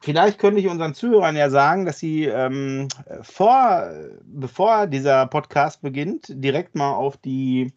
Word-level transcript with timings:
vielleicht 0.00 0.38
könnte 0.38 0.60
ich 0.60 0.68
unseren 0.68 0.94
Zuhörern 0.94 1.36
ja 1.36 1.50
sagen, 1.50 1.86
dass 1.86 1.98
sie 1.98 2.24
ähm, 2.24 2.88
vor, 3.22 3.90
bevor 4.24 4.86
dieser 4.86 5.26
Podcast 5.26 5.82
beginnt, 5.82 6.26
direkt 6.28 6.74
mal 6.74 6.92
auf 6.94 7.16
die 7.16 7.72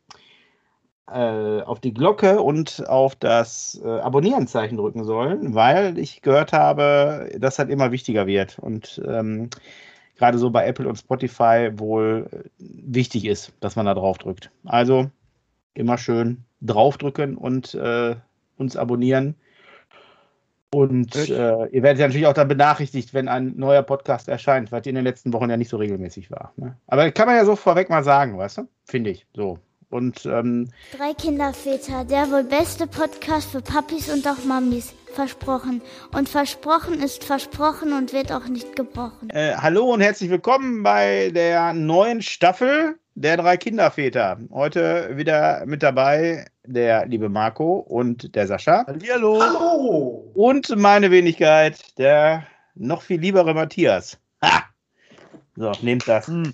äh, 1.07 1.61
auf 1.61 1.79
die 1.81 1.93
Glocke 1.93 2.41
und 2.41 2.87
auf 2.87 3.15
das 3.15 3.79
äh, 3.83 3.87
Abonnierenzeichen 3.87 4.77
drücken 4.77 5.03
sollen, 5.03 5.53
weil 5.53 5.97
ich 5.97 6.21
gehört 6.21 6.53
habe, 6.53 7.29
dass 7.37 7.57
das 7.57 7.67
immer 7.67 7.91
wichtiger 7.91 8.25
wird 8.25 8.57
und 8.59 9.01
ähm, 9.05 9.49
gerade 10.17 10.37
so 10.37 10.49
bei 10.49 10.65
Apple 10.65 10.87
und 10.87 10.95
Spotify 10.95 11.71
wohl 11.75 12.29
äh, 12.31 12.49
wichtig 12.57 13.25
ist, 13.25 13.51
dass 13.59 13.75
man 13.75 13.85
da 13.85 13.93
drauf 13.93 14.17
drückt. 14.17 14.49
Also 14.63 15.09
immer 15.73 15.97
schön 15.97 16.45
draufdrücken 16.61 17.35
und 17.35 17.73
äh, 17.73 18.15
uns 18.57 18.77
abonnieren. 18.77 19.35
Und 20.73 21.15
äh, 21.15 21.67
ihr 21.67 21.83
werdet 21.83 21.99
ja 21.99 22.07
natürlich 22.07 22.25
auch 22.25 22.33
dann 22.33 22.47
benachrichtigt, 22.47 23.13
wenn 23.13 23.27
ein 23.27 23.53
neuer 23.57 23.83
Podcast 23.83 24.27
erscheint, 24.27 24.71
was 24.71 24.87
in 24.87 24.95
den 24.95 25.03
letzten 25.03 25.31
Wochen 25.31 25.49
ja 25.49 25.55
nicht 25.55 25.69
so 25.69 25.77
regelmäßig 25.77 26.31
war. 26.31 26.51
Ne? 26.57 26.75
Aber 26.87 27.11
kann 27.11 27.27
man 27.27 27.35
ja 27.35 27.45
so 27.45 27.55
vorweg 27.55 27.91
mal 27.91 28.03
sagen, 28.03 28.37
weißt 28.39 28.57
du? 28.57 28.67
Finde 28.85 29.11
ich 29.11 29.27
so. 29.35 29.59
Und 29.91 30.25
ähm, 30.25 30.69
drei 30.97 31.13
Kinderväter, 31.13 32.03
der 32.05 32.31
wohl 32.31 32.43
beste 32.43 32.87
Podcast 32.87 33.51
für 33.51 33.61
Papis 33.61 34.11
und 34.11 34.27
auch 34.27 34.43
Mamis. 34.43 34.95
Versprochen. 35.13 35.83
Und 36.11 36.27
versprochen 36.27 36.99
ist 36.99 37.23
versprochen 37.23 37.93
und 37.93 38.11
wird 38.11 38.31
auch 38.31 38.47
nicht 38.47 38.75
gebrochen. 38.75 39.29
Äh, 39.29 39.53
hallo 39.55 39.93
und 39.93 40.01
herzlich 40.01 40.31
willkommen 40.31 40.81
bei 40.81 41.29
der 41.29 41.73
neuen 41.73 42.23
Staffel 42.23 42.95
der 43.15 43.37
drei 43.37 43.57
Kinderväter. 43.57 44.39
Heute 44.51 45.15
wieder 45.17 45.65
mit 45.65 45.83
dabei 45.83 46.45
der 46.65 47.05
liebe 47.05 47.29
Marco 47.29 47.75
und 47.75 48.35
der 48.35 48.47
Sascha. 48.47 48.85
Hallo. 48.87 49.41
Hallo. 49.41 50.31
Und 50.33 50.75
meine 50.77 51.11
Wenigkeit, 51.11 51.97
der 51.97 52.45
noch 52.75 53.01
viel 53.01 53.19
liebere 53.19 53.53
Matthias. 53.53 54.19
Ha! 54.43 54.63
So, 55.55 55.71
nehmt 55.81 56.07
das. 56.07 56.27
Hm. 56.27 56.53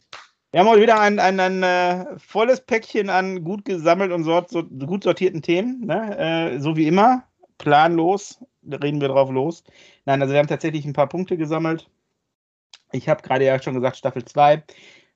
Wir 0.51 0.59
haben 0.59 0.67
heute 0.67 0.81
wieder 0.81 0.99
ein, 0.99 1.19
ein, 1.19 1.39
ein, 1.39 1.63
ein 1.63 2.07
äh, 2.07 2.19
volles 2.19 2.59
Päckchen 2.61 3.09
an 3.09 3.43
gut 3.43 3.65
gesammelt 3.65 4.11
und 4.11 4.23
sort, 4.23 4.49
so, 4.49 4.63
gut 4.63 5.03
sortierten 5.03 5.41
Themen. 5.41 5.85
Ne? 5.85 6.17
Äh, 6.17 6.59
so 6.59 6.75
wie 6.75 6.87
immer, 6.87 7.23
planlos, 7.59 8.39
reden 8.63 8.99
wir 8.99 9.09
drauf 9.09 9.29
los. 9.29 9.63
Nein, 10.05 10.21
also 10.21 10.33
wir 10.33 10.39
haben 10.39 10.47
tatsächlich 10.47 10.85
ein 10.85 10.93
paar 10.93 11.07
Punkte 11.07 11.37
gesammelt. 11.37 11.87
Ich 12.91 13.07
habe 13.07 13.21
gerade 13.21 13.45
ja 13.45 13.61
schon 13.61 13.75
gesagt, 13.75 13.97
Staffel 13.97 14.25
2. 14.25 14.63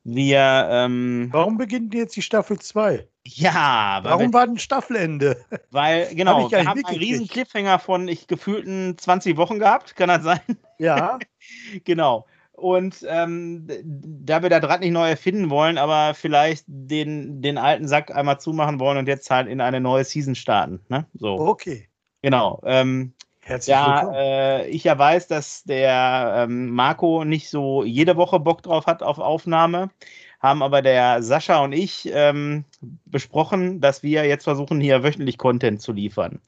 Wir. 0.03 0.67
Ähm, 0.69 1.29
Warum 1.31 1.57
beginnt 1.57 1.93
jetzt 1.93 2.15
die 2.15 2.21
Staffel 2.21 2.59
2? 2.59 3.07
Ja, 3.25 4.01
warum 4.03 4.27
wir, 4.27 4.33
war 4.33 4.47
denn 4.47 4.59
Staffelende? 4.59 5.37
Weil, 5.71 6.13
genau, 6.13 6.51
wir 6.51 6.65
haben 6.65 6.83
einen 6.83 6.97
riesen 6.97 7.27
Cliffhanger 7.27 7.79
von 7.79 8.07
ich 8.07 8.27
gefühlten 8.27 8.97
20 8.97 9.37
Wochen 9.37 9.59
gehabt, 9.59 9.95
kann 9.95 10.09
das 10.09 10.23
sein? 10.23 10.41
Ja. 10.77 11.19
genau. 11.85 12.25
Und 12.51 13.05
ähm, 13.09 13.67
da 13.83 14.43
wir 14.43 14.49
da 14.49 14.59
Draht 14.59 14.81
nicht 14.81 14.91
neu 14.91 15.09
erfinden 15.09 15.49
wollen, 15.49 15.77
aber 15.77 16.13
vielleicht 16.13 16.65
den, 16.67 17.41
den 17.41 17.57
alten 17.57 17.87
Sack 17.87 18.13
einmal 18.13 18.39
zumachen 18.39 18.79
wollen 18.79 18.97
und 18.97 19.07
jetzt 19.07 19.31
halt 19.31 19.47
in 19.47 19.59
eine 19.59 19.79
neue 19.79 20.03
Season 20.03 20.35
starten. 20.35 20.81
Ne? 20.89 21.05
So. 21.13 21.39
Okay. 21.39 21.87
Genau. 22.21 22.61
Ähm, 22.63 23.13
Herzlich 23.45 23.73
ja, 23.73 23.95
willkommen. 23.95 24.15
Äh, 24.15 24.67
ich 24.67 24.83
ja 24.83 24.97
weiß, 24.97 25.27
dass 25.27 25.63
der 25.63 26.45
ähm, 26.47 26.69
Marco 26.69 27.25
nicht 27.25 27.49
so 27.49 27.83
jede 27.83 28.15
Woche 28.15 28.39
Bock 28.39 28.63
drauf 28.63 28.85
hat 28.85 29.03
auf 29.03 29.19
Aufnahme. 29.19 29.89
Haben 30.39 30.61
aber 30.61 30.81
der 30.81 31.23
Sascha 31.23 31.63
und 31.63 31.71
ich 31.73 32.09
ähm, 32.13 32.65
besprochen, 33.05 33.79
dass 33.81 34.03
wir 34.03 34.25
jetzt 34.25 34.43
versuchen, 34.43 34.81
hier 34.81 35.03
wöchentlich 35.03 35.37
Content 35.37 35.81
zu 35.81 35.93
liefern 35.93 36.41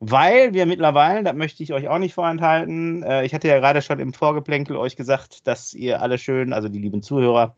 weil 0.00 0.54
wir 0.54 0.66
mittlerweile, 0.66 1.24
das 1.24 1.34
möchte 1.34 1.62
ich 1.62 1.72
euch 1.72 1.88
auch 1.88 1.98
nicht 1.98 2.14
vorenthalten, 2.14 3.02
äh, 3.02 3.24
ich 3.24 3.34
hatte 3.34 3.48
ja 3.48 3.58
gerade 3.58 3.82
schon 3.82 3.98
im 3.98 4.12
Vorgeplänkel 4.12 4.76
euch 4.76 4.96
gesagt, 4.96 5.46
dass 5.46 5.74
ihr 5.74 6.00
alle 6.00 6.18
schön, 6.18 6.52
also 6.52 6.68
die 6.68 6.78
lieben 6.78 7.02
Zuhörer, 7.02 7.56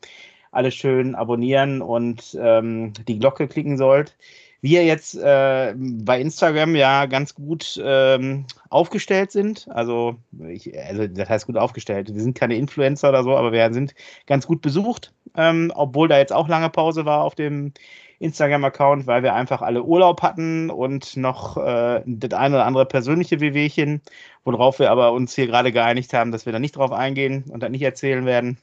alle 0.51 0.70
schön 0.70 1.14
abonnieren 1.14 1.83
und 1.83 2.36
ähm, 2.41 2.92
die 3.06 3.19
Glocke 3.19 3.46
klicken 3.46 3.77
sollt. 3.77 4.17
Wir 4.60 4.84
jetzt 4.84 5.14
äh, 5.14 5.74
bei 5.76 6.20
Instagram 6.20 6.74
ja 6.76 7.06
ganz 7.06 7.34
gut 7.34 7.80
ähm, 7.82 8.46
aufgestellt 8.68 9.32
sind. 9.32 9.66
Also, 9.70 10.16
ich, 10.48 10.76
also, 10.78 11.06
das 11.06 11.28
heißt 11.28 11.46
gut 11.46 11.56
aufgestellt. 11.56 12.14
Wir 12.14 12.22
sind 12.22 12.38
keine 12.38 12.56
Influencer 12.56 13.08
oder 13.08 13.24
so, 13.24 13.36
aber 13.36 13.52
wir 13.52 13.72
sind 13.72 13.94
ganz 14.26 14.46
gut 14.46 14.60
besucht, 14.60 15.12
ähm, 15.36 15.72
obwohl 15.74 16.08
da 16.08 16.18
jetzt 16.18 16.32
auch 16.32 16.48
lange 16.48 16.68
Pause 16.68 17.04
war 17.06 17.22
auf 17.22 17.34
dem 17.34 17.72
Instagram-Account, 18.20 19.06
weil 19.06 19.22
wir 19.22 19.34
einfach 19.34 19.62
alle 19.62 19.82
Urlaub 19.82 20.22
hatten 20.22 20.68
und 20.70 21.16
noch 21.16 21.56
äh, 21.56 22.02
das 22.04 22.38
eine 22.38 22.56
oder 22.56 22.66
andere 22.66 22.84
persönliche 22.84 23.40
Wehwehchen, 23.40 24.02
worauf 24.44 24.78
wir 24.78 24.90
aber 24.90 25.12
uns 25.12 25.34
hier 25.34 25.46
gerade 25.46 25.72
geeinigt 25.72 26.12
haben, 26.12 26.30
dass 26.30 26.44
wir 26.44 26.52
da 26.52 26.58
nicht 26.58 26.77
drauf 26.77 26.92
eingehen 26.92 27.44
und 27.48 27.62
das 27.62 27.70
nicht 27.70 27.82
erzählen 27.82 28.27
werden. 28.27 28.58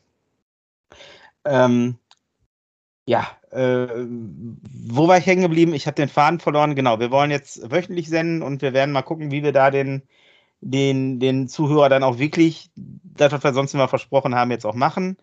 Ähm, 1.43 1.97
ja, 3.07 3.25
äh, 3.51 3.87
wo 4.85 5.07
war 5.07 5.17
ich 5.17 5.25
hängen 5.25 5.41
geblieben? 5.41 5.73
Ich 5.73 5.87
habe 5.87 5.95
den 5.95 6.09
Faden 6.09 6.41
verloren. 6.41 6.75
Genau, 6.75 6.99
wir 6.99 7.09
wollen 7.09 7.31
jetzt 7.31 7.71
wöchentlich 7.71 8.09
senden 8.09 8.41
und 8.41 8.61
wir 8.61 8.73
werden 8.73 8.91
mal 8.91 9.01
gucken, 9.01 9.31
wie 9.31 9.43
wir 9.43 9.53
da 9.53 9.71
den, 9.71 10.03
den, 10.59 11.17
den 11.21 11.47
Zuhörer 11.47 11.87
dann 11.87 12.03
auch 12.03 12.19
wirklich, 12.19 12.69
das, 12.75 13.31
was 13.31 13.43
wir 13.45 13.53
sonst 13.53 13.73
immer 13.73 13.87
versprochen 13.87 14.35
haben, 14.35 14.51
jetzt 14.51 14.65
auch 14.65 14.75
machen. 14.75 15.15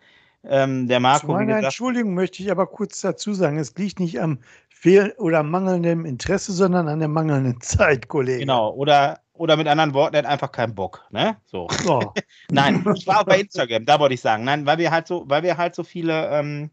Ähm, 0.43 0.87
der 0.87 0.99
Marco. 0.99 1.27
Zu 1.27 1.33
meiner 1.33 1.45
gesagt, 1.45 1.65
Entschuldigung 1.65 2.15
möchte 2.15 2.41
ich 2.41 2.49
aber 2.49 2.65
kurz 2.65 3.01
dazu 3.01 3.35
sagen, 3.35 3.59
es 3.59 3.75
liegt 3.75 3.99
nicht 3.99 4.19
am 4.19 4.39
Fehl- 4.69 5.13
oder 5.19 5.43
mangelndem 5.43 6.05
Interesse, 6.05 6.53
sondern 6.53 6.87
an 6.87 6.99
der 6.99 7.07
mangelnden 7.07 7.61
Zeit, 7.61 8.07
Kollege. 8.07 8.39
Genau, 8.39 8.73
oder, 8.73 9.19
oder 9.33 9.57
mit 9.57 9.67
anderen 9.67 9.93
Worten, 9.93 10.15
er 10.15 10.23
hat 10.23 10.29
einfach 10.29 10.51
keinen 10.51 10.73
Bock. 10.73 11.05
Ne? 11.11 11.37
So. 11.45 11.67
Oh. 11.87 12.01
Nein, 12.51 12.83
ich 12.95 13.05
war 13.05 13.19
auch 13.19 13.25
bei 13.25 13.41
Instagram, 13.41 13.85
da 13.85 13.99
wollte 13.99 14.15
ich 14.15 14.21
sagen. 14.21 14.43
Nein, 14.43 14.65
weil 14.65 14.79
wir 14.79 14.89
halt 14.89 15.05
so, 15.05 15.23
weil 15.27 15.43
wir 15.43 15.57
halt 15.57 15.75
so 15.75 15.83
viele, 15.83 16.29
ähm, 16.31 16.71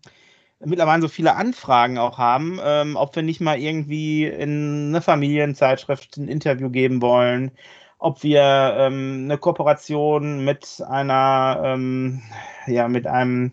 mittlerweile 0.64 1.02
so 1.02 1.08
viele 1.08 1.36
Anfragen 1.36 1.98
auch 1.98 2.18
haben, 2.18 2.60
ähm, 2.64 2.96
ob 2.96 3.14
wir 3.16 3.22
nicht 3.22 3.40
mal 3.40 3.58
irgendwie 3.58 4.24
in 4.26 4.88
eine 4.88 5.02
Familienzeitschrift 5.02 6.16
ein 6.16 6.28
Interview 6.28 6.70
geben 6.70 7.02
wollen 7.02 7.52
ob 8.02 8.22
wir 8.24 8.42
ähm, 8.78 9.22
eine 9.24 9.38
Kooperation 9.38 10.44
mit 10.44 10.82
einer, 10.88 11.62
ähm, 11.64 12.22
ja, 12.66 12.88
mit 12.88 13.06
einem 13.06 13.52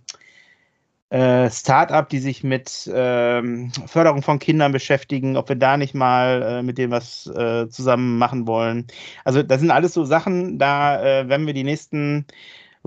äh, 1.10 1.50
Startup, 1.50 2.08
die 2.08 2.20
sich 2.20 2.44
mit 2.44 2.90
ähm, 2.94 3.72
Förderung 3.88 4.22
von 4.22 4.40
Kindern 4.40 4.72
beschäftigen, 4.72 5.38
ob 5.38 5.50
wir 5.50 5.56
da 5.56 5.78
nicht 5.78 5.96
mal 5.96 6.42
äh, 6.42 6.64
mit 6.64 6.78
dem 6.78 6.92
was 6.92 7.28
äh, 7.28 7.68
zusammen 7.70 8.18
machen 8.18 8.48
wollen. 8.48 8.88
Also 9.24 9.44
das 9.44 9.60
sind 9.60 9.72
alles 9.72 9.94
so 9.94 10.04
Sachen, 10.06 10.60
da 10.60 11.02
äh, 11.02 11.30
werden 11.30 11.48
wir 11.48 11.54
die 11.54 11.64
nächsten 11.64 12.26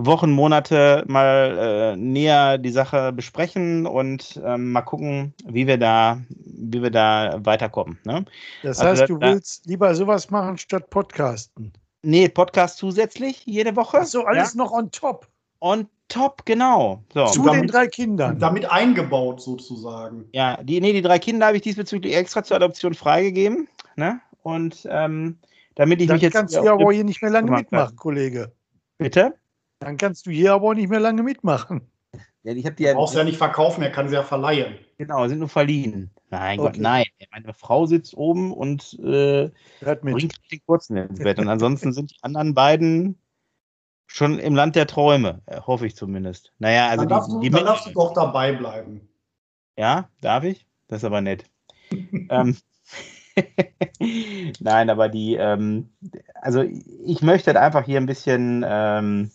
Wochen, 0.05 0.31
Monate 0.31 1.03
mal 1.07 1.93
äh, 1.93 1.95
näher 1.97 2.57
die 2.57 2.71
Sache 2.71 3.11
besprechen 3.11 3.85
und 3.85 4.41
ähm, 4.43 4.71
mal 4.71 4.81
gucken, 4.81 5.33
wie 5.45 5.67
wir 5.67 5.77
da, 5.77 6.21
wie 6.29 6.81
wir 6.81 6.91
da 6.91 7.39
weiterkommen. 7.43 7.99
Ne? 8.03 8.25
Das 8.61 8.79
also 8.79 8.91
heißt, 8.91 9.01
also, 9.03 9.15
du 9.15 9.21
willst 9.21 9.65
lieber 9.65 9.93
sowas 9.95 10.29
machen 10.29 10.57
statt 10.57 10.89
Podcasten? 10.89 11.73
Nee, 12.01 12.27
Podcast 12.29 12.77
zusätzlich 12.77 13.45
jede 13.45 13.75
Woche. 13.75 13.99
Ach 14.01 14.05
so, 14.05 14.25
alles 14.25 14.53
ja? 14.53 14.57
noch 14.57 14.71
on 14.71 14.91
top. 14.91 15.27
On 15.59 15.87
top, 16.09 16.45
genau. 16.45 17.01
So. 17.13 17.25
Zu 17.27 17.43
damit, 17.43 17.61
den 17.61 17.67
drei 17.67 17.87
Kindern. 17.87 18.39
Damit 18.39 18.69
eingebaut 18.69 19.41
sozusagen. 19.41 20.25
Ja, 20.33 20.61
die, 20.61 20.81
nee, 20.81 20.93
die 20.93 21.01
drei 21.01 21.19
Kinder 21.19 21.47
habe 21.47 21.57
ich 21.57 21.63
diesbezüglich 21.63 22.15
extra 22.15 22.43
zur 22.43 22.57
Adoption 22.57 22.93
freigegeben. 22.93 23.67
Ne? 23.95 24.19
Und 24.41 24.87
ähm, 24.89 25.37
damit 25.75 26.01
ich 26.01 26.07
Dann 26.07 26.15
mich 26.15 26.23
jetzt. 26.23 26.33
kannst 26.33 26.55
du 26.55 26.63
ja 26.63 26.73
aber 26.73 26.91
hier 26.91 27.03
nicht 27.03 27.21
mehr 27.21 27.31
lange 27.31 27.51
mitmachen, 27.51 27.95
Kollege. 27.95 28.51
Bitte? 28.97 29.33
Dann 29.83 29.97
kannst 29.97 30.25
du 30.25 30.31
hier 30.31 30.53
aber 30.53 30.69
auch 30.69 30.73
nicht 30.73 30.89
mehr 30.89 30.99
lange 30.99 31.23
mitmachen. 31.23 31.89
Ja, 32.43 32.53
ich 32.53 32.69
die 32.75 32.83
ja, 32.83 32.93
brauchst 32.93 33.15
ja 33.15 33.23
nicht 33.23 33.37
verkaufen, 33.37 33.81
er 33.83 33.91
kann 33.91 34.09
sie 34.09 34.15
ja 34.15 34.23
verleihen. 34.23 34.75
Genau, 34.97 35.25
sind 35.27 35.39
nur 35.39 35.47
verliehen. 35.47 36.11
Nein, 36.29 36.59
okay. 36.59 36.71
Gott, 36.71 36.81
nein. 36.81 37.05
Meine 37.31 37.53
Frau 37.53 37.85
sitzt 37.85 38.17
oben 38.17 38.51
und 38.51 38.99
äh, 38.99 39.49
bringt 39.81 40.51
den 40.51 40.59
Kurzen 40.65 40.97
ins 40.97 41.19
Bett. 41.19 41.39
Und 41.39 41.47
ansonsten 41.47 41.93
sind 41.93 42.11
die 42.11 42.17
anderen 42.21 42.53
beiden 42.53 43.17
schon 44.07 44.39
im 44.39 44.55
Land 44.55 44.75
der 44.75 44.87
Träume, 44.87 45.41
äh, 45.45 45.61
hoffe 45.61 45.87
ich 45.87 45.95
zumindest. 45.95 46.51
Naja, 46.59 46.89
also 46.89 47.05
dann 47.05 47.09
darfst, 47.09 47.29
die, 47.29 47.33
du, 47.33 47.39
die 47.39 47.49
dann 47.49 47.65
darfst 47.65 47.87
du 47.87 47.91
doch 47.91 48.13
dabei 48.13 48.51
bleiben. 48.51 49.07
Ja, 49.77 50.09
darf 50.19 50.43
ich? 50.43 50.65
Das 50.87 50.99
ist 50.99 51.05
aber 51.05 51.21
nett. 51.21 51.45
ähm, 52.29 52.57
Nein, 54.59 54.89
aber 54.89 55.09
die, 55.09 55.35
ähm, 55.35 55.89
also 56.35 56.61
ich 56.61 57.21
möchte 57.21 57.47
halt 57.47 57.57
einfach 57.57 57.85
hier 57.85 57.99
ein 57.99 58.05
bisschen 58.05 58.65
ähm, 58.67 59.31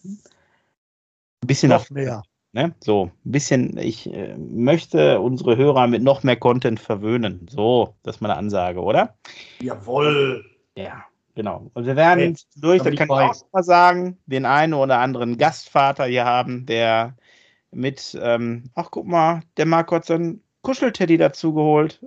ein 1.43 1.46
bisschen 1.46 1.70
noch 1.70 1.88
mehr. 1.90 2.23
Ne? 2.52 2.75
So, 2.81 3.11
ein 3.25 3.31
bisschen, 3.31 3.76
ich 3.76 4.12
äh, 4.12 4.37
möchte 4.38 5.20
unsere 5.20 5.56
Hörer 5.56 5.87
mit 5.87 6.02
noch 6.02 6.23
mehr 6.23 6.37
Content 6.37 6.81
verwöhnen. 6.81 7.46
So, 7.50 7.94
das 8.02 8.17
ist 8.17 8.20
meine 8.20 8.37
Ansage, 8.37 8.81
oder? 8.81 9.17
Jawohl. 9.61 10.44
Ja, 10.76 11.05
genau. 11.35 11.70
Und 11.75 11.87
wir 11.87 11.94
werden 11.94 12.31
jetzt 12.31 12.49
durch, 12.56 12.82
das 12.82 12.94
kann 12.96 13.06
ich 13.06 13.12
auch 13.12 13.52
mal 13.52 13.62
sagen, 13.62 14.19
den 14.26 14.46
einen 14.46 14.75
oder 14.75 14.99
anderen 14.99 15.37
Gastvater 15.37 16.06
hier 16.06 16.25
haben, 16.25 16.64
der 16.64 17.17
mit, 17.70 18.19
ähm, 18.20 18.70
ach 18.75 18.91
guck 18.91 19.06
mal, 19.06 19.43
der 19.58 19.67
Marco 19.67 19.96
hat 19.96 20.06
so 20.06 20.14
einen 20.14 20.43
Kuschelteddy 20.62 21.19
dazu 21.19 21.52
geholt. 21.52 22.00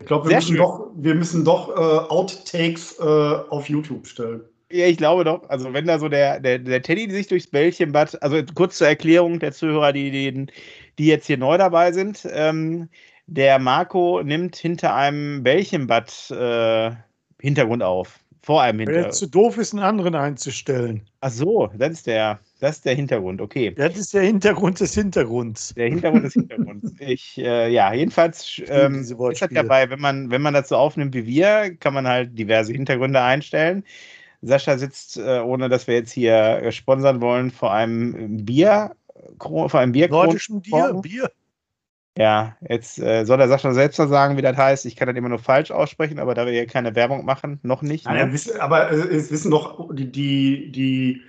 Ich 0.00 0.06
glaube, 0.06 0.28
wir, 0.28 0.36
müssen 0.36 0.56
doch, 0.56 0.90
wir 0.96 1.14
müssen 1.14 1.44
doch 1.44 1.68
äh, 1.68 2.08
Outtakes 2.08 2.98
äh, 2.98 3.02
auf 3.02 3.68
YouTube 3.68 4.06
stellen. 4.06 4.42
Ja, 4.74 4.86
ich 4.86 4.96
glaube 4.96 5.22
doch. 5.22 5.48
Also 5.48 5.72
wenn 5.72 5.86
da 5.86 6.00
so 6.00 6.08
der, 6.08 6.40
der, 6.40 6.58
der 6.58 6.82
Teddy 6.82 7.08
sich 7.08 7.28
durchs 7.28 7.46
Bällchenbad, 7.46 8.20
also 8.20 8.42
kurz 8.56 8.78
zur 8.78 8.88
Erklärung 8.88 9.38
der 9.38 9.52
Zuhörer, 9.52 9.92
die, 9.92 10.10
die, 10.10 10.46
die 10.98 11.06
jetzt 11.06 11.28
hier 11.28 11.38
neu 11.38 11.56
dabei 11.56 11.92
sind, 11.92 12.26
ähm, 12.32 12.88
der 13.28 13.60
Marco 13.60 14.20
nimmt 14.24 14.56
hinter 14.56 14.92
einem 14.96 15.44
Bällchenbad 15.44 16.28
äh, 16.32 16.90
Hintergrund 17.40 17.84
auf. 17.84 18.18
Vor 18.42 18.62
einem 18.62 18.80
Hintergrund. 18.80 19.04
Weil 19.04 19.10
er 19.10 19.12
zu 19.12 19.28
doof 19.28 19.58
ist, 19.58 19.74
einen 19.74 19.84
anderen 19.84 20.16
einzustellen. 20.16 21.02
Ach 21.20 21.30
so, 21.30 21.70
das 21.78 21.92
ist 21.92 22.08
der, 22.08 22.40
das 22.58 22.76
ist 22.76 22.84
der 22.84 22.96
Hintergrund, 22.96 23.40
okay. 23.40 23.72
Das 23.76 23.96
ist 23.96 24.12
der 24.12 24.22
Hintergrund 24.22 24.80
des 24.80 24.92
Hintergrunds. 24.92 25.72
Der 25.74 25.88
Hintergrund 25.88 26.24
des 26.24 26.32
Hintergrunds. 26.32 26.92
Ich, 26.98 27.38
äh, 27.38 27.70
ja, 27.70 27.94
jedenfalls 27.94 28.60
ähm, 28.66 29.02
ist 29.02 29.40
das 29.40 29.50
dabei, 29.52 29.88
wenn 29.88 30.00
man, 30.00 30.32
wenn 30.32 30.42
man 30.42 30.54
das 30.54 30.68
so 30.68 30.76
aufnimmt 30.76 31.14
wie 31.14 31.26
wir, 31.26 31.76
kann 31.76 31.94
man 31.94 32.08
halt 32.08 32.36
diverse 32.36 32.72
Hintergründe 32.72 33.22
einstellen. 33.22 33.84
Sascha 34.46 34.78
sitzt, 34.78 35.16
äh, 35.16 35.40
ohne 35.40 35.68
dass 35.68 35.86
wir 35.86 35.94
jetzt 35.94 36.12
hier 36.12 36.34
äh, 36.34 36.72
sponsern 36.72 37.20
wollen, 37.20 37.50
vor 37.50 37.72
einem 37.72 38.44
Bier, 38.44 38.94
vor 39.38 39.74
einem 39.74 39.92
Bier. 39.92 40.08
Nordischen 40.08 40.60
Bier, 40.60 40.94
Bier. 41.02 41.30
Ja, 42.16 42.56
jetzt 42.68 43.00
äh, 43.00 43.24
soll 43.24 43.38
der 43.38 43.48
Sascha 43.48 43.72
selbst 43.72 43.98
mal 43.98 44.08
sagen, 44.08 44.36
wie 44.36 44.42
das 44.42 44.56
heißt. 44.56 44.86
Ich 44.86 44.94
kann 44.94 45.08
das 45.08 45.16
immer 45.16 45.28
nur 45.28 45.40
falsch 45.40 45.72
aussprechen, 45.72 46.20
aber 46.20 46.34
da 46.34 46.46
wir 46.46 46.52
hier 46.52 46.66
keine 46.66 46.94
Werbung 46.94 47.24
machen, 47.24 47.58
noch 47.62 47.82
nicht. 47.82 48.08
Ne? 48.08 48.32
Ja, 48.32 48.62
aber 48.62 48.92
es 48.92 49.32
wissen 49.32 49.50
doch 49.50 49.92
die, 49.92 50.12
die, 50.12 50.70
die, 50.70 51.22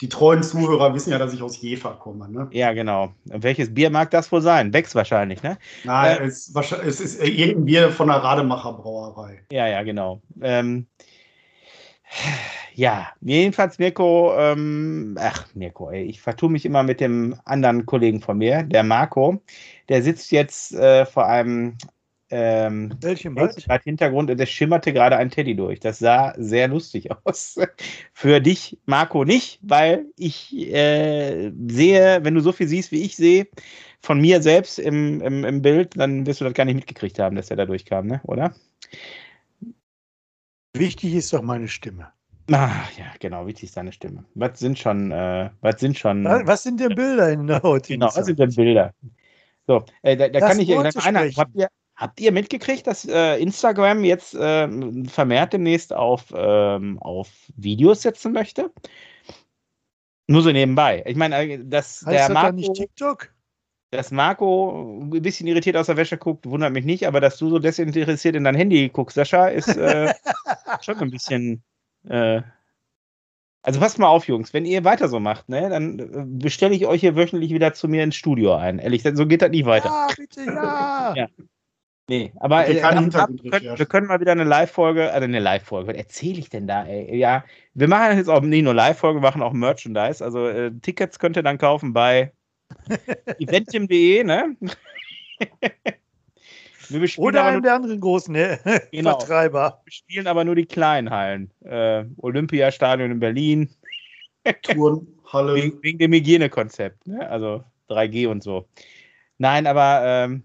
die, 0.00 0.08
treuen 0.08 0.42
Zuhörer 0.42 0.92
wissen 0.92 1.12
ja, 1.12 1.18
dass 1.18 1.32
ich 1.32 1.40
aus 1.40 1.60
Jever 1.60 1.92
komme. 2.00 2.28
Ne? 2.28 2.48
Ja, 2.50 2.72
genau. 2.72 3.12
welches 3.26 3.72
Bier 3.72 3.90
mag 3.90 4.10
das 4.10 4.32
wohl 4.32 4.42
sein? 4.42 4.72
Becks 4.72 4.96
wahrscheinlich, 4.96 5.40
ne? 5.44 5.56
Nein, 5.84 6.18
äh, 6.18 6.24
es, 6.24 6.52
es, 6.52 7.00
ist 7.00 7.22
irgendein 7.22 7.64
Bier 7.66 7.90
von 7.90 8.08
der 8.08 8.16
Rademacher 8.16 8.72
Brauerei. 8.72 9.44
Ja, 9.52 9.68
ja, 9.68 9.84
genau. 9.84 10.20
Ähm, 10.42 10.88
ja, 12.74 13.08
jedenfalls 13.20 13.78
Mirko, 13.78 14.34
ähm, 14.38 15.16
ach 15.18 15.46
Mirko, 15.54 15.90
ey, 15.90 16.04
ich 16.04 16.20
vertue 16.20 16.50
mich 16.50 16.64
immer 16.64 16.82
mit 16.82 17.00
dem 17.00 17.36
anderen 17.44 17.86
Kollegen 17.86 18.20
von 18.20 18.38
mir, 18.38 18.62
der 18.62 18.82
Marco. 18.82 19.40
Der 19.88 20.02
sitzt 20.02 20.32
jetzt 20.32 20.74
äh, 20.74 21.06
vor 21.06 21.26
einem 21.26 21.76
ähm, 22.30 22.92
Welchem 23.00 23.36
Hintergrund 23.84 24.30
und 24.30 24.40
es 24.40 24.50
schimmerte 24.50 24.92
gerade 24.92 25.16
ein 25.16 25.30
Teddy 25.30 25.54
durch. 25.54 25.78
Das 25.78 26.00
sah 26.00 26.34
sehr 26.36 26.68
lustig 26.68 27.10
aus. 27.24 27.60
Für 28.12 28.40
dich, 28.40 28.78
Marco, 28.86 29.24
nicht, 29.24 29.60
weil 29.62 30.06
ich 30.16 30.52
äh, 30.56 31.52
sehe, 31.68 32.20
wenn 32.22 32.34
du 32.34 32.40
so 32.40 32.50
viel 32.52 32.66
siehst, 32.66 32.90
wie 32.90 33.02
ich 33.02 33.14
sehe, 33.16 33.46
von 34.00 34.20
mir 34.20 34.42
selbst 34.42 34.78
im, 34.78 35.20
im, 35.20 35.44
im 35.44 35.62
Bild, 35.62 35.96
dann 35.96 36.26
wirst 36.26 36.40
du 36.40 36.44
das 36.44 36.54
gar 36.54 36.64
nicht 36.64 36.74
mitgekriegt 36.74 37.18
haben, 37.18 37.36
dass 37.36 37.50
er 37.50 37.56
da 37.56 37.66
durchkam, 37.66 38.06
ne? 38.06 38.20
oder? 38.24 38.54
Wichtig 40.74 41.14
ist 41.14 41.32
doch 41.32 41.42
meine 41.42 41.68
Stimme. 41.68 42.12
Ach 42.52 42.90
ja, 42.98 43.06
genau, 43.20 43.46
wichtig 43.46 43.64
ist 43.64 43.76
deine 43.76 43.92
Stimme. 43.92 44.24
Was 44.34 44.58
sind 44.58 44.78
schon, 44.78 45.10
äh, 45.12 45.50
was 45.60 45.80
sind 45.80 45.98
schon. 45.98 46.24
Was, 46.24 46.46
was 46.46 46.62
sind 46.62 46.78
denn 46.78 46.94
Bilder 46.94 47.30
in 47.32 47.46
der 47.46 47.62
heutigen 47.62 48.00
Genau, 48.00 48.14
was 48.14 48.26
sind 48.26 48.38
denn 48.38 48.54
Bilder? 48.54 48.92
So, 49.66 49.84
äh, 50.02 50.16
da, 50.16 50.28
da 50.28 50.40
kann 50.40 50.60
ich 50.60 50.76
einer, 50.76 50.90
habt 50.92 51.56
ihr, 51.56 51.68
habt 51.96 52.20
ihr 52.20 52.32
mitgekriegt, 52.32 52.86
dass 52.86 53.06
äh, 53.06 53.36
Instagram 53.40 54.04
jetzt 54.04 54.34
äh, 54.34 54.68
vermehrt 55.08 55.54
demnächst 55.54 55.92
auf, 55.92 56.34
ähm, 56.36 56.98
auf 57.00 57.30
Videos 57.56 58.02
setzen 58.02 58.32
möchte? 58.32 58.70
Nur 60.26 60.42
so 60.42 60.50
nebenbei. 60.50 61.02
Ich 61.06 61.16
meine, 61.16 61.36
äh, 61.36 61.58
dass 61.64 62.04
heißt 62.04 62.08
der 62.08 62.28
das 62.28 62.34
Marco, 62.34 62.56
nicht 62.56 62.74
TikTok? 62.74 63.30
Dass 63.90 64.10
Marco 64.10 65.00
ein 65.00 65.22
bisschen 65.22 65.46
irritiert 65.46 65.76
aus 65.76 65.86
der 65.86 65.96
Wäsche 65.96 66.18
guckt, 66.18 66.46
wundert 66.46 66.72
mich 66.72 66.84
nicht, 66.84 67.06
aber 67.06 67.20
dass 67.20 67.38
du 67.38 67.48
so 67.48 67.58
desinteressiert 67.58 68.34
in 68.34 68.44
dein 68.44 68.56
Handy 68.56 68.88
guckst, 68.88 69.14
Sascha, 69.14 69.48
ist 69.48 69.68
äh, 69.68 70.12
schon 70.82 70.98
ein 70.98 71.10
bisschen 71.10 71.62
äh, 72.08 72.42
also 73.64 73.80
passt 73.80 73.98
mal 73.98 74.08
auf, 74.08 74.28
Jungs, 74.28 74.52
wenn 74.52 74.66
ihr 74.66 74.84
weiter 74.84 75.08
so 75.08 75.20
macht, 75.20 75.48
ne, 75.48 75.70
dann 75.70 75.98
äh, 75.98 76.04
bestelle 76.26 76.74
ich 76.74 76.86
euch 76.86 77.00
hier 77.00 77.16
wöchentlich 77.16 77.50
wieder 77.50 77.72
zu 77.72 77.88
mir 77.88 78.04
ins 78.04 78.14
Studio 78.14 78.54
ein. 78.54 78.78
Ehrlich, 78.78 79.02
so 79.14 79.26
geht 79.26 79.40
das 79.40 79.50
nicht 79.50 79.64
weiter. 79.64 79.88
Ja, 79.88 80.08
bitte, 80.14 80.44
ja. 80.44 81.14
ja. 81.16 81.26
Nee, 82.06 82.34
aber 82.36 82.68
äh, 82.68 82.82
ab, 82.82 82.98
können, 82.98 83.78
wir, 83.78 83.86
können, 83.86 84.06
mal 84.06 84.20
wieder 84.20 84.32
eine 84.32 84.44
Live-Folge, 84.44 85.10
also 85.10 85.24
eine 85.24 85.38
Live-Folge, 85.38 85.88
was 85.88 85.96
erzähle 85.96 86.38
ich 86.38 86.50
denn 86.50 86.66
da, 86.66 86.84
ey? 86.84 87.16
Ja, 87.16 87.46
wir 87.72 87.88
machen 87.88 88.18
jetzt 88.18 88.28
auch 88.28 88.42
nicht 88.42 88.62
nur 88.62 88.74
Live-Folge, 88.74 89.20
wir 89.20 89.28
machen 89.30 89.40
auch 89.40 89.54
Merchandise. 89.54 90.22
Also 90.22 90.46
äh, 90.46 90.70
Tickets 90.82 91.18
könnt 91.18 91.38
ihr 91.38 91.42
dann 91.42 91.56
kaufen 91.56 91.94
bei 91.94 92.34
eventim.de, 93.38 94.24
ne? 94.24 94.54
Oder 97.18 97.44
einen 97.44 97.62
der 97.62 97.74
anderen 97.74 98.00
großen 98.00 98.34
genau. 98.92 99.18
Vertreiber. 99.18 99.82
Wir 99.84 99.92
spielen 99.92 100.26
aber 100.26 100.44
nur 100.44 100.54
die 100.54 100.66
kleinen 100.66 101.10
Hallen. 101.10 101.50
Äh, 101.64 102.04
Olympiastadion 102.18 103.10
in 103.10 103.20
Berlin. 103.20 103.70
Turnhalle. 104.62 105.54
wegen, 105.54 105.82
wegen, 105.82 105.98
dem 105.98 106.12
Hygienekonzept, 106.12 107.06
ne? 107.06 107.28
also 107.28 107.64
3G 107.88 108.28
und 108.28 108.42
so. 108.42 108.68
Nein, 109.38 109.66
aber 109.66 110.02
ähm, 110.04 110.42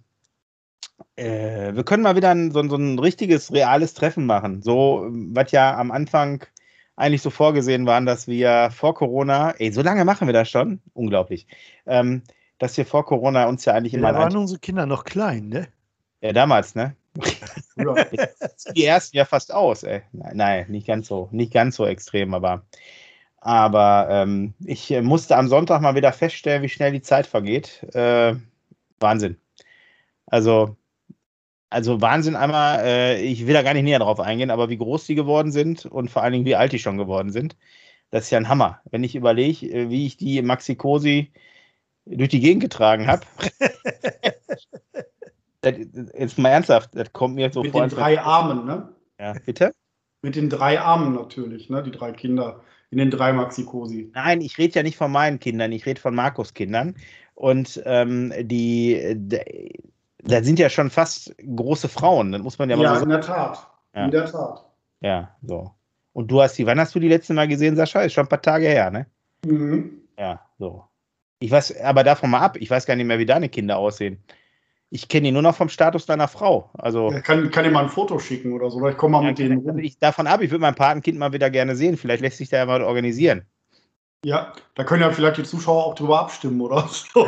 äh, 1.16 1.76
wir 1.76 1.84
können 1.84 2.04
mal 2.04 2.16
wieder 2.16 2.32
ein, 2.32 2.52
so, 2.52 2.68
so, 2.68 2.76
ein 2.76 2.98
richtiges, 3.00 3.52
reales 3.52 3.94
Treffen 3.94 4.26
machen. 4.26 4.62
So, 4.62 5.08
was 5.10 5.52
ja 5.52 5.78
am 5.78 5.92
Anfang 5.92 6.46
eigentlich 6.96 7.22
so 7.22 7.30
vorgesehen 7.30 7.86
waren, 7.86 8.06
dass 8.06 8.28
wir 8.28 8.70
vor 8.72 8.94
Corona, 8.94 9.52
ey, 9.52 9.72
so 9.72 9.82
lange 9.82 10.06
machen 10.06 10.28
wir 10.28 10.34
das 10.34 10.50
schon, 10.50 10.82
unglaublich, 10.94 11.48
ähm, 11.86 12.24
dass 12.58 12.76
wir 12.78 12.86
vor 12.86 13.06
Corona 13.06 13.48
uns 13.48 13.64
ja 13.66 13.74
eigentlich 13.74 13.94
immer. 13.94 14.12
Da 14.12 14.20
waren 14.20 14.36
unsere 14.36 14.60
Kinder 14.60 14.86
noch 14.86 15.06
klein, 15.06 15.48
ne? 15.48 15.68
Ja, 16.22 16.34
damals, 16.34 16.76
ne? 16.76 16.96
Die 18.76 18.86
ersten 18.86 19.18
ja 19.18 19.26
fast 19.26 19.54
aus, 19.54 19.84
ey. 19.84 20.02
Nein, 20.12 20.66
nicht 20.70 20.88
ganz 20.88 21.08
so, 21.08 21.30
nicht 21.32 21.54
ganz 21.54 21.76
so 21.76 21.86
extrem, 21.86 22.34
aber, 22.34 22.66
aber 23.38 24.08
ähm, 24.12 24.54
ich 24.66 24.92
äh, 24.92 25.02
musste 25.02 25.38
am 25.38 25.48
Sonntag 25.48 25.82
mal 25.82 25.96
wieder 25.96 26.14
feststellen, 26.14 26.62
wie 26.62 26.70
schnell 26.70 26.92
die 26.92 27.02
Zeit 27.02 27.26
vergeht. 27.26 27.84
Äh, 27.96 28.36
Wahnsinn. 29.00 29.38
Also, 30.28 30.76
also 31.70 32.02
Wahnsinn 32.02 32.36
einmal, 32.36 32.80
äh, 32.86 33.22
ich 33.22 33.48
will 33.48 33.54
da 33.54 33.64
gar 33.64 33.74
nicht 33.74 33.84
näher 33.84 34.00
drauf 34.00 34.20
eingehen, 34.20 34.52
aber 34.52 34.70
wie 34.70 34.78
groß 34.78 35.06
die 35.06 35.16
geworden 35.16 35.52
sind 35.52 35.86
und 35.86 36.10
vor 36.10 36.24
allen 36.24 36.34
Dingen, 36.34 36.46
wie 36.46 36.56
alt 36.56 36.72
die 36.74 36.80
schon 36.80 36.98
geworden 36.98 37.32
sind. 37.32 37.56
Das 38.12 38.26
ist 38.26 38.32
ja 38.32 38.40
ein 38.40 38.50
Hammer. 38.50 38.82
Wenn 38.92 39.04
ich 39.04 39.16
überlege, 39.16 39.68
äh, 39.68 39.90
wie 39.90 40.06
ich 40.06 40.18
die 40.18 40.42
Maxi 40.42 40.76
Cosi 40.76 41.32
durch 42.06 42.30
die 42.30 42.40
Gegend 42.42 42.64
getragen 42.64 43.08
habe. 43.08 43.26
jetzt 45.64 46.38
mal 46.38 46.50
ernsthaft, 46.50 46.92
das 46.94 47.12
kommt 47.14 47.36
mir 47.36 47.52
so 47.52 47.62
Mit 47.62 47.72
vor. 47.72 47.82
Mit 47.82 47.92
den 47.92 47.98
drei 47.98 48.20
Armen, 48.20 48.66
ne? 48.66 48.90
Ja, 49.20 49.34
bitte? 49.46 49.74
Mit 50.22 50.36
den 50.36 50.50
drei 50.50 50.80
Armen 50.80 51.14
natürlich, 51.14 51.70
ne? 51.70 51.84
Die 51.84 51.92
drei 51.92 52.12
Kinder 52.12 52.62
in 52.92 52.98
den 52.98 53.12
drei 53.12 53.34
Maxi-Cosi. 53.34 54.12
Nein, 54.14 54.42
ich 54.42 54.58
rede 54.58 54.76
ja 54.76 54.84
nicht 54.84 54.98
von 54.98 55.12
meinen 55.12 55.40
Kindern, 55.40 55.72
ich 55.72 55.86
rede 55.86 56.02
von 56.02 56.16
Markus 56.16 56.54
Kindern. 56.54 56.96
Und 57.36 57.82
ähm, 57.86 58.34
die, 58.42 59.16
da 60.24 60.44
sind 60.44 60.60
ja 60.60 60.70
schon 60.70 60.90
fast 60.90 61.36
große 61.56 61.88
Frauen, 61.88 62.32
das 62.32 62.42
muss 62.42 62.60
man 62.60 62.70
ja, 62.70 62.76
ja 62.76 62.84
mal 62.84 63.00
so 63.00 63.00
sagen. 63.02 63.12
Ja, 63.12 63.16
in 63.16 63.22
der 63.22 63.36
Tat. 63.36 63.68
Ja. 63.96 64.06
In 64.06 64.12
der 64.12 64.26
Tat. 64.26 64.66
Ja, 65.02 65.36
so. 65.44 65.72
Und 66.14 66.30
du 66.30 66.42
hast 66.42 66.58
die, 66.58 66.66
wann 66.66 66.80
hast 66.80 66.96
du 66.96 67.00
die 67.00 67.08
letzte 67.08 67.34
Mal 67.34 67.48
gesehen, 67.48 67.76
Sascha? 67.76 68.02
Ist 68.02 68.14
schon 68.14 68.26
ein 68.26 68.30
paar 68.30 68.42
Tage 68.42 68.68
her, 68.68 68.92
ne? 68.92 69.06
Mhm. 69.46 70.02
Ja, 70.18 70.42
so. 70.58 70.84
Ich 71.40 71.52
weiß, 71.52 71.80
aber 71.82 72.04
davon 72.04 72.32
mal 72.32 72.42
ab, 72.42 72.58
ich 72.58 72.70
weiß 72.70 72.86
gar 72.86 72.96
nicht 72.96 73.06
mehr, 73.06 73.20
wie 73.20 73.26
deine 73.26 73.48
Kinder 73.48 73.78
aussehen. 73.78 74.22
Ich 74.92 75.08
kenne 75.08 75.28
ihn 75.28 75.34
nur 75.36 75.44
noch 75.44 75.56
vom 75.56 75.70
Status 75.70 76.08
deiner 76.08 76.28
Frau. 76.28 76.72
Also, 76.74 77.12
ja, 77.12 77.22
kann, 77.22 77.52
kann 77.52 77.64
dir 77.64 77.70
mal 77.70 77.84
ein 77.84 77.90
Foto 77.90 78.18
schicken 78.18 78.54
oder 78.54 78.72
so. 78.72 78.88
Ich 78.88 78.98
komme 78.98 79.18
mal 79.18 79.24
ja, 79.24 79.30
mit 79.30 79.38
denen 79.38 79.60
rum. 79.60 79.78
Ich, 79.78 80.00
davon 80.00 80.26
ab, 80.26 80.42
ich 80.42 80.50
würde 80.50 80.62
mein 80.62 80.74
Patenkind 80.74 81.20
mal 81.20 81.32
wieder 81.32 81.52
gerne 81.52 81.76
sehen. 81.76 81.96
Vielleicht 81.96 82.22
lässt 82.22 82.38
sich 82.38 82.50
da 82.50 82.58
ja 82.58 82.66
mal 82.66 82.82
organisieren. 82.82 83.44
Ja, 84.26 84.54
da 84.76 84.84
können 84.84 85.02
ja 85.02 85.12
vielleicht 85.12 85.38
die 85.38 85.44
Zuschauer 85.44 85.86
auch 85.86 85.96
drüber 85.96 86.20
abstimmen 86.20 86.60
oder 86.60 86.88
so. 86.90 87.26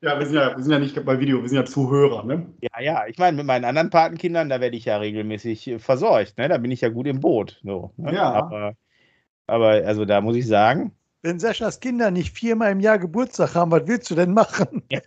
ja, 0.00 0.18
wir 0.18 0.26
sind 0.26 0.36
ja, 0.36 0.56
wir 0.56 0.62
sind 0.62 0.72
ja 0.72 0.78
nicht 0.78 1.04
bei 1.04 1.18
Video, 1.18 1.42
wir 1.42 1.48
sind 1.48 1.56
ja 1.56 1.64
Zuhörer, 1.64 2.24
ne? 2.24 2.46
Ja, 2.60 2.80
ja. 2.80 3.06
Ich 3.08 3.18
meine, 3.18 3.38
mit 3.38 3.46
meinen 3.46 3.64
anderen 3.64 3.90
Patenkindern, 3.90 4.48
da 4.48 4.60
werde 4.60 4.76
ich 4.76 4.84
ja 4.84 4.98
regelmäßig 4.98 5.76
versorgt, 5.78 6.38
ne? 6.38 6.48
Da 6.48 6.58
bin 6.58 6.70
ich 6.70 6.82
ja 6.82 6.90
gut 6.90 7.08
im 7.08 7.18
Boot. 7.20 7.58
So, 7.64 7.92
ne? 7.96 8.14
Ja. 8.14 8.34
Aber, 8.34 8.74
aber 9.48 9.68
also 9.68 10.04
da 10.04 10.20
muss 10.20 10.36
ich 10.36 10.46
sagen, 10.46 10.92
wenn 11.22 11.38
Saschas 11.38 11.80
Kinder 11.80 12.10
nicht 12.10 12.36
viermal 12.36 12.72
im 12.72 12.80
Jahr 12.80 12.98
Geburtstag 12.98 13.54
haben, 13.54 13.70
was 13.70 13.86
willst 13.86 14.10
du 14.10 14.14
denn 14.14 14.32
machen? 14.32 14.82
Ja. 14.90 15.00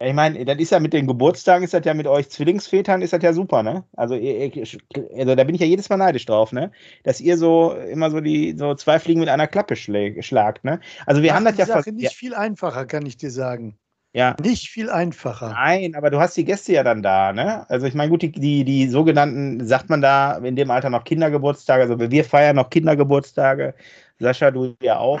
ich 0.00 0.14
meine, 0.14 0.44
das 0.44 0.58
ist 0.58 0.70
ja 0.70 0.80
mit 0.80 0.92
den 0.92 1.06
Geburtstagen, 1.06 1.64
ist 1.64 1.74
das 1.74 1.84
ja 1.84 1.94
mit 1.94 2.06
euch 2.06 2.28
Zwillingsvätern, 2.30 3.02
ist 3.02 3.12
das 3.12 3.22
ja 3.22 3.32
super, 3.32 3.62
ne? 3.62 3.84
Also, 3.96 4.14
also 4.14 5.34
da 5.34 5.44
bin 5.44 5.54
ich 5.54 5.60
ja 5.60 5.66
jedes 5.66 5.88
Mal 5.88 5.96
neidisch 5.96 6.26
drauf, 6.26 6.52
ne? 6.52 6.72
Dass 7.04 7.20
ihr 7.20 7.36
so 7.36 7.72
immer 7.72 8.10
so 8.10 8.20
die 8.20 8.56
so 8.56 8.74
zwei 8.74 8.98
Fliegen 8.98 9.20
mit 9.20 9.28
einer 9.28 9.46
Klappe 9.46 9.76
schlagt, 9.76 10.64
ne? 10.64 10.80
Also 11.06 11.22
wir 11.22 11.32
Macht 11.32 11.36
haben 11.36 11.44
das 11.44 11.56
ja 11.56 11.66
Sache 11.66 11.92
nicht 11.92 12.04
ja. 12.04 12.10
viel 12.10 12.34
einfacher, 12.34 12.86
kann 12.86 13.06
ich 13.06 13.16
dir 13.16 13.30
sagen. 13.30 13.78
Ja. 14.14 14.36
Nicht 14.42 14.68
viel 14.68 14.90
einfacher. 14.90 15.50
Nein, 15.50 15.94
aber 15.94 16.10
du 16.10 16.20
hast 16.20 16.36
die 16.36 16.44
Gäste 16.44 16.72
ja 16.72 16.82
dann 16.84 17.02
da, 17.02 17.32
ne? 17.32 17.68
Also 17.70 17.86
ich 17.86 17.94
meine, 17.94 18.10
gut, 18.10 18.22
die, 18.22 18.30
die, 18.30 18.64
die 18.64 18.88
sogenannten, 18.88 19.66
sagt 19.66 19.88
man 19.88 20.02
da 20.02 20.36
in 20.38 20.54
dem 20.56 20.70
Alter 20.70 20.90
noch 20.90 21.04
Kindergeburtstage, 21.04 21.82
also 21.82 21.98
wir 21.98 22.24
feiern 22.24 22.56
noch 22.56 22.68
Kindergeburtstage, 22.70 23.74
Sascha, 24.18 24.50
du 24.50 24.76
ja 24.82 24.98
auch. 24.98 25.20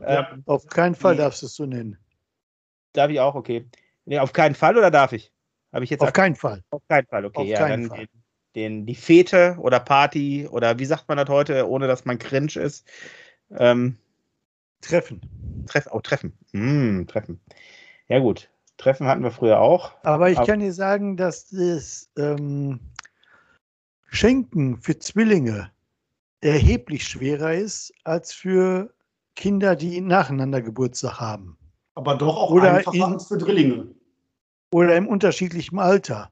Ja, 0.00 0.28
Ähm, 0.32 0.42
auf 0.46 0.66
keinen 0.66 0.94
Fall 0.96 1.14
nee. 1.14 1.18
darfst 1.18 1.42
du 1.42 1.46
es 1.46 1.54
so 1.54 1.64
nennen. 1.66 1.96
darf 2.92 3.10
ich 3.10 3.20
auch, 3.20 3.34
okay. 3.34 3.66
Nee, 4.04 4.18
auf 4.18 4.32
keinen 4.32 4.54
Fall 4.54 4.76
oder 4.76 4.90
darf 4.90 5.12
ich? 5.12 5.32
Habe 5.72 5.84
ich 5.84 5.90
jetzt 5.90 6.00
Auf 6.00 6.12
keinen 6.12 6.36
Fall. 6.36 6.62
Auf 6.70 6.82
keinen 6.88 7.06
Fall, 7.06 7.24
okay. 7.24 7.38
Auf 7.42 7.46
ja, 7.46 7.58
keinen 7.58 7.88
dann 7.88 7.88
Fall. 7.88 8.06
Den, 8.06 8.08
den, 8.54 8.86
die 8.86 8.94
Fete 8.94 9.56
oder 9.60 9.80
Party 9.80 10.46
oder 10.48 10.78
wie 10.78 10.84
sagt 10.84 11.08
man 11.08 11.16
das 11.18 11.28
heute, 11.28 11.68
ohne 11.68 11.86
dass 11.86 12.04
man 12.04 12.18
cringe 12.18 12.56
ist? 12.56 12.86
Ähm, 13.50 13.96
Treffen. 14.80 15.20
Treff, 15.66 15.88
oh, 15.90 16.00
Treffen. 16.00 16.36
Hm, 16.52 17.06
Treffen. 17.08 17.40
Ja, 18.08 18.18
gut. 18.18 18.50
Treffen 18.76 19.06
hatten 19.06 19.22
wir 19.22 19.30
früher 19.30 19.60
auch. 19.60 19.92
Aber 20.02 20.30
ich 20.30 20.38
Aber- 20.38 20.46
kann 20.46 20.60
dir 20.60 20.72
sagen, 20.72 21.16
dass 21.16 21.48
das 21.48 22.10
ähm, 22.18 22.80
Schenken 24.08 24.78
für 24.78 24.98
Zwillinge 24.98 25.70
erheblich 26.40 27.06
schwerer 27.06 27.54
ist 27.54 27.92
als 28.04 28.32
für 28.32 28.92
Kinder, 29.36 29.74
die 29.76 30.00
nacheinander 30.00 30.60
Geburtstag 30.62 31.18
haben 31.20 31.56
Aber 31.94 32.16
doch 32.16 32.36
auch 32.36 32.50
Oder 32.50 32.74
einfacher 32.74 32.96
in- 32.96 33.02
als 33.02 33.26
für 33.28 33.38
Drillinge. 33.38 33.86
oder 34.72 34.96
im 34.96 35.08
unterschiedlichen 35.08 35.78
Alter. 35.78 36.30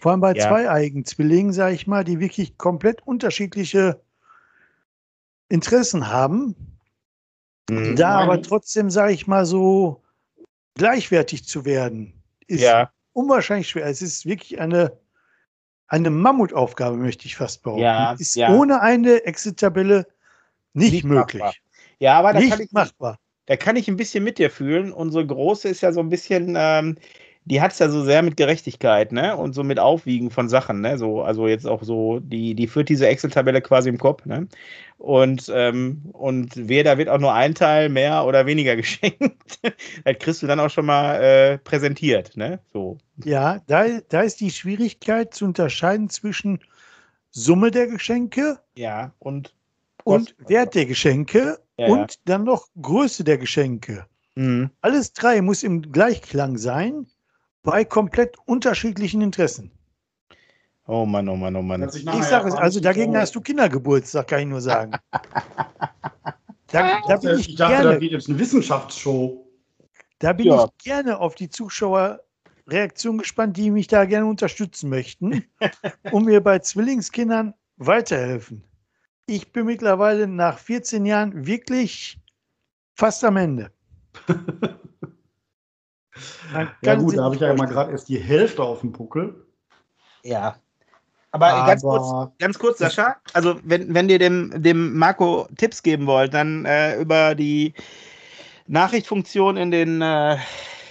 Vor 0.00 0.10
allem 0.12 0.20
bei 0.20 0.34
Ja. 0.34 0.48
zweieigen 0.48 1.04
Zwillingen, 1.04 1.52
sage 1.52 1.74
ich 1.74 1.86
mal, 1.86 2.02
die 2.04 2.18
wirklich 2.20 2.58
komplett 2.58 3.06
unterschiedliche 3.06 4.00
Interessen 5.48 6.08
haben, 6.08 6.56
Hm. 7.70 7.94
da 7.96 8.18
aber 8.20 8.42
trotzdem, 8.42 8.90
sage 8.90 9.12
ich 9.12 9.26
mal, 9.26 9.46
so 9.46 10.02
gleichwertig 10.76 11.44
zu 11.44 11.64
werden, 11.64 12.22
ist 12.46 12.62
Ja, 12.62 12.90
unwahrscheinlich 13.12 13.68
schwer. 13.68 13.86
Es 13.86 14.02
ist 14.02 14.26
wirklich 14.26 14.60
eine, 14.60 14.96
eine 15.88 16.10
Mammutaufgabe, 16.10 16.96
möchte 16.96 17.26
ich 17.26 17.36
fast 17.36 17.62
behaupten. 17.62 17.82
Ja, 17.82 18.12
ist 18.12 18.36
ja. 18.36 18.54
ohne 18.54 18.80
eine 18.80 19.24
Excel-Tabelle 19.24 20.06
nicht, 20.74 20.92
Nicht 20.92 21.04
möglich. 21.04 21.42
machbar. 21.42 21.54
ja, 21.98 22.18
aber 22.18 22.32
da 22.34 22.40
kann, 22.40 22.48
Nicht 22.50 22.60
ich, 22.60 22.72
machbar. 22.72 23.18
da 23.46 23.56
kann 23.56 23.76
ich 23.76 23.88
ein 23.88 23.96
bisschen 23.96 24.22
mit 24.22 24.38
dir 24.38 24.50
fühlen. 24.50 24.92
Unsere 24.92 25.26
Große 25.26 25.68
ist 25.68 25.80
ja 25.80 25.92
so 25.92 26.00
ein 26.00 26.10
bisschen, 26.10 26.54
ähm, 26.58 26.96
die 27.46 27.60
hat 27.60 27.72
es 27.72 27.78
ja 27.78 27.88
so 27.88 28.04
sehr 28.04 28.22
mit 28.22 28.36
Gerechtigkeit, 28.36 29.12
ne? 29.12 29.36
Und 29.36 29.54
so 29.54 29.62
mit 29.62 29.78
Aufwiegen 29.78 30.30
von 30.30 30.48
Sachen, 30.48 30.80
ne? 30.80 30.98
So, 30.98 31.22
also 31.22 31.46
jetzt 31.46 31.66
auch 31.66 31.84
so, 31.84 32.18
die, 32.18 32.56
die 32.56 32.66
führt 32.66 32.88
diese 32.88 33.06
Excel-Tabelle 33.06 33.62
quasi 33.62 33.88
im 33.88 33.98
Kopf, 33.98 34.26
ne? 34.26 34.48
Und, 34.98 35.50
ähm, 35.54 36.02
und 36.12 36.68
weder 36.68 36.98
wird 36.98 37.08
auch 37.08 37.20
nur 37.20 37.32
ein 37.32 37.54
Teil 37.54 37.88
mehr 37.88 38.24
oder 38.24 38.46
weniger 38.46 38.74
geschenkt. 38.76 39.60
das 39.62 40.18
kriegst 40.18 40.42
du 40.42 40.48
dann 40.48 40.58
auch 40.58 40.70
schon 40.70 40.86
mal 40.86 41.22
äh, 41.22 41.58
präsentiert, 41.58 42.36
ne? 42.36 42.58
So. 42.72 42.98
Ja, 43.24 43.60
da, 43.68 43.86
da 44.08 44.22
ist 44.22 44.40
die 44.40 44.50
Schwierigkeit 44.50 45.32
zu 45.32 45.44
unterscheiden 45.44 46.10
zwischen 46.10 46.58
Summe 47.30 47.70
der 47.70 47.86
Geschenke 47.86 48.58
Ja, 48.74 49.12
und 49.20 49.54
und. 50.02 50.34
Wert 50.38 50.74
der 50.74 50.86
Geschenke 50.86 51.58
Ja, 51.78 51.86
und 51.86 52.18
dann 52.28 52.42
noch 52.44 52.66
Größe 52.80 53.22
der 53.22 53.38
Geschenke. 53.38 54.06
Mhm. 54.34 54.70
Alles 54.80 55.12
drei 55.12 55.40
muss 55.42 55.62
im 55.62 55.92
Gleichklang 55.92 56.58
sein 56.58 57.06
bei 57.66 57.84
komplett 57.84 58.36
unterschiedlichen 58.46 59.20
Interessen. 59.20 59.70
Oh 60.86 61.04
Mann, 61.04 61.28
oh 61.28 61.36
Mann, 61.36 61.56
oh 61.56 61.62
Mann. 61.62 61.82
Ich 61.94 62.04
nachher 62.04 62.22
sage 62.22 62.48
es, 62.48 62.54
also 62.54 62.80
dagegen 62.80 63.16
hast 63.16 63.34
du 63.34 63.40
Kindergeburtstag, 63.40 64.28
kann 64.28 64.40
ich 64.40 64.46
nur 64.46 64.60
sagen. 64.62 64.92
Da, 66.72 67.00
da 67.06 67.16
bin 67.16 67.38
Ich 67.38 67.50
ich 67.50 67.54
dachte, 67.54 67.74
gerne 67.74 67.92
das 67.92 68.00
wird 68.00 68.12
jetzt 68.12 68.28
eine 68.28 68.38
Wissenschaftsshow. 68.40 69.48
Da 70.18 70.32
bin 70.32 70.46
Ja. 70.46 70.64
ich 70.64 70.84
gerne 70.84 71.16
auf 71.20 71.36
die 71.36 71.48
Zuschauerreaktion 71.48 73.18
gespannt, 73.18 73.56
die 73.56 73.70
mich 73.70 73.86
da 73.86 74.04
gerne 74.04 74.26
unterstützen 74.26 74.90
möchten 74.90 75.44
und 76.10 76.24
mir 76.26 76.40
bei 76.42 76.58
Zwillingskindern 76.58 77.54
weiterhelfen. 77.76 78.64
Ich 79.26 79.52
bin 79.52 79.66
mittlerweile 79.66 80.26
nach 80.26 80.58
14 80.58 81.06
Jahren 81.06 81.46
wirklich 81.46 82.18
fast 82.94 83.22
am 83.24 83.36
Ende. 83.36 83.70
Ja 86.82 86.94
gut, 86.94 87.16
da 87.16 87.24
habe 87.24 87.34
ich 87.34 87.40
ja 87.40 87.54
mal 87.54 87.66
gerade 87.66 87.92
erst 87.92 88.08
die 88.08 88.18
Hälfte 88.18 88.62
auf 88.62 88.80
dem 88.80 88.92
Puckel. 88.92 89.46
Ja. 90.22 90.56
Aber, 91.32 91.66
ganz 91.66 91.82
kurz, 91.82 92.08
Aber 92.08 92.32
ganz 92.38 92.58
kurz, 92.58 92.78
Sascha, 92.78 93.16
also 93.34 93.58
wenn, 93.62 93.92
wenn 93.92 94.08
ihr 94.08 94.18
dem, 94.18 94.52
dem 94.62 94.96
Marco 94.96 95.46
Tipps 95.58 95.82
geben 95.82 96.06
wollt, 96.06 96.32
dann 96.32 96.64
äh, 96.64 96.98
über 96.98 97.34
die 97.34 97.74
Nachrichtfunktion 98.66 99.58
in 99.58 99.70
den 99.70 100.00
äh, 100.00 100.38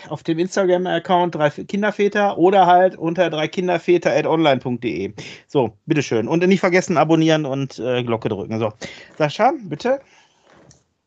auf 0.09 0.21
dem 0.21 0.37
Instagram-Account 0.37 1.35
drei 1.35 1.49
Kinderväter 1.49 2.37
oder 2.37 2.67
halt 2.67 2.95
unter 2.95 3.29
drei 3.29 3.47
Kinderväter.online.de. 3.47 5.13
So, 5.47 5.77
bitteschön. 5.87 6.27
Und 6.27 6.45
nicht 6.45 6.59
vergessen, 6.59 6.97
abonnieren 6.97 7.45
und 7.45 7.79
äh, 7.79 8.03
Glocke 8.03 8.29
drücken. 8.29 8.59
So. 8.59 8.71
Sascha, 9.17 9.53
bitte. 9.63 9.99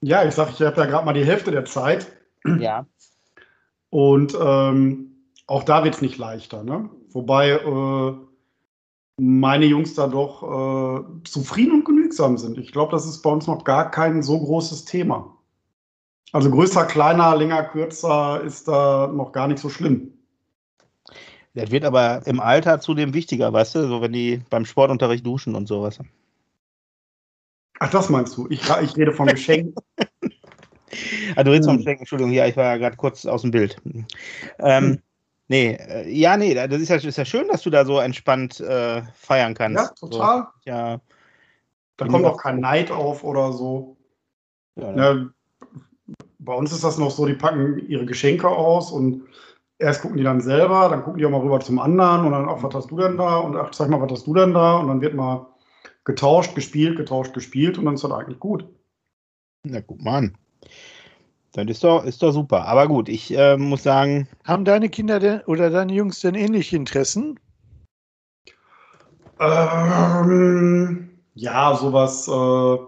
ja, 0.01 0.25
ich 0.25 0.35
sage, 0.35 0.51
ich 0.53 0.61
habe 0.63 0.81
ja 0.81 0.87
gerade 0.87 1.05
mal 1.07 1.13
die 1.13 1.25
Hälfte 1.25 1.51
der 1.51 1.65
Zeit. 1.65 2.09
Ja. 2.59 2.87
Und 3.91 4.37
ähm, 4.41 5.09
auch 5.47 5.65
da 5.65 5.85
wird 5.85 5.95
es 5.95 6.03
nicht 6.03 6.19
leichter. 6.19 6.63
Ne? 6.63 6.91
Wobei 7.11 7.51
äh, 7.51 8.15
meine 9.19 9.67
Jungs 9.67 9.95
da 9.95 10.07
doch 10.07 10.43
äh, 10.43 11.25
zufrieden 11.25 11.73
und 11.73 11.85
genügsam 11.85 12.39
sind. 12.39 12.59
Ich 12.59 12.73
glaube, 12.73 12.93
das 12.93 13.07
ist 13.07 13.23
bei 13.23 13.31
uns 13.31 13.47
noch 13.47 13.65
gar 13.65 13.91
kein 13.91 14.23
so 14.23 14.39
großes 14.39 14.85
Thema. 14.85 15.35
Also 16.33 16.51
größer, 16.51 16.85
kleiner, 16.85 17.35
länger, 17.37 17.65
kürzer 17.65 18.43
ist 18.43 18.69
da 18.69 19.07
noch 19.09 19.33
gar 19.33 19.49
nicht 19.49 19.61
so 19.61 19.71
schlimm. 19.71 20.13
Das 21.55 21.71
wird 21.71 21.85
aber 21.85 22.27
im 22.27 22.41
Alter 22.41 22.81
zudem 22.81 23.15
wichtiger, 23.15 23.53
weißt 23.53 23.77
du, 23.77 23.89
so 23.89 24.01
wenn 24.03 24.13
die 24.13 24.43
beim 24.51 24.65
Sportunterricht 24.65 25.27
duschen 25.27 25.55
und 25.55 25.67
sowas. 25.67 25.99
Ach, 27.81 27.91
das 27.91 28.11
meinst 28.11 28.37
du? 28.37 28.47
Ich, 28.51 28.63
ich 28.83 28.97
rede 28.97 29.13
von 29.13 29.27
Geschenken. 29.29 29.75
Ah, 31.37 31.45
du 31.45 31.51
redest 31.51 31.69
vom 31.69 31.77
Hm. 31.77 31.83
Schenken, 31.85 32.03
Entschuldigung, 32.03 32.33
ja, 32.33 32.47
ich 32.47 32.57
war 32.57 32.65
ja 32.65 32.77
gerade 32.77 32.97
kurz 32.97 33.27
aus 33.27 33.43
dem 33.43 33.51
Bild. 33.51 33.77
Ähm, 34.59 34.93
Hm. 34.93 35.03
Nee, 35.51 35.79
äh, 35.81 36.09
ja, 36.11 36.37
nee, 36.37 36.53
das 36.53 36.71
ist 36.81 36.91
ja, 36.91 36.97
ist 36.97 37.17
ja 37.17 37.25
schön, 37.25 37.49
dass 37.49 37.63
du 37.63 37.71
da 37.71 37.87
so 37.87 37.99
entspannt 37.99 38.61
äh, 38.61 39.03
feiern 39.15 39.55
kannst. 39.55 39.83
ja, 39.83 40.09
total. 40.09 40.47
So, 40.65 40.71
ja, 40.71 41.01
Da 41.97 42.07
kommt 42.07 42.27
auch 42.27 42.37
kein 42.37 42.61
Neid 42.61 42.91
auf 42.91 43.25
oder 43.25 43.53
so. 43.53 43.97
ja, 44.77 44.95
Ja, 44.95 45.27
bei 46.39 46.55
uns 46.55 46.73
ist 46.73 46.85
das 46.85 46.99
noch 46.99 47.11
so, 47.11 47.27
die 47.27 47.35
packen 47.35 47.79
ihre 47.89 48.05
Geschenke 48.05 48.49
aus 48.49 48.93
und 48.93 49.23
erst 49.79 50.03
gucken 50.03 50.19
die 50.19 50.23
dann 50.23 50.41
selber, 50.41 50.89
dann 50.91 51.03
gucken 51.03 51.19
die 51.19 51.27
auch 51.27 51.31
mal 51.31 51.41
rüber 51.41 51.61
zum 51.61 51.79
anderen 51.79 52.27
und 52.27 52.33
dann, 52.33 52.49
ach, 52.49 52.63
was 52.63 52.75
hast 52.75 52.91
du 52.91 52.99
denn 52.99 53.17
da? 53.17 53.39
Und 53.39 53.57
ach, 53.57 53.71
zeig 53.71 53.89
mal, 53.89 54.01
was 54.01 54.13
hast 54.13 54.27
du 54.27 54.35
denn 54.35 54.53
da? 54.53 54.77
Und 54.79 54.89
dann 54.89 55.01
wird 55.01 55.15
mal 55.15 55.47
getauscht, 56.05 56.55
gespielt, 56.55 56.97
getauscht, 56.97 57.33
gespielt 57.35 57.79
und 57.79 57.87
dann 57.87 57.95
ist 57.95 58.05
das 58.05 58.13
eigentlich 58.13 58.39
gut. 58.39 58.67
Na, 59.65 59.81
guck 59.81 60.03
mal 60.03 60.19
an. 60.19 60.39
Das 61.53 61.67
ist 61.67 61.83
doch, 61.83 62.05
ist 62.05 62.23
doch 62.23 62.33
super. 62.33 62.67
Aber 62.67 62.87
gut, 62.87 63.09
ich 63.09 63.37
äh, 63.37 63.57
muss 63.57 63.83
sagen, 63.83 64.29
Haben 64.45 64.65
deine 64.65 64.89
Kinder 64.89 65.19
denn 65.19 65.41
oder 65.47 65.71
deine 65.71 65.93
Jungs 65.93 66.21
denn 66.21 66.35
ähnliche 66.35 66.77
Interessen? 66.77 67.39
Ähm, 69.41 71.11
ja, 71.35 71.75
sowas, 71.77 72.29
äh, 72.29 72.79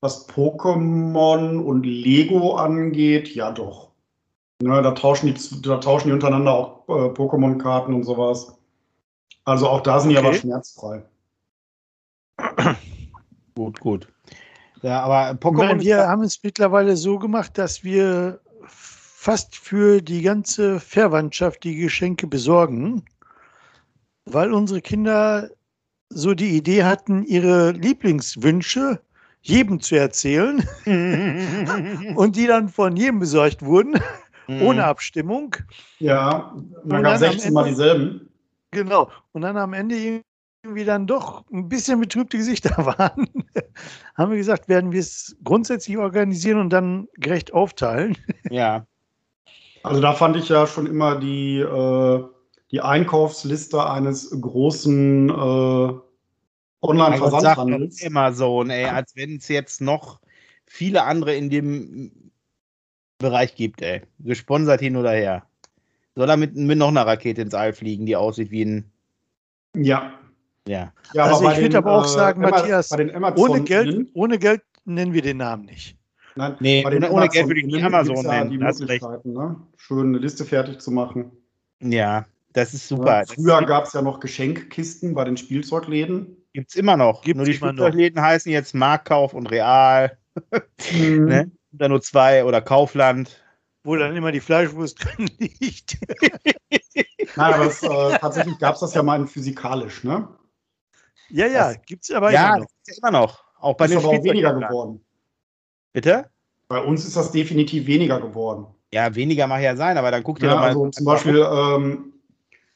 was 0.00 0.28
Pokémon 0.28 1.58
und 1.58 1.84
Lego 1.84 2.56
angeht, 2.56 3.34
ja 3.34 3.52
doch. 3.52 3.90
Ne, 4.62 4.82
da, 4.82 4.92
tauschen 4.92 5.34
die, 5.34 5.62
da 5.62 5.78
tauschen 5.78 6.08
die 6.08 6.12
untereinander 6.12 6.52
auch 6.52 6.88
äh, 6.88 7.08
Pokémon-Karten 7.12 7.94
und 7.94 8.04
sowas. 8.04 8.58
Also 9.44 9.68
auch 9.68 9.80
da 9.80 10.00
sind 10.00 10.10
die 10.10 10.18
Okay. 10.18 10.26
aber 10.26 10.36
schmerzfrei. 10.36 11.02
gut, 13.54 13.80
gut. 13.80 14.08
Ja, 14.82 15.00
aber 15.02 15.32
Pokémon. 15.38 15.66
meine, 15.66 15.80
wir 15.80 16.08
haben 16.08 16.22
es 16.22 16.42
mittlerweile 16.42 16.96
so 16.96 17.18
gemacht, 17.18 17.58
dass 17.58 17.84
wir 17.84 18.40
fast 18.66 19.56
für 19.56 20.00
die 20.00 20.22
ganze 20.22 20.80
Verwandtschaft 20.80 21.64
die 21.64 21.76
Geschenke 21.76 22.26
besorgen, 22.26 23.04
weil 24.24 24.52
unsere 24.52 24.80
Kinder 24.80 25.50
so 26.08 26.34
die 26.34 26.56
Idee 26.56 26.84
hatten, 26.84 27.22
ihre 27.24 27.72
Lieblingswünsche 27.72 29.00
jedem 29.42 29.80
zu 29.80 29.96
erzählen 29.96 30.66
und 32.16 32.36
die 32.36 32.46
dann 32.46 32.68
von 32.68 32.96
jedem 32.96 33.20
besorgt 33.20 33.62
wurden, 33.64 34.00
Mhm. 34.50 34.62
ohne 34.62 34.84
Abstimmung. 34.84 35.54
Ja, 36.00 36.52
man 36.82 37.04
dann 37.04 37.12
gab 37.12 37.18
16 37.18 37.48
am 37.48 37.54
Mal 37.54 37.68
dieselben. 37.68 38.28
Genau. 38.72 39.08
Und 39.30 39.42
dann 39.42 39.56
am 39.56 39.72
Ende 39.74 39.94
irgendwie 40.62 40.84
dann 40.84 41.06
doch 41.06 41.44
ein 41.50 41.68
bisschen 41.68 42.00
betrübte 42.00 42.36
Gesichter 42.36 42.76
waren, 42.84 43.26
haben 44.14 44.30
wir 44.30 44.38
gesagt, 44.38 44.68
werden 44.68 44.92
wir 44.92 45.00
es 45.00 45.36
grundsätzlich 45.42 45.96
organisieren 45.98 46.58
und 46.58 46.70
dann 46.70 47.08
gerecht 47.14 47.52
aufteilen. 47.52 48.16
Ja, 48.50 48.86
Also 49.82 50.00
da 50.00 50.12
fand 50.12 50.36
ich 50.36 50.48
ja 50.48 50.66
schon 50.66 50.86
immer 50.86 51.18
die, 51.18 51.58
äh, 51.58 52.24
die 52.70 52.80
Einkaufsliste 52.80 53.88
eines 53.88 54.30
großen 54.40 55.30
äh, 55.30 55.92
Online-Versandhandels. 56.82 58.04
Amazon, 58.04 58.70
ey, 58.70 58.86
als 58.86 59.14
wenn 59.14 59.36
es 59.36 59.48
jetzt 59.48 59.80
noch 59.80 60.20
viele 60.66 61.04
andere 61.04 61.34
in 61.34 61.50
dem 61.50 62.30
Bereich 63.18 63.54
gibt, 63.54 63.82
ey. 63.82 64.02
Gesponsert 64.18 64.80
hin 64.80 64.96
oder 64.96 65.12
her. 65.12 65.46
Soll 66.16 66.28
er 66.28 66.36
mit, 66.36 66.56
mit 66.56 66.78
noch 66.78 66.88
einer 66.88 67.06
Rakete 67.06 67.42
ins 67.42 67.54
All 67.54 67.72
fliegen, 67.72 68.06
die 68.06 68.16
aussieht 68.16 68.50
wie 68.50 68.64
ein. 68.64 68.90
Ja. 69.76 70.19
Ja. 70.70 70.92
ja 71.14 71.24
Also 71.24 71.50
ich 71.50 71.56
würd 71.58 71.72
den, 71.72 71.76
aber 71.78 71.92
auch 71.98 72.04
äh, 72.04 72.08
sagen, 72.08 72.44
Ama- 72.44 72.56
Matthias, 72.56 72.88
bei 72.90 72.96
den 72.98 73.10
Ohne 73.36 73.60
Geld, 73.62 74.08
ohne 74.14 74.38
Geld 74.38 74.62
nennen 74.84 75.12
wir 75.12 75.22
den 75.22 75.38
Namen 75.38 75.64
nicht. 75.64 75.96
Nein, 76.36 76.56
Nee, 76.60 76.82
bei 76.82 76.90
den 76.90 77.04
ohne- 77.04 77.28
Geld 77.28 77.48
würde 77.48 77.60
ich 77.60 77.66
Amazon- 77.82 78.14
nicht 78.14 78.18
Amazon 78.18 78.24
ja 78.24 78.38
nennen, 78.38 78.50
Die 78.50 78.58
da. 78.58 78.66
Möglichkeiten, 78.66 79.32
ne? 79.32 79.56
Schön 79.76 80.06
eine 80.08 80.18
Liste 80.18 80.44
fertig 80.44 80.80
zu 80.80 80.92
machen. 80.92 81.32
Ja, 81.82 82.24
das 82.52 82.72
ist 82.72 82.86
super. 82.86 83.20
Das 83.26 83.32
Früher 83.32 83.60
gab 83.64 83.86
es 83.86 83.94
ja 83.94 84.02
noch 84.02 84.20
Geschenkkisten 84.20 85.12
bei 85.14 85.24
den 85.24 85.36
Spielzeugläden. 85.36 86.36
gibt's 86.52 86.76
immer 86.76 86.96
noch. 86.96 87.22
Gibt's 87.22 87.36
nur 87.38 87.46
die 87.46 87.52
immer 87.56 87.66
noch. 87.72 87.72
Spielzeugläden 87.78 88.22
heißen 88.22 88.52
jetzt 88.52 88.72
Marktkauf 88.74 89.34
und 89.34 89.46
Real. 89.50 90.16
Ne? 90.92 91.50
Oder 91.74 91.88
nur 91.88 92.00
zwei 92.00 92.44
oder 92.44 92.60
Kaufland. 92.60 93.42
Wo 93.82 93.96
dann 93.96 94.14
immer 94.14 94.30
die 94.30 94.40
Fleischwurst 94.40 94.98
drin 95.04 95.28
liegt. 95.38 95.98
Nein, 97.36 97.54
aber 97.54 97.66
es, 97.66 97.82
äh, 97.82 98.18
tatsächlich 98.18 98.58
gab 98.58 98.74
es 98.74 98.80
das 98.80 98.94
ja 98.94 99.02
mal 99.02 99.18
in 99.20 99.26
physikalisch, 99.26 100.04
ne? 100.04 100.28
Ja, 101.30 101.46
ja, 101.46 101.72
Das- 101.72 101.82
gibt 101.86 102.04
es 102.04 102.10
aber 102.10 102.30
ja, 102.32 102.48
immer 102.48 102.56
das 102.58 102.64
noch. 102.64 102.70
ist 102.86 103.02
ja 103.02 103.08
immer 103.08 103.18
noch. 103.20 103.44
Auch 103.58 103.74
bei 103.76 103.84
ist 103.86 103.90
den 103.92 103.98
aber 103.98 104.08
auch 104.08 104.22
weniger 104.24 104.52
geworden. 104.54 105.04
Bitte? 105.92 106.30
Bei 106.68 106.80
uns 106.82 107.04
ist 107.04 107.16
das 107.16 107.30
definitiv 107.32 107.86
weniger 107.86 108.20
geworden. 108.20 108.66
Ja, 108.92 109.14
weniger 109.14 109.46
mag 109.46 109.62
ja 109.62 109.76
sein, 109.76 109.96
aber 109.98 110.10
dann 110.10 110.22
guck 110.22 110.38
dir 110.38 110.46
Ja, 110.46 110.52
doch 110.52 110.60
mal. 110.60 110.68
also 110.68 110.88
zum 110.88 111.04
Beispiel, 111.04 111.46
ähm, 111.52 112.12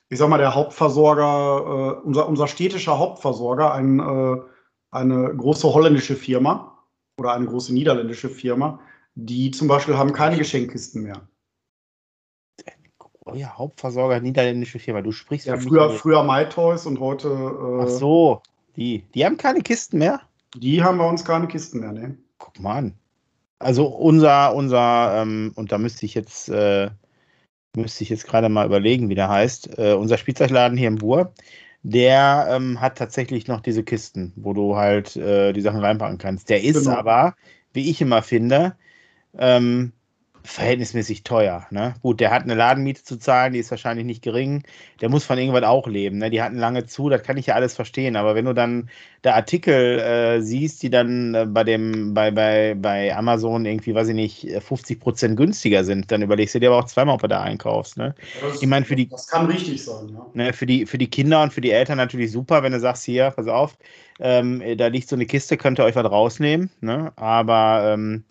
ich 0.09 0.19
sag 0.19 0.29
mal, 0.29 0.39
der 0.39 0.55
Hauptversorger, 0.55 2.01
äh, 2.03 2.07
unser, 2.07 2.29
unser 2.29 2.47
städtischer 2.49 2.99
Hauptversorger, 2.99 3.73
ein, 3.73 3.99
äh, 4.01 4.37
eine 4.91 5.35
große 5.37 5.73
holländische 5.73 6.15
Firma 6.17 6.79
oder 7.19 7.33
eine 7.33 7.47
große 7.47 7.73
niederländische 7.73 8.29
Firma, 8.29 8.79
die 9.15 9.51
zum 9.51 9.69
Beispiel 9.69 9.97
haben 9.97 10.13
keine 10.13 10.37
Geschenkkisten 10.37 11.03
mehr. 11.03 11.27
Oh 13.27 13.35
ja, 13.35 13.57
Hauptversorger 13.57 14.21
niederländische 14.21 14.79
Firma. 14.79 15.01
Du 15.01 15.11
sprichst 15.13 15.47
Ja, 15.47 15.57
früher, 15.57 15.91
früher 15.91 16.23
MyToys 16.23 16.85
und 16.87 17.01
heute, 17.01 17.29
äh, 17.29 17.83
Ach 17.83 17.89
so, 17.89 18.43
die. 18.77 19.05
Die 19.15 19.25
haben 19.25 19.37
keine 19.37 19.63
Kisten 19.63 19.99
mehr? 19.99 20.21
die 20.57 20.83
haben 20.83 20.99
bei 20.99 21.09
uns 21.09 21.25
keine 21.25 21.49
Kisten 21.49 21.81
mehr, 21.81 21.93
ne? 21.93 22.17
Guck 22.39 22.61
mal 22.61 22.77
an. 22.77 22.95
Also 23.59 23.87
unser, 23.87 24.55
unser, 24.55 25.23
ähm, 25.23 25.53
und 25.57 25.73
da 25.73 25.79
müsste 25.79 26.07
ich 26.07 26.15
jetzt, 26.15 26.49
äh, 26.49 26.91
müsste 27.77 28.05
ich 28.05 28.11
jetzt 28.11 28.27
gerade 28.27 28.49
mal 28.49 28.67
überlegen, 28.67 29.09
wie 29.09 29.15
der 29.15 29.29
heißt. 29.29 29.79
Äh, 29.79 29.95
unser 29.95 30.19
Spielzeugladen 30.19 30.77
hier 30.77 30.89
im 30.89 30.97
Bur, 30.97 31.33
der 31.83 32.47
ähm, 32.51 32.81
hat 32.81 32.99
tatsächlich 32.99 33.49
noch 33.49 33.61
diese 33.61 33.85
Kisten, 33.85 34.33
wo 34.37 34.53
du 34.53 34.77
halt 34.77 35.17
äh, 35.17 35.53
die 35.53 35.61
Sachen 35.63 35.81
reinpacken 35.81 36.19
kannst. 36.19 36.51
Der 36.51 36.63
ist 36.63 36.85
Genau. 36.85 36.97
aber, 36.97 37.35
wie 37.73 37.91
ich 37.91 38.01
immer 38.01 38.23
finde, 38.23 38.77
ähm, 39.39 39.93
verhältnismäßig 40.47 41.23
teuer. 41.25 41.67
Ne? 41.71 41.95
Gut, 42.03 42.21
der 42.21 42.31
hat 42.31 42.43
eine 42.43 42.55
Ladenmiete 42.55 43.03
zu 43.03 43.17
zahlen, 43.19 43.55
die 43.55 43.59
ist 43.61 43.71
wahrscheinlich 43.71 44.05
nicht 44.05 44.23
gering. 44.23 44.63
Der 45.01 45.09
muss 45.09 45.25
von 45.25 45.39
irgendwas 45.39 45.63
auch 45.65 45.87
leben. 45.89 46.19
Ne? 46.19 46.31
Die 46.31 46.43
hatten 46.43 46.57
lange 46.59 46.85
zu, 46.87 47.09
das 47.09 47.23
kann 47.23 47.39
ich 47.39 47.47
ja 47.47 47.55
alles 47.55 47.75
verstehen. 47.75 48.15
Aber 48.17 48.35
wenn 48.35 48.45
du 48.45 48.53
dann 48.53 48.91
da 49.23 49.35
Artikel 49.35 49.99
äh, 50.01 50.41
siehst, 50.43 50.83
die 50.83 50.91
dann 50.91 51.35
äh, 51.35 51.47
bei 51.47 51.65
dem, 51.65 52.13
bei, 52.15 52.31
bei, 52.31 52.75
bei 52.79 53.15
Amazon 53.17 53.65
irgendwie, 53.65 53.95
weiß 53.95 54.09
ich 54.09 54.15
nicht, 54.15 54.45
äh, 54.45 54.61
50 54.61 55.01
Prozent 55.01 55.37
günstiger 55.37 55.83
sind, 55.85 56.11
dann 56.13 56.21
überlegst 56.23 56.55
du 56.55 56.61
dir 56.61 56.71
aber 56.71 56.79
auch 56.81 56.85
zweimal, 56.87 57.15
ob 57.15 57.23
du 57.23 57.29
da 57.29 57.41
einkaufst. 57.43 57.97
Ne? 57.97 58.15
Das, 58.41 58.61
Ich 58.61 58.69
meine, 58.69 58.85
für 58.85 58.97
die- 58.97 59.09
das 59.09 59.27
kann 59.27 59.47
richtig 59.47 59.83
sein, 59.83 60.09
ja. 60.13 60.27
Ne, 60.35 60.53
für, 60.53 60.67
die, 60.67 60.85
für 60.87 60.99
die 60.99 61.09
Kinder 61.09 61.43
und 61.43 61.53
für 61.53 61.61
die 61.61 61.71
Eltern 61.71 61.97
natürlich 61.97 62.33
super, 62.33 62.63
wenn 62.63 62.73
du 62.73 62.81
sagst, 62.81 63.05
hier, 63.05 63.31
pass 63.31 63.47
auf, 63.49 63.79
ähm, 64.21 64.63
da 64.77 64.87
liegt 64.89 65.09
so 65.09 65.17
eine 65.17 65.27
Kiste, 65.27 65.57
könnt 65.57 65.79
ihr 65.81 65.85
euch 65.85 65.97
was 65.97 66.05
rausnehmen. 66.11 66.71
Ne? 66.81 67.13
Aber 67.17 67.93
ähm, 67.95 68.25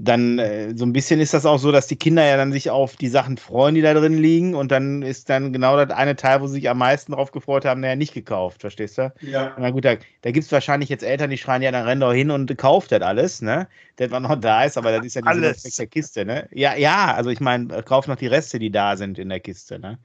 dann 0.00 0.38
äh, 0.38 0.76
so 0.76 0.86
ein 0.86 0.92
bisschen 0.92 1.18
ist 1.18 1.34
das 1.34 1.44
auch 1.44 1.58
so, 1.58 1.72
dass 1.72 1.88
die 1.88 1.96
Kinder 1.96 2.24
ja 2.24 2.36
dann 2.36 2.52
sich 2.52 2.70
auf 2.70 2.94
die 2.96 3.08
Sachen 3.08 3.36
freuen, 3.36 3.74
die 3.74 3.82
da 3.82 3.94
drin 3.94 4.16
liegen. 4.16 4.54
Und 4.54 4.70
dann 4.70 5.02
ist 5.02 5.28
dann 5.28 5.52
genau 5.52 5.76
das 5.76 5.90
eine 5.96 6.14
Teil, 6.14 6.40
wo 6.40 6.46
sie 6.46 6.54
sich 6.54 6.70
am 6.70 6.78
meisten 6.78 7.12
drauf 7.12 7.32
gefreut 7.32 7.64
haben, 7.64 7.80
naja, 7.80 7.96
nicht 7.96 8.14
gekauft, 8.14 8.60
verstehst 8.60 8.96
du? 8.98 9.12
Ja. 9.20 9.56
Na 9.58 9.70
gut, 9.70 9.84
da, 9.84 9.96
da 10.22 10.30
gibt 10.30 10.46
es 10.46 10.52
wahrscheinlich 10.52 10.88
jetzt 10.88 11.02
Eltern, 11.02 11.30
die 11.30 11.38
schreien, 11.38 11.62
ja, 11.62 11.72
dann 11.72 11.84
renn 11.84 11.98
doch 11.98 12.12
hin 12.12 12.30
und 12.30 12.56
kauft 12.56 12.92
das 12.92 13.02
alles, 13.02 13.42
ne? 13.42 13.66
Das, 13.96 14.12
was 14.12 14.22
noch 14.22 14.36
da 14.36 14.62
ist, 14.62 14.78
aber 14.78 14.92
das 14.92 15.04
ist 15.04 15.14
ja 15.14 15.22
nicht 15.22 15.30
Alles. 15.30 15.62
der 15.62 15.86
Kiste, 15.88 16.24
ne? 16.24 16.48
Ja, 16.52 16.76
ja, 16.76 17.12
also 17.14 17.30
ich 17.30 17.40
meine, 17.40 17.82
kauf 17.82 18.06
noch 18.06 18.16
die 18.16 18.28
Reste, 18.28 18.60
die 18.60 18.70
da 18.70 18.96
sind 18.96 19.18
in 19.18 19.28
der 19.28 19.40
Kiste, 19.40 19.80
ne? 19.80 19.98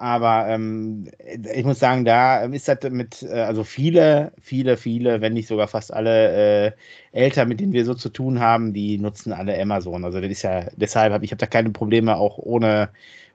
Aber 0.00 0.48
ähm, 0.48 1.10
ich 1.54 1.62
muss 1.64 1.78
sagen, 1.78 2.06
da 2.06 2.44
ist 2.44 2.68
das 2.68 2.78
mit, 2.90 3.22
äh, 3.22 3.40
also 3.42 3.64
viele, 3.64 4.32
viele, 4.40 4.78
viele, 4.78 5.20
wenn 5.20 5.34
nicht 5.34 5.46
sogar 5.46 5.68
fast 5.68 5.92
alle 5.92 6.68
äh, 6.68 6.72
Eltern, 7.12 7.48
mit 7.48 7.60
denen 7.60 7.74
wir 7.74 7.84
so 7.84 7.92
zu 7.94 8.08
tun 8.08 8.40
haben, 8.40 8.72
die 8.72 8.96
nutzen 8.96 9.30
alle 9.34 9.60
Amazon. 9.60 10.06
Also 10.06 10.18
das 10.22 10.30
ist 10.30 10.40
ja, 10.42 10.64
deshalb 10.76 11.12
habe 11.12 11.26
ich 11.26 11.32
habe 11.32 11.38
da 11.40 11.44
keine 11.46 11.68
Probleme, 11.70 12.16
auch 12.16 12.38
ohne, 12.38 12.88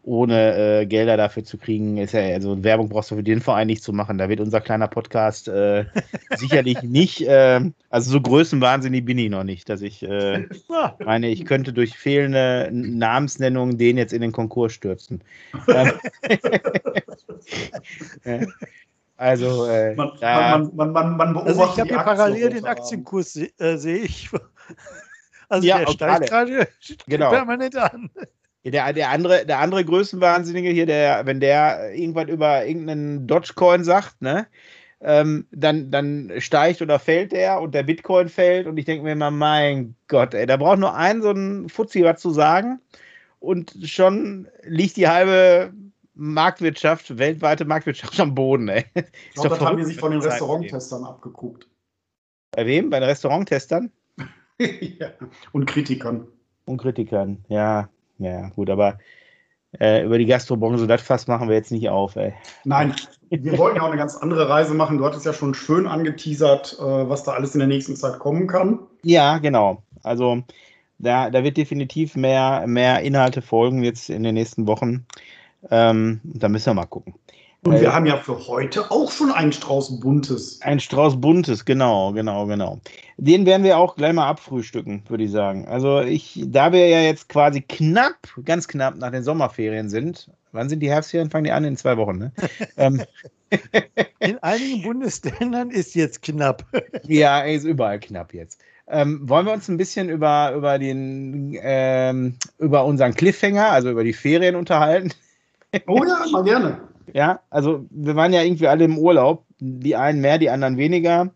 ohne 0.06 0.82
äh, 0.82 0.86
Gelder 0.86 1.18
dafür 1.18 1.44
zu 1.44 1.58
kriegen. 1.58 1.98
Ist 1.98 2.14
ja, 2.14 2.22
also 2.22 2.64
Werbung 2.64 2.90
brauchst 2.90 3.10
du 3.10 3.16
für 3.16 3.24
den 3.24 3.42
Verein 3.42 3.66
nicht 3.68 3.82
zu 3.84 3.92
machen. 3.92 4.18
Da 4.20 4.30
wird 4.30 4.40
unser 4.40 4.62
kleiner 4.62 4.88
Podcast 4.88 5.48
äh, 5.48 5.86
sicherlich 6.36 6.84
nicht, 6.84 7.22
äh, 7.28 7.60
also 7.90 8.12
so 8.12 8.22
größenwahnsinnig 8.22 9.04
bin 9.04 9.18
ich 9.18 9.30
noch 9.32 9.44
nicht, 9.44 9.68
dass 9.68 9.82
ich 9.82 10.04
äh, 10.04 10.48
Ja, 10.70 10.96
meine, 11.04 11.30
ich 11.30 11.46
könnte 11.46 11.74
durch 11.74 11.98
fehlende 11.98 12.70
Namensnennung 12.72 13.78
den 13.80 13.98
jetzt 13.98 14.14
in 14.14 14.22
den 14.22 14.32
Konkurs 14.32 14.74
stürzen. 14.74 15.24
Ähm, 15.68 15.92
also, 19.18 19.66
äh, 19.66 19.96
Man, 19.96 20.12
da, 20.20 20.58
man, 20.58 20.76
man, 20.76 20.92
man, 20.92 21.18
man 21.18 21.34
beobachtet 21.34 21.60
also 21.60 21.64
ich 21.74 21.80
habe 21.80 21.90
hier 21.90 21.98
parallel 21.98 22.50
den. 22.52 22.66
Aktienkurs, 22.66 23.34
se- 23.34 23.50
äh, 23.60 23.78
sehe 23.78 24.00
ich. 24.00 24.30
Also 25.50 25.68
Ja, 25.68 25.80
der 25.80 25.88
steigt 25.88 26.30
gerade 26.30 26.68
Genau. 27.08 27.30
permanent 27.32 27.76
an. 27.76 28.10
Der, 28.72 28.94
der, 28.94 29.10
andere, 29.12 29.46
der 29.46 29.60
andere 29.60 29.86
Größenwahnsinnige 29.86 30.70
hier, 30.70 30.86
der, 30.86 31.26
wenn 31.26 31.40
der 31.40 31.94
irgendwas 31.94 32.30
über 32.30 32.66
irgendeinen 32.66 33.28
Dogecoin 33.28 33.84
sagt, 33.84 34.22
ne, 34.22 34.48
ähm, 35.02 35.46
dann, 35.52 35.92
dann 35.92 36.32
steigt 36.40 36.82
oder 36.82 36.98
fällt 36.98 37.32
der 37.32 37.62
und 37.62 37.76
der 37.76 37.84
Bitcoin 37.84 38.28
fällt 38.30 38.66
und 38.66 38.78
ich 38.78 38.86
denke 38.86 39.04
mir 39.04 39.12
immer, 39.12 39.30
mein 39.30 39.96
Gott, 40.08 40.34
ey, 40.34 40.46
da 40.46 40.58
braucht 40.58 40.80
nur 40.80 40.96
ein 40.96 41.22
so 41.22 41.32
ein 41.32 41.70
Fuzzi 41.70 42.04
was 42.04 42.22
zu 42.22 42.32
sagen 42.32 42.80
und 43.40 43.76
schon 43.84 44.48
liegt 44.64 44.98
die 44.98 45.08
halbe 45.08 45.72
Marktwirtschaft, 46.16 47.18
weltweite 47.18 47.66
Marktwirtschaft 47.66 48.20
am 48.20 48.34
Boden, 48.34 48.70
ey. 48.70 48.86
Ich 48.96 49.34
glaube, 49.36 49.50
das 49.50 49.60
haben 49.60 49.78
die 49.78 49.84
sich 49.84 49.98
von 49.98 50.12
den 50.12 50.22
Restauranttestern 50.22 51.04
abgeguckt. 51.04 51.68
Bei 52.52 52.66
wem? 52.66 52.90
Bei 52.90 53.00
den 53.00 53.10
Restauranttestern 53.10 53.92
ja. 54.60 55.12
Und 55.52 55.66
Kritikern. 55.66 56.28
und 56.66 56.78
Kritikern. 56.78 57.44
Ja, 57.50 57.90
ja, 58.18 58.50
gut, 58.50 58.70
aber 58.70 58.98
äh, 59.80 60.06
über 60.06 60.18
die 60.18 60.26
Gastrobranche, 60.26 60.88
das 60.88 61.02
Fass 61.02 61.28
machen 61.28 61.50
wir 61.50 61.56
jetzt 61.56 61.72
nicht 61.72 61.90
auf, 61.90 62.16
ey. 62.16 62.34
Nein, 62.64 62.94
wir 63.30 63.58
wollten 63.58 63.78
ja 63.78 63.84
auch 63.84 63.90
eine 63.90 63.98
ganz 63.98 64.16
andere 64.16 64.48
Reise 64.48 64.74
machen. 64.74 64.98
Du 64.98 65.06
hattest 65.06 65.26
ja 65.26 65.34
schon 65.34 65.54
schön 65.54 65.88
angeteasert, 65.88 66.78
äh, 66.80 66.84
was 66.84 67.24
da 67.24 67.34
alles 67.34 67.56
in 67.56 67.60
der 67.60 67.68
nächsten 67.68 67.96
Zeit 67.96 68.20
kommen 68.20 68.48
kann. 68.48 68.80
Ja, 69.04 69.38
genau. 69.40 69.84
Also 70.04 70.44
da, 71.00 71.30
da 71.30 71.44
wird 71.44 71.58
definitiv 71.58 72.16
mehr, 72.16 72.66
mehr 72.68 73.02
Inhalte 73.02 73.42
folgen 73.42 73.84
jetzt 73.84 74.10
in 74.10 74.24
den 74.24 74.36
nächsten 74.36 74.68
Wochen. 74.68 75.06
Ähm, 75.72 76.22
da 76.24 76.48
müssen 76.48 76.68
wir 76.68 76.74
mal 76.76 76.86
gucken. 76.86 77.16
Und 77.66 77.82
wir 77.82 77.92
haben 77.92 78.06
ja 78.06 78.18
für 78.18 78.48
heute 78.48 78.92
auch 78.92 79.12
schon 79.12 79.32
einen 79.32 79.52
Strauß 79.52 80.00
Buntes. 80.00 80.62
Ein 80.62 80.80
Strauß 80.80 81.20
Buntes, 81.20 81.66
genau, 81.66 82.14
genau, 82.14 82.46
genau. 82.46 82.80
Den 83.18 83.48
werden 83.48 83.64
wir 83.64 83.80
auch 83.80 83.96
gleich 83.96 84.14
mal 84.14 84.28
abfrühstücken, 84.28 85.02
würde 85.08 85.24
ich 85.24 85.32
sagen. 85.32 85.68
Also 85.68 86.02
ich, 86.02 86.44
da 86.46 86.72
wir 86.72 86.88
ja 86.88 87.02
jetzt 87.02 87.28
quasi 87.28 87.62
knapp, 87.62 88.18
ganz 88.44 88.68
knapp 88.68 88.98
nach 88.98 89.10
den 89.10 89.24
Sommerferien 89.24 89.90
sind, 89.90 90.30
wann 90.52 90.70
sind 90.70 90.82
die 90.82 90.92
Herbstferien? 90.92 91.32
Fangen 91.32 91.46
die 91.46 91.52
an 91.52 91.64
in 91.64 91.76
zwei 91.76 91.98
Wochen, 91.98 92.20
ne? 92.20 92.32
ähm, 92.78 93.02
In 94.20 94.38
einigen 94.44 94.84
Bundesländern 94.84 95.72
ist 95.72 95.96
jetzt 95.96 96.22
knapp. 96.22 96.64
ja, 97.08 97.42
ist 97.42 97.64
überall 97.64 98.00
knapp 98.00 98.34
jetzt. 98.36 98.62
Ähm, 98.88 99.28
wollen 99.28 99.48
wir 99.48 99.54
uns 99.54 99.68
ein 99.70 99.78
bisschen 99.78 100.10
über, 100.10 100.54
über 100.56 100.78
den 100.78 101.58
ähm, 101.60 102.36
über 102.60 102.86
unseren 102.86 103.16
Cliffhanger, 103.16 103.72
also 103.72 103.90
über 103.90 104.04
die 104.04 104.14
Ferien 104.14 104.56
unterhalten? 104.56 105.12
Oh 105.88 106.04
ja, 106.06 106.24
mal 106.32 106.44
gerne. 106.44 106.95
Ja, 107.14 107.42
also 107.50 107.86
wir 107.90 108.16
waren 108.16 108.34
ja 108.34 108.44
irgendwie 108.44 108.68
alle 108.68 108.86
im 108.86 108.98
Urlaub. 108.98 109.46
Die 109.60 109.96
einen 109.96 110.22
mehr, 110.22 110.38
die 110.38 110.50
anderen 110.50 110.78
weniger. 110.78 111.34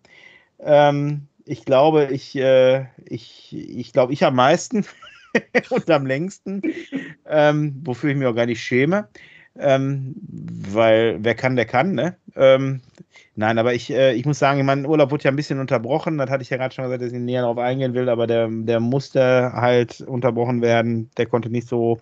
Ähm, 0.59 1.27
ich 1.45 1.65
glaube, 1.65 2.09
ich, 2.11 2.35
äh, 2.35 2.85
ich, 3.05 3.55
ich 3.55 3.93
glaube, 3.93 4.13
ich 4.13 4.23
am 4.23 4.35
meisten 4.35 4.85
und 5.69 5.89
am 5.89 6.05
längsten, 6.05 6.61
ähm, 7.25 7.81
wofür 7.83 8.11
ich 8.11 8.17
mich 8.17 8.27
auch 8.27 8.35
gar 8.35 8.45
nicht 8.45 8.61
schäme. 8.61 9.07
Ähm, 9.57 10.15
weil 10.69 11.17
wer 11.21 11.35
kann, 11.35 11.55
der 11.55 11.65
kann, 11.65 11.93
ne? 11.93 12.15
Ähm, 12.35 12.81
nein, 13.35 13.57
aber 13.57 13.73
ich, 13.73 13.91
äh, 13.91 14.13
ich 14.13 14.25
muss 14.25 14.39
sagen, 14.39 14.63
mein 14.65 14.85
Urlaub 14.85 15.11
wurde 15.11 15.25
ja 15.25 15.31
ein 15.31 15.35
bisschen 15.35 15.59
unterbrochen. 15.59 16.17
Das 16.17 16.29
hatte 16.29 16.43
ich 16.43 16.49
ja 16.49 16.57
gerade 16.57 16.73
schon 16.73 16.85
gesagt, 16.85 17.01
dass 17.01 17.11
ich 17.11 17.19
näher 17.19 17.41
darauf 17.41 17.57
eingehen 17.57 17.93
will, 17.93 18.09
aber 18.09 18.27
der, 18.27 18.47
der 18.49 18.79
musste 18.79 19.51
halt 19.53 20.01
unterbrochen 20.01 20.61
werden. 20.61 21.09
Der 21.17 21.25
konnte 21.25 21.49
nicht 21.49 21.67
so 21.67 21.99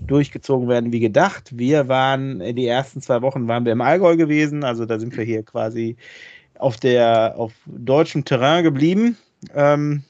durchgezogen 0.00 0.68
werden 0.68 0.92
wie 0.92 1.00
gedacht. 1.00 1.56
Wir 1.56 1.88
waren, 1.88 2.40
äh, 2.40 2.52
die 2.52 2.66
ersten 2.66 3.00
zwei 3.00 3.22
Wochen 3.22 3.48
waren 3.48 3.64
wir 3.64 3.72
im 3.72 3.80
Allgäu 3.80 4.16
gewesen, 4.16 4.64
also 4.64 4.84
da 4.84 4.98
sind 4.98 5.16
wir 5.16 5.24
hier 5.24 5.42
quasi 5.44 5.96
auf 6.58 6.76
der, 6.76 7.34
auf 7.36 7.52
deutschem 7.66 8.24
Terrain 8.24 8.64
geblieben. 8.64 9.16
Ähm, 9.54 10.02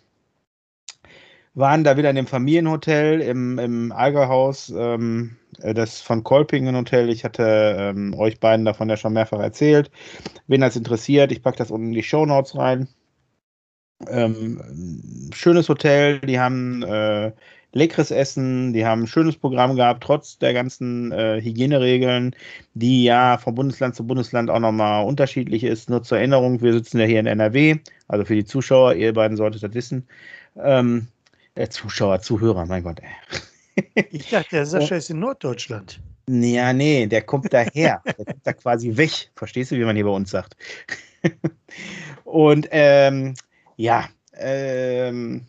waren 1.59 1.85
da 1.85 1.97
wieder 1.97 2.11
in 2.11 2.17
dem 2.17 2.27
Familienhotel 2.27 3.21
im, 3.21 3.59
im 3.59 3.93
Allgäuhaus, 3.93 4.73
ähm, 4.77 5.37
äh, 5.61 5.75
das 5.75 6.01
von 6.01 6.23
Kolpingen 6.23 6.77
Hotel. 6.77 7.11
Ich 7.11 7.25
hatte 7.25 7.77
ähm, 7.79 8.15
euch 8.15 8.39
beiden 8.39 8.65
davon 8.65 8.89
ja 8.89 8.97
schon 8.97 9.13
mehrfach 9.13 9.41
erzählt. 9.41 9.91
Wen 10.47 10.61
das 10.61 10.77
interessiert, 10.77 11.33
ich 11.33 11.43
packe 11.43 11.59
das 11.59 11.71
unten 11.71 11.89
in 11.89 11.95
die 11.95 12.03
Shownotes 12.03 12.57
rein. 12.57 12.89
Ähm, 14.09 15.31
schönes 15.35 15.69
Hotel, 15.69 16.21
die 16.21 16.39
haben 16.39 16.85
äh, 16.85 17.33
leckeres 17.73 18.13
Essen, 18.13 18.73
die 18.73 18.87
haben 18.87 19.03
ein 19.03 19.07
schönes 19.09 19.37
Programm 19.37 19.75
gehabt, 19.75 20.05
trotz 20.05 20.39
der 20.39 20.55
ganzen 20.55 21.11
äh, 21.11 21.41
Hygieneregeln, 21.43 22.37
die 22.75 23.03
ja 23.03 23.39
von 23.39 23.57
Bundesland 23.57 23.97
zu 23.97 24.07
Bundesland 24.07 24.51
auch 24.51 24.61
nochmal 24.61 25.05
unterschiedlich 25.05 25.65
ist. 25.65 25.91
Nur 25.91 26.05
zur 26.05 26.19
Erinnerung, 26.19 26.63
wir 26.63 26.73
sitzen 26.73 27.01
ja 27.01 27.07
hier 27.07 27.19
in 27.19 27.27
NRW, 27.27 27.79
also 28.07 28.25
für 28.25 28.37
die 28.37 28.45
Zuschauer, 28.45 28.95
ihr 28.95 29.13
beiden 29.13 29.37
solltet 29.37 29.65
das 29.65 29.75
wissen. 29.75 30.07
Ähm, 30.57 31.09
äh, 31.59 31.69
Zuschauer, 31.69 32.21
Zuhörer, 32.21 32.67
mein 32.67 32.83
Gott. 32.83 33.01
Ey. 33.01 33.85
Ich 34.11 34.31
dachte, 34.31 34.57
der 34.57 34.67
Sascha 34.67 34.97
ist 34.97 35.09
in 35.09 35.21
Norddeutschland. 35.21 36.01
Ja, 36.29 36.73
nee, 36.73 37.07
der 37.07 37.23
kommt 37.23 37.53
daher. 37.53 38.03
der 38.05 38.25
kommt 38.25 38.45
da 38.45 38.53
quasi 38.53 38.97
weg. 38.97 39.31
Verstehst 39.37 39.71
du, 39.71 39.77
wie 39.77 39.85
man 39.85 39.95
hier 39.95 40.05
bei 40.05 40.11
uns 40.11 40.33
sagt? 40.33 40.57
Und 42.25 42.67
ähm, 42.73 43.35
ja, 43.77 44.09
ähm, 44.37 45.47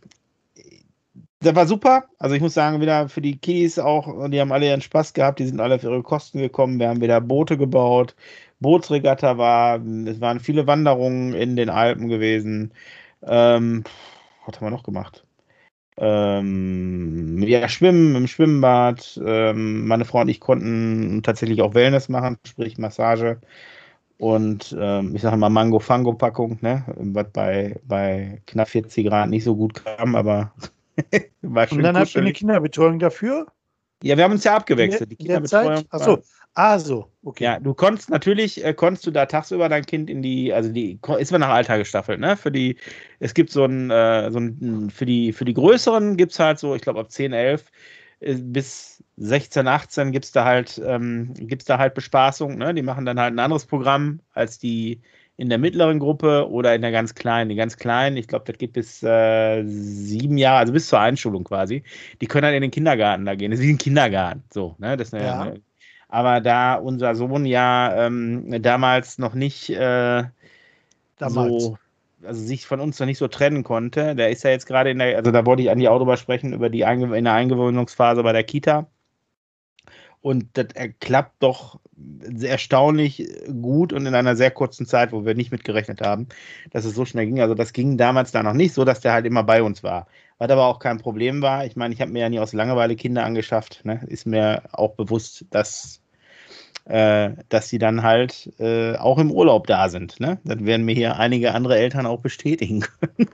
das 1.40 1.56
war 1.56 1.66
super. 1.66 2.04
Also 2.20 2.36
ich 2.36 2.42
muss 2.42 2.54
sagen, 2.54 2.82
wieder 2.82 3.10
für 3.10 3.22
die 3.22 3.38
Kiddies 3.38 3.80
auch, 3.80 4.30
die 4.30 4.40
haben 4.40 4.52
alle 4.52 4.68
ihren 4.68 4.82
Spaß 4.82 5.14
gehabt, 5.14 5.40
die 5.40 5.48
sind 5.48 5.60
alle 5.60 5.80
für 5.80 5.88
ihre 5.90 6.04
Kosten 6.04 6.38
gekommen. 6.38 6.80
Wir 6.80 6.90
haben 6.90 7.02
wieder 7.02 7.22
Boote 7.22 7.58
gebaut, 7.58 8.16
Bootsregatta 8.60 9.40
war, 9.40 9.80
es 10.06 10.22
waren 10.22 10.40
viele 10.40 10.68
Wanderungen 10.68 11.34
in 11.34 11.56
den 11.56 11.70
Alpen 11.72 12.10
gewesen. 12.10 12.74
Ähm, 13.24 13.84
was 14.46 14.58
haben 14.58 14.68
wir 14.68 14.72
noch 14.72 14.84
gemacht? 14.84 15.26
Ähm, 16.00 17.44
ja, 17.44 17.68
Schwimmen 17.68 18.16
im 18.16 18.28
Schwimmbad. 18.28 19.20
Ähm, 19.26 19.88
meine 19.88 20.06
Frau 20.06 20.22
und 20.22 20.30
ich 20.30 20.40
konnten 20.40 21.22
tatsächlich 21.24 21.62
auch 21.62 21.74
Wellness 21.74 22.10
machen, 22.10 22.38
sprich 22.46 22.78
Massage. 22.78 23.40
Und 24.18 24.76
ähm, 24.78 25.16
ich 25.16 25.22
sage 25.22 25.38
mal 25.38 25.50
Mango-Fango-Packung, 25.50 26.60
ne? 26.62 26.84
was 26.96 27.28
bei, 27.32 27.80
bei 27.86 28.42
knapp 28.48 28.70
40 28.70 29.08
Grad 29.08 29.30
nicht 29.30 29.44
so 29.46 29.56
gut 29.56 29.74
kam, 29.76 30.16
aber 30.16 30.54
war 31.42 31.68
schön. 31.68 31.78
Und 31.78 31.84
dann 31.84 31.98
hast 31.98 32.16
du 32.16 32.20
eine 32.20 32.34
Kinderbetreuung 32.34 33.00
dafür? 33.00 33.48
Ja, 34.04 34.16
wir 34.16 34.24
haben 34.24 34.32
uns 34.32 34.44
ja 34.44 34.56
abgewechselt. 34.56 35.12
Die 35.12 35.16
Kinderbetreuung. 35.16 35.84
Achso, 35.90 36.20
ah, 36.54 36.80
so, 36.80 37.12
okay. 37.24 37.44
Ja, 37.44 37.60
du 37.60 37.74
konntest 37.74 38.10
natürlich, 38.10 38.64
äh, 38.64 38.74
konntest 38.74 39.06
du 39.06 39.12
da 39.12 39.26
tagsüber 39.26 39.68
dein 39.68 39.86
Kind 39.86 40.10
in 40.10 40.22
die, 40.22 40.54
also 40.54 40.72
die, 40.72 41.00
ist 41.18 41.32
immer 41.32 41.40
nach 41.40 41.50
Alter 41.50 41.78
gestaffelt, 41.78 42.20
ne? 42.20 42.38
Für 42.38 42.52
die, 42.52 42.78
es 43.20 43.34
gibt 43.34 43.52
so 43.52 43.66
ein, 43.66 43.92
äh, 43.92 44.32
so 44.32 44.40
ein 44.40 44.90
für 44.90 45.06
die, 45.06 45.34
für 45.34 45.46
die 45.46 45.54
größeren 45.54 46.16
gibt 46.16 46.32
es 46.32 46.40
halt 46.40 46.60
so, 46.60 46.76
ich 46.76 46.82
glaube 46.82 47.00
ab 47.02 47.12
10, 47.12 47.34
11 47.34 47.66
äh, 48.22 48.36
bis 48.36 49.04
16, 49.18 49.68
18 49.68 50.12
gibt 50.12 50.26
es 50.26 50.32
da 50.32 50.46
halt, 50.46 50.82
ähm, 50.86 51.34
gibt's 51.36 51.66
da 51.66 51.78
halt 51.78 51.94
Bespaßung, 51.94 52.58
ne? 52.58 52.74
Die 52.74 52.82
machen 52.82 53.06
dann 53.06 53.20
halt 53.20 53.34
ein 53.34 53.40
anderes 53.40 53.66
Programm 53.66 54.22
als 54.34 54.60
die 54.60 55.02
in 55.40 55.48
der 55.48 55.58
mittleren 55.58 56.00
Gruppe 56.00 56.50
oder 56.52 56.76
in 56.76 56.82
der 56.82 56.92
ganz 56.92 57.16
kleinen. 57.16 57.50
Die 57.50 57.56
ganz 57.56 57.78
kleinen, 57.78 58.18
ich 58.18 58.28
glaube, 58.28 58.44
das 58.46 58.58
geht 58.58 58.74
bis 58.74 59.02
äh, 59.04 59.64
sieben 59.64 60.38
Jahre, 60.38 60.58
also 60.58 60.74
bis 60.74 60.90
zur 60.90 61.00
Einschulung 61.00 61.46
quasi. 61.46 61.82
Die 62.20 62.28
können 62.28 62.44
dann 62.44 62.54
in 62.54 62.62
den 62.62 62.72
Kindergarten 62.72 63.24
da 63.24 63.36
gehen. 63.36 63.50
Das 63.52 63.62
ist 63.62 63.66
wie 63.66 63.72
ein 63.72 63.78
Kindergarten, 63.78 64.44
so. 64.54 64.76
Ne? 64.80 64.98
Das 64.98 65.14
eine, 65.14 65.24
ja. 65.24 65.42
eine, 65.42 65.62
aber 66.10 66.42
da 66.42 66.76
unser 66.76 67.16
Sohn 67.16 67.46
ja 67.46 68.06
ähm, 68.06 68.62
damals 68.62 69.18
noch 69.18 69.34
nicht 69.34 69.70
äh, 69.70 70.26
damals. 71.18 71.64
so 71.64 71.78
also 72.26 72.42
sich 72.42 72.66
von 72.66 72.82
uns 72.82 73.00
noch 73.00 73.06
nicht 73.06 73.18
so 73.18 73.30
trennen 73.30 73.64
konnte. 73.64 74.16
Der 74.16 74.32
ist 74.32 74.44
ja 74.44 74.50
jetzt 74.50 74.66
gerade 74.66 74.90
in 74.90 75.00
der, 75.00 75.16
also 75.16 75.32
da 75.32 75.46
wollte 75.46 75.62
ich 75.62 75.72
an 75.72 75.80
die 75.80 75.88
auch 75.88 76.00
drüber 76.00 76.18
sprechen, 76.18 76.52
über 76.52 76.70
die 76.70 76.84
Einge 76.84 77.18
in 77.18 77.24
der 77.24 77.34
Eingewöhnungsphase 77.34 78.24
bei 78.24 78.34
der 78.34 78.44
Kita. 78.44 78.88
Und 80.20 80.50
das 80.56 80.68
klappt 81.00 81.42
doch 81.42 81.80
erstaunlich 82.42 83.28
gut 83.62 83.94
und 83.94 84.06
in 84.06 84.16
einer 84.16 84.36
sehr 84.36 84.52
kurzen 84.52 84.86
Zeit, 84.86 85.12
wo 85.12 85.26
wir 85.26 85.36
nicht 85.36 85.52
mitgerechnet 85.52 86.02
haben, 86.02 86.28
dass 86.72 86.86
es 86.86 86.96
so 86.96 87.06
schnell 87.06 87.26
ging. 87.26 87.42
Also 87.42 87.56
das 87.56 87.74
ging 87.74 87.98
damals 87.98 88.32
da 88.32 88.44
noch 88.44 88.54
nicht 88.54 88.74
so, 88.74 88.86
dass 88.86 89.02
der 89.02 89.14
halt 89.14 89.26
immer 89.26 89.44
bei 89.44 89.64
uns 89.64 89.84
war. 89.84 90.08
Was 90.38 90.50
aber 90.50 90.66
auch 90.66 90.80
kein 90.80 91.00
Problem 91.00 91.42
war. 91.42 91.66
Ich 91.66 91.76
meine, 91.76 91.94
ich 91.94 92.02
habe 92.02 92.12
mir 92.12 92.20
ja 92.20 92.30
nie 92.30 92.40
aus 92.40 92.54
Langeweile 92.54 92.96
Kinder 92.96 93.26
angeschafft. 93.26 93.82
Ne? 93.84 94.02
Ist 94.08 94.26
mir 94.26 94.64
auch 94.72 94.94
bewusst, 94.96 95.46
dass, 95.50 96.02
äh, 96.86 97.32
dass 97.50 97.70
sie 97.70 97.78
dann 97.78 98.04
halt 98.04 98.52
äh, 98.60 98.96
auch 98.96 99.18
im 99.18 99.32
Urlaub 99.32 99.68
da 99.68 99.90
sind. 99.90 100.20
Ne? 100.20 100.40
Das 100.46 100.64
werden 100.64 100.86
mir 100.86 100.96
hier 100.96 101.18
einige 101.18 101.54
andere 101.54 101.78
Eltern 101.78 102.06
auch 102.06 102.22
bestätigen 102.22 102.82
können. 102.82 103.30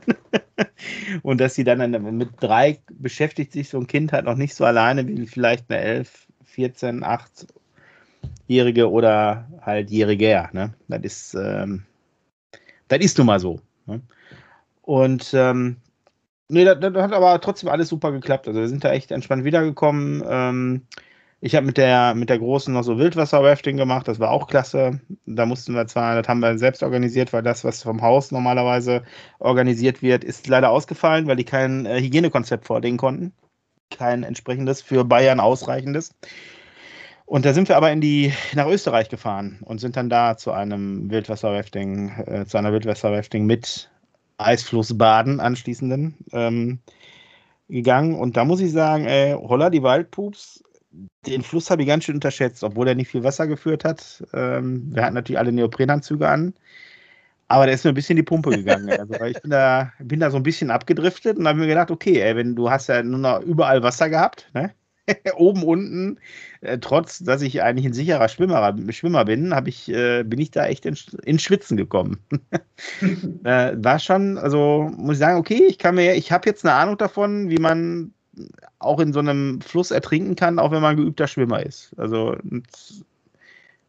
und 1.22 1.40
dass 1.40 1.56
sie 1.56 1.64
dann 1.64 1.92
mit 2.18 2.30
drei 2.40 2.80
beschäftigt 2.90 3.54
sich 3.54 3.70
so 3.70 3.80
ein 3.80 3.88
Kind 3.88 4.12
halt 4.12 4.26
noch 4.26 4.36
nicht 4.36 4.56
so 4.56 4.66
alleine 4.66 5.08
wie 5.08 5.28
vielleicht 5.28 5.70
eine 5.70 5.80
elf 5.80 6.28
14, 6.46 7.04
8-Jährige 8.26 8.90
oder 8.90 9.48
halt 9.62 9.90
Jähriger. 9.90 10.50
Ne? 10.54 10.74
Das 10.88 11.02
ist, 11.04 11.34
ähm, 11.36 11.86
das 12.88 13.00
ist 13.00 13.18
nun 13.18 13.28
mal 13.28 13.40
so. 13.40 13.60
Ne? 13.86 14.02
Und 14.82 15.34
ähm, 15.34 15.78
nee, 16.50 16.66
das, 16.66 16.80
das, 16.80 16.94
hat 16.96 17.14
aber 17.14 17.40
trotzdem 17.42 17.70
alles 17.70 17.90
super 17.90 18.12
geklappt. 18.12 18.48
Also 18.48 18.60
wir 18.60 18.68
sind 18.68 18.84
da 18.84 18.92
echt 18.92 19.12
entspannt 19.12 19.44
wiedergekommen. 19.44 20.24
Ähm, 20.28 20.82
ich 21.42 21.56
habe 21.56 21.66
mit 21.66 21.78
der, 21.78 22.16
mit 22.16 22.30
der 22.30 22.40
Großen 22.40 22.74
noch 22.74 22.84
so 22.84 22.98
Wildwasser-Rafting 22.98 23.78
gemacht, 23.78 24.08
das 24.08 24.20
war 24.20 24.32
auch 24.32 24.48
klasse. 24.48 25.00
Da 25.26 25.46
mussten 25.46 25.76
wir 25.76 25.86
zwar, 25.86 26.16
das 26.16 26.28
haben 26.28 26.40
wir 26.40 26.58
selbst 26.58 26.82
organisiert, 26.82 27.34
weil 27.34 27.44
das, 27.44 27.64
was 27.64 27.84
vom 27.84 28.02
Haus 28.02 28.32
normalerweise 28.32 29.04
organisiert 29.40 30.02
wird, 30.02 30.24
ist 30.24 30.48
leider 30.48 30.72
ausgefallen, 30.72 31.28
weil 31.28 31.36
die 31.36 31.44
kein 31.44 31.86
äh, 31.86 32.02
Hygienekonzept 32.02 32.66
vorlegen 32.66 32.98
konnten 32.98 33.34
kein 33.90 34.24
entsprechendes, 34.24 34.82
für 34.82 35.04
Bayern 35.04 35.40
ausreichendes. 35.40 36.14
Und 37.26 37.46
da 37.46 37.54
sind 37.54 37.68
wir 37.70 37.78
aber 37.78 37.92
in 37.92 38.02
die, 38.02 38.34
nach 38.54 38.68
Österreich 38.68 39.10
gefahren 39.10 39.58
und 39.62 39.80
sind 39.80 39.98
dann 39.98 40.10
da 40.10 40.38
zu 40.38 40.52
einem 40.52 41.10
Wildwasserrafting, 41.10 42.10
äh, 42.28 42.46
zu 42.46 42.58
einer 42.58 42.72
Wildwasserrafting 42.72 43.46
mit 43.46 43.90
Eisflussbaden 44.38 45.40
anschließenden 45.40 46.16
ähm, 46.34 46.80
gegangen. 47.68 48.16
Und 48.16 48.38
da 48.38 48.46
muss 48.46 48.62
ich 48.62 48.72
sagen, 48.72 49.06
ey, 49.06 49.34
holla, 49.34 49.70
die 49.70 49.82
Waldpups, 49.82 50.64
den 51.26 51.42
Fluss 51.42 51.70
habe 51.70 51.82
ich 51.82 51.88
ganz 51.88 52.04
schön 52.04 52.16
unterschätzt, 52.16 52.64
obwohl 52.64 52.88
er 52.88 52.96
nicht 52.96 53.10
viel 53.10 53.24
Wasser 53.24 53.48
geführt 53.48 53.84
hat. 53.84 54.24
Ähm, 54.34 54.94
wir 54.94 55.04
hatten 55.04 55.16
natürlich 55.16 55.40
alle 55.40 55.52
Neoprenanzüge 55.52 56.28
an. 56.28 56.54
Aber 57.48 57.66
der 57.66 57.76
ist 57.76 57.84
mir 57.84 57.92
ein 57.92 57.96
bisschen 57.96 58.16
die 58.16 58.24
Pumpe 58.24 58.52
gegangen. 58.52 58.90
Also, 58.90 59.14
ich 59.26 59.42
bin 59.42 59.52
da, 59.52 59.92
bin 60.00 60.20
da 60.20 60.32
so 60.32 60.38
ein 60.38 60.44
bisschen 60.44 60.72
abgedriftet 60.72 61.38
und 61.38 61.48
habe 61.48 61.60
mir 61.60 61.68
gedacht, 61.68 61.92
okay, 61.92 62.20
ey, 62.20 62.36
wenn 62.36 62.56
du 62.56 62.70
hast 62.70 62.88
ja 62.88 63.04
nur 63.04 63.20
noch 63.20 63.42
überall 63.42 63.84
Wasser 63.84 64.10
gehabt, 64.10 64.50
ne? 64.54 64.74
oben, 65.36 65.64
unten, 65.64 66.20
äh, 66.62 66.78
trotz 66.80 67.20
dass 67.20 67.42
ich 67.42 67.62
eigentlich 67.62 67.86
ein 67.86 67.94
sicherer 67.94 68.28
Schwimmer, 68.28 68.76
Schwimmer 68.90 69.26
bin, 69.26 69.54
ich, 69.66 69.90
äh, 69.90 70.24
bin 70.24 70.40
ich 70.40 70.52
da 70.52 70.66
echt 70.66 70.86
ins 70.86 71.14
in 71.26 71.40
Schwitzen 71.40 71.78
gekommen. 71.78 72.18
äh, 73.44 73.74
war 73.78 74.00
schon, 74.00 74.38
also 74.38 74.92
muss 74.98 75.16
ich 75.16 75.20
sagen, 75.20 75.40
okay, 75.40 75.64
ich 75.68 75.78
kann 75.78 75.96
mir, 75.96 76.16
ich 76.16 76.32
habe 76.32 76.50
jetzt 76.50 76.66
eine 76.66 76.76
Ahnung 76.76 76.98
davon, 76.98 77.50
wie 77.50 77.60
man 77.60 78.14
auch 78.80 79.00
in 79.00 79.14
so 79.14 79.20
einem 79.20 79.62
Fluss 79.62 79.92
ertrinken 79.92 80.36
kann, 80.36 80.60
auch 80.60 80.72
wenn 80.72 80.82
man 80.82 80.98
geübter 80.98 81.28
Schwimmer 81.28 81.66
ist. 81.66 81.94
Also 81.98 82.36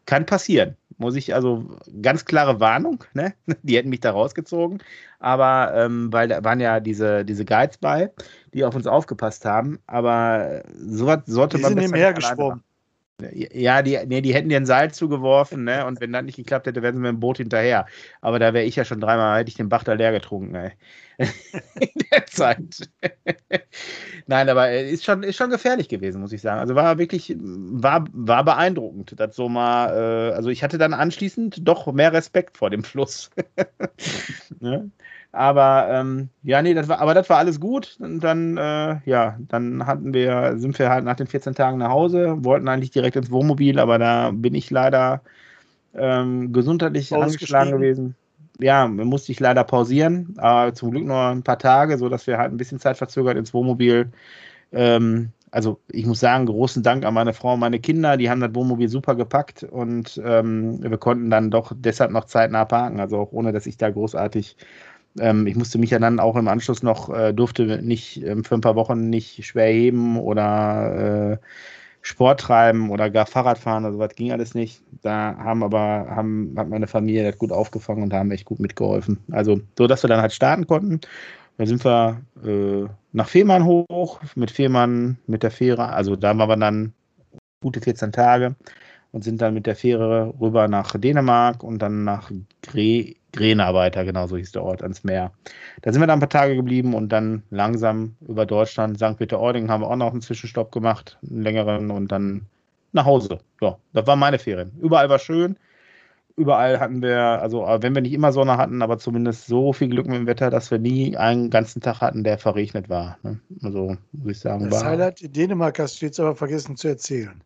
kann 0.07 0.25
passieren. 0.25 0.75
Muss 0.97 1.15
ich 1.15 1.35
also 1.35 1.77
ganz 2.01 2.25
klare 2.25 2.59
Warnung, 2.59 3.03
ne? 3.13 3.35
Die 3.61 3.77
hätten 3.77 3.89
mich 3.89 3.99
da 3.99 4.11
rausgezogen. 4.11 4.81
Aber 5.19 5.71
ähm, 5.75 6.11
weil 6.11 6.27
da 6.27 6.43
waren 6.43 6.59
ja 6.59 6.79
diese, 6.79 7.23
diese 7.23 7.45
Guides 7.45 7.77
bei, 7.77 8.11
die 8.53 8.63
auf 8.63 8.73
uns 8.73 8.87
aufgepasst 8.87 9.45
haben. 9.45 9.79
Aber 9.85 10.63
sowas 10.75 11.19
sollte 11.27 11.57
die 11.57 11.63
man. 11.63 11.75
Die 11.75 11.81
sind 11.81 11.91
nebenher 11.91 12.13
geschwommen. 12.13 12.63
Ja, 13.19 13.81
die, 13.81 13.97
nee, 14.05 14.21
die 14.21 14.35
hätten 14.35 14.49
dir 14.49 14.57
ein 14.57 14.67
Seil 14.67 14.93
zugeworfen, 14.93 15.63
ne? 15.63 15.87
Und 15.87 15.99
wenn 16.01 16.11
das 16.13 16.23
nicht 16.23 16.35
geklappt 16.35 16.67
hätte, 16.67 16.83
wären 16.83 16.93
sie 16.93 17.01
mit 17.01 17.09
dem 17.09 17.19
Boot 17.19 17.37
hinterher. 17.37 17.87
Aber 18.21 18.37
da 18.37 18.53
wäre 18.53 18.65
ich 18.65 18.75
ja 18.75 18.85
schon 18.85 18.99
dreimal, 19.01 19.39
hätte 19.39 19.49
ich 19.49 19.55
den 19.55 19.69
Bach 19.69 19.83
da 19.83 19.93
leer 19.93 20.11
getrunken, 20.11 20.53
ey. 20.53 20.71
In 21.79 21.89
der 22.11 22.27
Zeit. 22.27 22.89
Nein, 24.27 24.49
aber 24.49 24.71
ist 24.71 25.03
schon, 25.05 25.23
ist 25.23 25.35
schon 25.37 25.49
gefährlich 25.49 25.89
gewesen, 25.89 26.21
muss 26.21 26.31
ich 26.31 26.41
sagen. 26.41 26.59
Also 26.59 26.75
war 26.75 26.97
wirklich, 26.99 27.35
war, 27.39 28.05
war 28.11 28.43
beeindruckend. 28.45 29.13
Das 29.19 29.35
so 29.35 29.49
mal, 29.49 30.31
äh, 30.31 30.33
also 30.35 30.49
ich 30.49 30.63
hatte 30.63 30.77
dann 30.77 30.93
anschließend 30.93 31.67
doch 31.67 31.91
mehr 31.91 32.13
Respekt 32.13 32.57
vor 32.57 32.69
dem 32.69 32.83
Fluss. 32.83 33.31
ne? 34.59 34.91
Aber 35.31 35.87
ähm, 35.91 36.29
ja, 36.43 36.61
nee, 36.61 36.73
das 36.73 36.87
war, 36.87 36.99
aber 36.99 37.13
das 37.13 37.29
war 37.29 37.37
alles 37.37 37.59
gut. 37.59 37.97
Und 37.99 38.21
dann, 38.21 38.57
äh, 38.57 38.99
ja, 39.05 39.37
dann 39.39 39.85
hatten 39.85 40.13
wir, 40.13 40.57
sind 40.57 40.77
wir 40.79 40.89
halt 40.89 41.05
nach 41.05 41.15
den 41.15 41.27
14 41.27 41.53
Tagen 41.53 41.77
nach 41.77 41.89
Hause, 41.89 42.43
wollten 42.43 42.67
eigentlich 42.67 42.91
direkt 42.91 43.15
ins 43.15 43.31
Wohnmobil, 43.31 43.79
aber 43.79 43.99
da 43.99 44.31
bin 44.31 44.55
ich 44.55 44.71
leider 44.71 45.21
ähm, 45.93 46.53
gesundheitlich 46.53 47.13
angeschlagen 47.13 47.71
gewesen. 47.71 48.15
Ja, 48.59 48.87
musste 48.87 49.31
ich 49.31 49.39
leider 49.39 49.63
pausieren, 49.63 50.33
aber 50.37 50.73
zum 50.73 50.89
Glück 50.89 51.05
nur 51.05 51.27
ein 51.27 51.43
paar 51.43 51.59
Tage, 51.59 51.97
sodass 51.97 52.25
wir 52.25 52.39
halt 52.39 52.51
ein 52.51 52.57
bisschen 52.57 52.79
Zeit 52.79 52.97
verzögert 52.97 53.37
ins 53.37 53.53
Wohnmobil. 53.53 54.11
Ähm, 54.71 55.29
also 55.51 55.79
ich 55.91 56.05
muss 56.05 56.19
sagen, 56.19 56.45
großen 56.45 56.83
Dank 56.83 57.05
an 57.05 57.13
meine 57.13 57.33
Frau 57.33 57.53
und 57.53 57.59
meine 57.59 57.79
Kinder, 57.79 58.17
die 58.17 58.29
haben 58.29 58.41
das 58.41 58.53
Wohnmobil 58.53 58.89
super 58.89 59.15
gepackt 59.15 59.63
und 59.63 60.19
ähm, 60.23 60.81
wir 60.81 60.97
konnten 60.97 61.29
dann 61.29 61.51
doch 61.51 61.71
deshalb 61.75 62.11
noch 62.11 62.25
zeitnah 62.25 62.65
parken, 62.65 62.99
also 62.99 63.17
auch 63.17 63.31
ohne, 63.31 63.53
dass 63.53 63.65
ich 63.65 63.77
da 63.77 63.89
großartig 63.89 64.57
ich 65.19 65.55
musste 65.55 65.77
mich 65.77 65.89
ja 65.89 65.99
dann 65.99 66.19
auch 66.19 66.35
im 66.35 66.47
Anschluss 66.47 66.83
noch, 66.83 67.09
äh, 67.09 67.33
durfte 67.33 67.81
nicht 67.81 68.23
ähm, 68.23 68.43
für 68.43 68.55
ein 68.55 68.61
paar 68.61 68.75
Wochen 68.75 69.09
nicht 69.09 69.45
schwer 69.45 69.71
heben 69.71 70.17
oder 70.19 71.33
äh, 71.33 71.37
Sport 72.01 72.39
treiben 72.39 72.89
oder 72.89 73.09
gar 73.09 73.25
Fahrrad 73.25 73.57
fahren 73.57 73.83
oder 73.83 73.93
sowas 73.93 74.15
ging 74.15 74.31
alles 74.31 74.55
nicht. 74.55 74.81
Da 75.01 75.35
haben 75.37 75.63
aber, 75.63 76.07
haben, 76.09 76.53
hat 76.57 76.69
meine 76.69 76.87
Familie 76.87 77.23
das 77.23 77.37
gut 77.37 77.51
aufgefangen 77.51 78.03
und 78.03 78.13
haben 78.13 78.31
echt 78.31 78.45
gut 78.45 78.59
mitgeholfen. 78.59 79.17
Also, 79.31 79.59
so 79.77 79.87
dass 79.87 80.03
wir 80.03 80.07
dann 80.07 80.21
halt 80.21 80.33
starten 80.33 80.67
konnten. 80.67 81.01
Dann 81.57 81.67
sind 81.67 81.83
wir 81.83 82.21
äh, 82.45 82.87
nach 83.11 83.27
Fehmarn 83.27 83.65
hoch, 83.65 84.21
mit 84.35 84.51
Fehmarn, 84.51 85.17
mit 85.27 85.43
der 85.43 85.51
Fähre. 85.51 85.89
Also, 85.89 86.15
da 86.15 86.37
waren 86.37 86.49
wir 86.49 86.57
dann 86.57 86.93
gute 87.61 87.81
14 87.81 88.11
Tage 88.11 88.55
und 89.11 89.23
sind 89.23 89.41
dann 89.41 89.53
mit 89.53 89.65
der 89.65 89.75
Fähre 89.75 90.33
rüber 90.39 90.67
nach 90.67 90.95
Dänemark 90.97 91.63
und 91.63 91.79
dann 91.79 92.03
nach 92.03 92.31
Gre 92.61 93.15
Grenarbeiter, 93.33 94.03
genau 94.03 94.25
so 94.25 94.35
hieß 94.35 94.53
der 94.53 94.63
Ort, 94.63 94.81
ans 94.81 95.03
Meer. 95.03 95.31
Da 95.81 95.91
sind 95.91 96.01
wir 96.01 96.07
dann 96.07 96.17
ein 96.17 96.21
paar 96.21 96.29
Tage 96.29 96.55
geblieben 96.55 96.95
und 96.95 97.09
dann 97.09 97.43
langsam 97.51 98.15
über 98.27 98.45
Deutschland, 98.45 98.97
St. 98.97 99.17
Peter-Ording 99.17 99.69
haben 99.69 99.83
wir 99.83 99.91
auch 99.91 99.95
noch 99.95 100.11
einen 100.11 100.21
Zwischenstopp 100.21 100.71
gemacht, 100.71 101.19
einen 101.29 101.43
längeren 101.43 101.91
und 101.91 102.11
dann 102.11 102.47
nach 102.93 103.05
Hause. 103.05 103.39
Ja, 103.61 103.77
das 103.93 104.07
waren 104.07 104.19
meine 104.19 104.39
Ferien. 104.39 104.71
Überall 104.81 105.09
war 105.09 105.19
schön. 105.19 105.57
Überall 106.35 106.79
hatten 106.79 107.01
wir, 107.01 107.19
also 107.19 107.65
wenn 107.81 107.95
wir 107.95 108.01
nicht 108.01 108.13
immer 108.13 108.31
Sonne 108.31 108.57
hatten, 108.57 108.81
aber 108.81 108.99
zumindest 108.99 109.47
so 109.47 109.73
viel 109.73 109.89
Glück 109.89 110.05
mit 110.07 110.15
dem 110.15 110.27
Wetter, 110.27 110.51
dass 110.51 110.69
wir 110.69 110.77
nie 110.77 111.17
einen 111.17 111.49
ganzen 111.49 111.81
Tag 111.81 112.01
hatten, 112.01 112.23
der 112.23 112.37
verregnet 112.37 112.89
war. 112.89 113.17
Ne? 113.23 113.39
Also 113.63 113.97
muss 114.11 114.31
ich 114.31 114.39
sagen. 114.39 114.69
Das 114.69 114.83
war, 114.83 114.91
Highlight 114.91 115.21
in 115.21 115.33
Dänemark 115.33 115.79
hast 115.79 116.01
du 116.01 116.05
jetzt 116.05 116.19
aber 116.19 116.35
vergessen 116.35 116.77
zu 116.77 116.87
erzählen. 116.87 117.41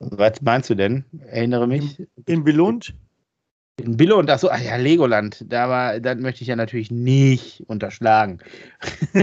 Was 0.00 0.42
meinst 0.42 0.70
du 0.70 0.74
denn? 0.74 1.04
Erinnere 1.26 1.66
mich. 1.66 1.98
In, 1.98 2.06
in 2.26 2.44
Billund? 2.44 2.94
In 3.76 3.96
Billund, 3.96 4.30
achso, 4.30 4.48
ach 4.50 4.60
ja, 4.60 4.76
Legoland. 4.76 5.44
Da 5.48 5.68
war, 5.68 6.00
das 6.00 6.18
möchte 6.18 6.42
ich 6.42 6.48
ja 6.48 6.56
natürlich 6.56 6.90
nicht 6.90 7.64
unterschlagen. 7.66 8.38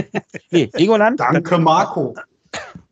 nee, 0.50 0.70
Legoland. 0.74 1.20
Danke, 1.20 1.58
Marco. 1.58 2.14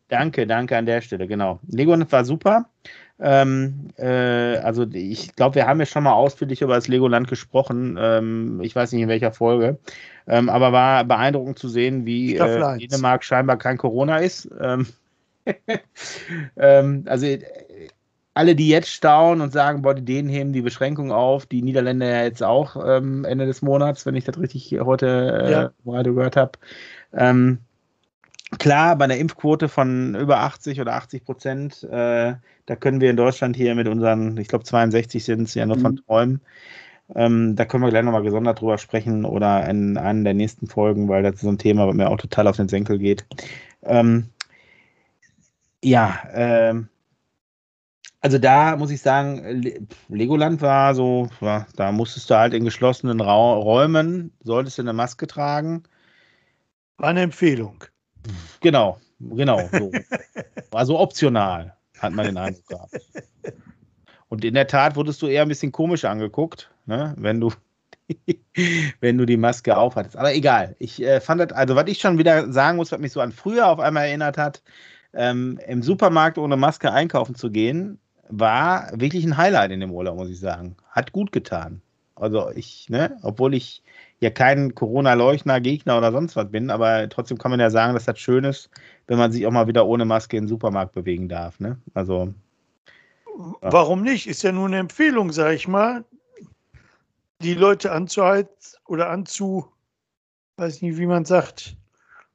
Danke, 0.08 0.46
danke 0.46 0.76
an 0.76 0.86
der 0.86 1.02
Stelle, 1.02 1.26
genau. 1.26 1.60
Legoland 1.68 2.10
war 2.10 2.24
super. 2.24 2.66
Ähm, 3.20 3.90
äh, 3.98 4.56
also 4.56 4.86
ich 4.90 5.36
glaube, 5.36 5.56
wir 5.56 5.66
haben 5.66 5.78
ja 5.78 5.86
schon 5.86 6.04
mal 6.04 6.14
ausführlich 6.14 6.62
über 6.62 6.74
das 6.74 6.88
Legoland 6.88 7.28
gesprochen. 7.28 7.98
Ähm, 8.00 8.60
ich 8.62 8.74
weiß 8.74 8.92
nicht 8.92 9.02
in 9.02 9.08
welcher 9.08 9.32
Folge. 9.32 9.78
Ähm, 10.26 10.48
aber 10.48 10.72
war 10.72 11.04
beeindruckend 11.04 11.58
zu 11.58 11.68
sehen, 11.68 12.06
wie 12.06 12.36
äh, 12.36 12.78
Dänemark 12.78 13.22
scheinbar 13.22 13.58
kein 13.58 13.76
Corona 13.76 14.16
ist. 14.18 14.48
Ähm, 14.58 14.86
ähm, 16.56 17.04
also 17.06 17.26
alle, 18.34 18.54
die 18.54 18.68
jetzt 18.68 18.90
staunen 18.90 19.42
und 19.42 19.52
sagen, 19.52 19.82
boah, 19.82 19.94
die 19.94 20.04
Dänen 20.04 20.30
heben 20.30 20.52
die 20.52 20.62
Beschränkung 20.62 21.12
auf, 21.12 21.46
die 21.46 21.62
Niederländer 21.62 22.08
ja 22.08 22.22
jetzt 22.22 22.42
auch 22.42 22.76
ähm, 22.84 23.24
Ende 23.24 23.46
des 23.46 23.62
Monats, 23.62 24.06
wenn 24.06 24.14
ich 24.14 24.24
das 24.24 24.38
richtig 24.38 24.78
heute 24.80 25.42
äh, 25.44 25.50
ja. 25.50 25.70
gerade 25.84 26.14
gehört 26.14 26.36
habe. 26.36 26.52
Ähm, 27.12 27.58
klar, 28.58 28.96
bei 28.96 29.04
einer 29.04 29.16
Impfquote 29.16 29.68
von 29.68 30.14
über 30.14 30.40
80 30.40 30.80
oder 30.80 30.94
80 30.94 31.24
Prozent, 31.24 31.82
äh, 31.84 32.34
da 32.66 32.76
können 32.76 33.00
wir 33.00 33.10
in 33.10 33.16
Deutschland 33.16 33.56
hier 33.56 33.74
mit 33.74 33.88
unseren, 33.88 34.36
ich 34.36 34.48
glaube 34.48 34.64
62 34.64 35.24
sind 35.24 35.42
es 35.42 35.54
ja 35.54 35.66
nur 35.66 35.76
mhm. 35.76 35.82
von 35.82 35.96
träumen. 35.96 36.40
Ähm, 37.16 37.56
da 37.56 37.64
können 37.64 37.82
wir 37.82 37.90
gleich 37.90 38.04
nochmal 38.04 38.22
gesondert 38.22 38.60
drüber 38.60 38.78
sprechen 38.78 39.24
oder 39.24 39.68
in 39.68 39.96
einer 39.96 40.22
der 40.22 40.34
nächsten 40.34 40.68
Folgen, 40.68 41.08
weil 41.08 41.24
das 41.24 41.34
ist 41.34 41.40
so 41.40 41.48
ein 41.48 41.58
Thema, 41.58 41.88
was 41.88 41.96
mir 41.96 42.08
auch 42.08 42.18
total 42.18 42.46
auf 42.46 42.56
den 42.56 42.68
Senkel 42.68 42.98
geht. 42.98 43.26
Ähm, 43.82 44.26
ja, 45.82 46.20
ähm, 46.32 46.88
also 48.20 48.38
da 48.38 48.76
muss 48.76 48.90
ich 48.90 49.00
sagen, 49.00 49.62
Legoland 50.08 50.60
war 50.60 50.94
so, 50.94 51.28
ja, 51.40 51.66
da 51.76 51.90
musstest 51.90 52.28
du 52.30 52.36
halt 52.36 52.52
in 52.52 52.64
geschlossenen 52.64 53.20
Ra 53.20 53.54
Räumen, 53.54 54.32
solltest 54.42 54.78
du 54.78 54.82
eine 54.82 54.92
Maske 54.92 55.26
tragen. 55.26 55.84
War 56.98 57.08
eine 57.08 57.22
Empfehlung. 57.22 57.82
Genau, 58.60 58.98
genau. 59.18 59.68
So. 59.72 59.90
War 60.70 60.84
so 60.84 61.00
optional, 61.00 61.74
hat 61.98 62.12
man 62.12 62.26
den 62.26 62.36
Eindruck 62.36 62.66
gehabt. 62.66 63.00
Und 64.28 64.44
in 64.44 64.54
der 64.54 64.66
Tat 64.66 64.94
wurdest 64.96 65.22
du 65.22 65.26
eher 65.26 65.42
ein 65.42 65.48
bisschen 65.48 65.72
komisch 65.72 66.04
angeguckt, 66.04 66.70
ne, 66.86 67.14
wenn 67.16 67.40
du 67.40 67.50
wenn 69.00 69.18
du 69.18 69.24
die 69.24 69.36
Maske 69.36 69.76
aufhattest. 69.76 70.16
Aber 70.16 70.34
egal. 70.34 70.76
Ich 70.78 71.02
äh, 71.02 71.20
fand 71.20 71.40
das, 71.40 71.52
also 71.52 71.74
was 71.76 71.88
ich 71.88 71.98
schon 71.98 72.18
wieder 72.18 72.52
sagen 72.52 72.76
muss, 72.76 72.92
was 72.92 73.00
mich 73.00 73.12
so 73.12 73.20
an 73.20 73.32
früher 73.32 73.68
auf 73.68 73.80
einmal 73.80 74.06
erinnert 74.06 74.36
hat, 74.36 74.62
ähm, 75.14 75.58
im 75.66 75.82
Supermarkt 75.82 76.38
ohne 76.38 76.56
Maske 76.56 76.92
einkaufen 76.92 77.34
zu 77.34 77.50
gehen, 77.50 77.98
war 78.30 78.90
wirklich 78.94 79.24
ein 79.24 79.36
Highlight 79.36 79.70
in 79.70 79.80
dem 79.80 79.92
Urlaub, 79.92 80.16
muss 80.16 80.30
ich 80.30 80.40
sagen. 80.40 80.76
Hat 80.90 81.12
gut 81.12 81.32
getan. 81.32 81.82
Also 82.14 82.50
ich, 82.54 82.88
ne, 82.88 83.16
obwohl 83.22 83.54
ich 83.54 83.82
ja 84.20 84.30
kein 84.30 84.74
Corona-Leugner, 84.74 85.60
Gegner 85.60 85.96
oder 85.96 86.12
sonst 86.12 86.36
was 86.36 86.50
bin, 86.50 86.70
aber 86.70 87.08
trotzdem 87.08 87.38
kann 87.38 87.50
man 87.50 87.60
ja 87.60 87.70
sagen, 87.70 87.94
dass 87.94 88.04
das 88.04 88.18
schön 88.18 88.44
ist, 88.44 88.68
wenn 89.06 89.18
man 89.18 89.32
sich 89.32 89.46
auch 89.46 89.50
mal 89.50 89.66
wieder 89.66 89.86
ohne 89.86 90.04
Maske 90.04 90.36
in 90.36 90.44
den 90.44 90.48
Supermarkt 90.48 90.92
bewegen 90.92 91.28
darf. 91.28 91.58
Ne? 91.60 91.78
Also. 91.94 92.34
Ja. 93.62 93.72
Warum 93.72 94.02
nicht? 94.02 94.26
Ist 94.26 94.42
ja 94.42 94.52
nur 94.52 94.66
eine 94.66 94.78
Empfehlung, 94.78 95.32
sag 95.32 95.54
ich 95.54 95.66
mal, 95.66 96.04
die 97.40 97.54
Leute 97.54 97.90
anzuhalten 97.92 98.52
oder 98.86 99.08
anzu, 99.08 99.66
weiß 100.56 100.82
nicht, 100.82 100.98
wie 100.98 101.06
man 101.06 101.24
sagt. 101.24 101.76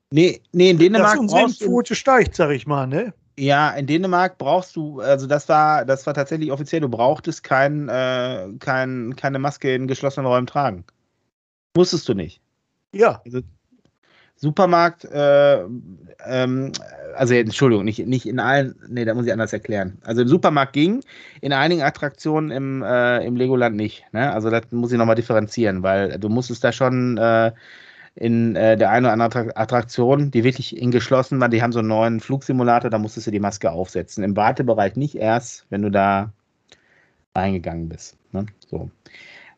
Nee, 0.10 0.42
nee, 0.52 0.72
in 0.72 0.80
Dänemark. 0.80 1.12
Dass 1.12 1.20
unsere 1.20 1.70
Quote 1.70 1.94
steigt, 1.94 2.36
sag 2.36 2.52
ich 2.52 2.66
mal, 2.66 2.88
ne? 2.88 3.14
Ja, 3.38 3.72
in 3.72 3.86
Dänemark 3.86 4.38
brauchst 4.38 4.76
du, 4.76 5.02
also 5.02 5.28
das 5.28 5.50
war, 5.50 5.84
das 5.84 6.06
war 6.06 6.14
tatsächlich 6.14 6.52
offiziell, 6.52 6.82
du 6.82 6.90
brauchtest 6.90 7.44
kein, 7.44 7.90
äh, 7.90 8.48
kein, 8.60 9.16
keine 9.18 9.40
Maske 9.40 9.76
in 9.76 9.88
geschlossenen 9.88 10.26
Räumen 10.26 10.48
tragen. 10.48 10.86
Musstest 11.76 12.08
du 12.08 12.14
nicht. 12.14 12.40
Ja. 12.94 13.22
Also, 13.26 13.42
Supermarkt, 14.38 15.06
äh, 15.06 15.64
ähm, 16.26 16.72
also 17.16 17.34
Entschuldigung, 17.34 17.86
nicht, 17.86 18.06
nicht 18.06 18.26
in 18.26 18.40
allen, 18.40 18.76
nee, 18.88 19.06
da 19.06 19.14
muss 19.14 19.26
ich 19.26 19.32
anders 19.32 19.54
erklären. 19.54 19.98
Also 20.04 20.24
im 20.24 20.28
Supermarkt 20.28 20.74
ging, 20.74 21.02
in 21.40 21.54
einigen 21.54 21.82
Attraktionen 21.82 22.52
im, 22.52 22.84
äh, 22.84 23.26
im 23.26 23.38
Legoland 23.38 23.78
nicht. 23.78 24.06
Ne? 24.12 24.32
Also 24.32 24.50
das 24.50 24.64
muss 24.72 24.92
ich 24.92 24.98
nochmal 24.98 25.16
differenzieren, 25.16 25.84
weil 25.84 26.20
du 26.20 26.28
musstest 26.28 26.64
da 26.66 26.74
schon 26.74 27.18
äh, 27.18 27.54
in 28.16 28.56
äh, 28.56 28.78
der 28.78 28.92
einen 28.92 29.06
oder 29.06 29.14
anderen 29.14 29.56
Attraktion, 29.56 30.32
die 30.32 30.44
wirklich 30.44 30.78
in 30.78 30.92
geschlossen 30.92 31.40
war, 31.40 31.50
die 31.50 31.62
haben 31.62 31.74
so 31.74 31.80
einen 31.80 31.90
neuen 31.90 32.20
Flugsimulator, 32.22 32.90
da 32.90 32.98
musstest 32.98 33.28
du 33.28 33.32
die 33.32 33.40
Maske 33.40 33.72
aufsetzen. 33.72 34.24
Im 34.24 34.36
Wartebereich 34.38 34.96
nicht 34.96 35.16
erst, 35.16 35.66
wenn 35.70 35.82
du 35.82 35.92
da 35.92 36.32
reingegangen 37.36 37.90
bist. 37.90 38.18
Ne? 38.32 38.46
So. 38.70 38.90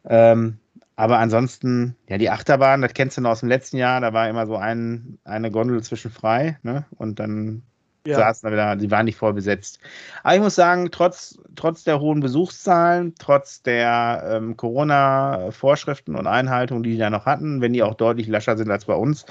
Ähm, 0.05 0.57
aber 0.95 1.19
ansonsten, 1.19 1.95
ja, 2.09 2.17
die 2.17 2.31
Achterbahn, 2.31 2.81
das 2.81 2.95
kennst 2.95 3.17
du 3.17 3.21
noch 3.21 3.31
aus 3.31 3.41
dem 3.41 3.49
letzten 3.49 3.77
Jahr, 3.77 4.01
da 4.01 4.13
war 4.13 4.27
immer 4.27 4.47
so 4.47 4.55
ein, 4.55 5.19
eine 5.23 5.51
Gondel 5.51 5.83
zwischen 5.83 6.09
frei, 6.09 6.57
ne? 6.63 6.85
Und 6.97 7.19
dann 7.19 7.61
ja. 8.07 8.17
saßen 8.17 8.47
da 8.47 8.53
wieder, 8.53 8.75
die 8.75 8.91
waren 8.91 9.05
nicht 9.05 9.17
voll 9.17 9.33
besetzt. 9.33 9.79
Aber 10.23 10.35
ich 10.35 10.41
muss 10.41 10.55
sagen, 10.55 10.89
trotz, 10.91 11.37
trotz 11.55 11.83
der 11.83 11.99
hohen 11.99 12.19
Besuchszahlen, 12.19 13.13
trotz 13.19 13.61
der 13.61 14.23
ähm, 14.31 14.57
Corona-Vorschriften 14.57 16.15
und 16.15 16.27
Einhaltungen, 16.27 16.83
die 16.83 16.91
die 16.91 16.97
da 16.97 17.09
noch 17.09 17.25
hatten, 17.25 17.61
wenn 17.61 17.73
die 17.73 17.83
auch 17.83 17.95
deutlich 17.95 18.27
lascher 18.27 18.57
sind 18.57 18.71
als 18.71 18.85
bei 18.85 18.95
uns, 18.95 19.25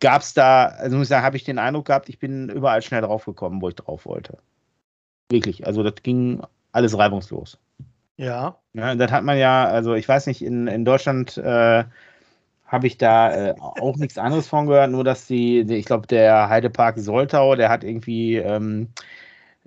gab 0.00 0.22
es 0.22 0.34
da, 0.34 0.66
also 0.66 0.96
muss 0.96 1.06
ich 1.06 1.08
sagen, 1.08 1.24
habe 1.24 1.36
ich 1.36 1.44
den 1.44 1.58
Eindruck 1.58 1.86
gehabt, 1.86 2.08
ich 2.08 2.18
bin 2.18 2.48
überall 2.48 2.82
schnell 2.82 3.00
drauf 3.00 3.24
gekommen, 3.24 3.60
wo 3.62 3.68
ich 3.68 3.74
drauf 3.74 4.06
wollte. 4.06 4.38
Wirklich, 5.30 5.66
also 5.66 5.82
das 5.82 5.94
ging 6.02 6.42
alles 6.72 6.96
reibungslos. 6.96 7.58
Ja. 8.16 8.56
ja 8.72 8.94
das 8.94 9.10
hat 9.10 9.24
man 9.24 9.38
ja, 9.38 9.64
also 9.66 9.94
ich 9.94 10.08
weiß 10.08 10.26
nicht, 10.26 10.42
in, 10.42 10.66
in 10.66 10.84
Deutschland 10.84 11.36
äh, 11.36 11.84
habe 12.66 12.86
ich 12.86 12.98
da 12.98 13.50
äh, 13.50 13.54
auch 13.58 13.96
nichts 13.96 14.18
anderes 14.18 14.48
von 14.48 14.66
gehört, 14.66 14.90
nur 14.90 15.04
dass 15.04 15.26
die, 15.26 15.64
die 15.64 15.76
ich 15.76 15.86
glaube, 15.86 16.06
der 16.06 16.48
Heidepark 16.48 16.98
Soltau, 16.98 17.54
der 17.54 17.68
hat 17.68 17.84
irgendwie 17.84 18.36
ähm, 18.36 18.88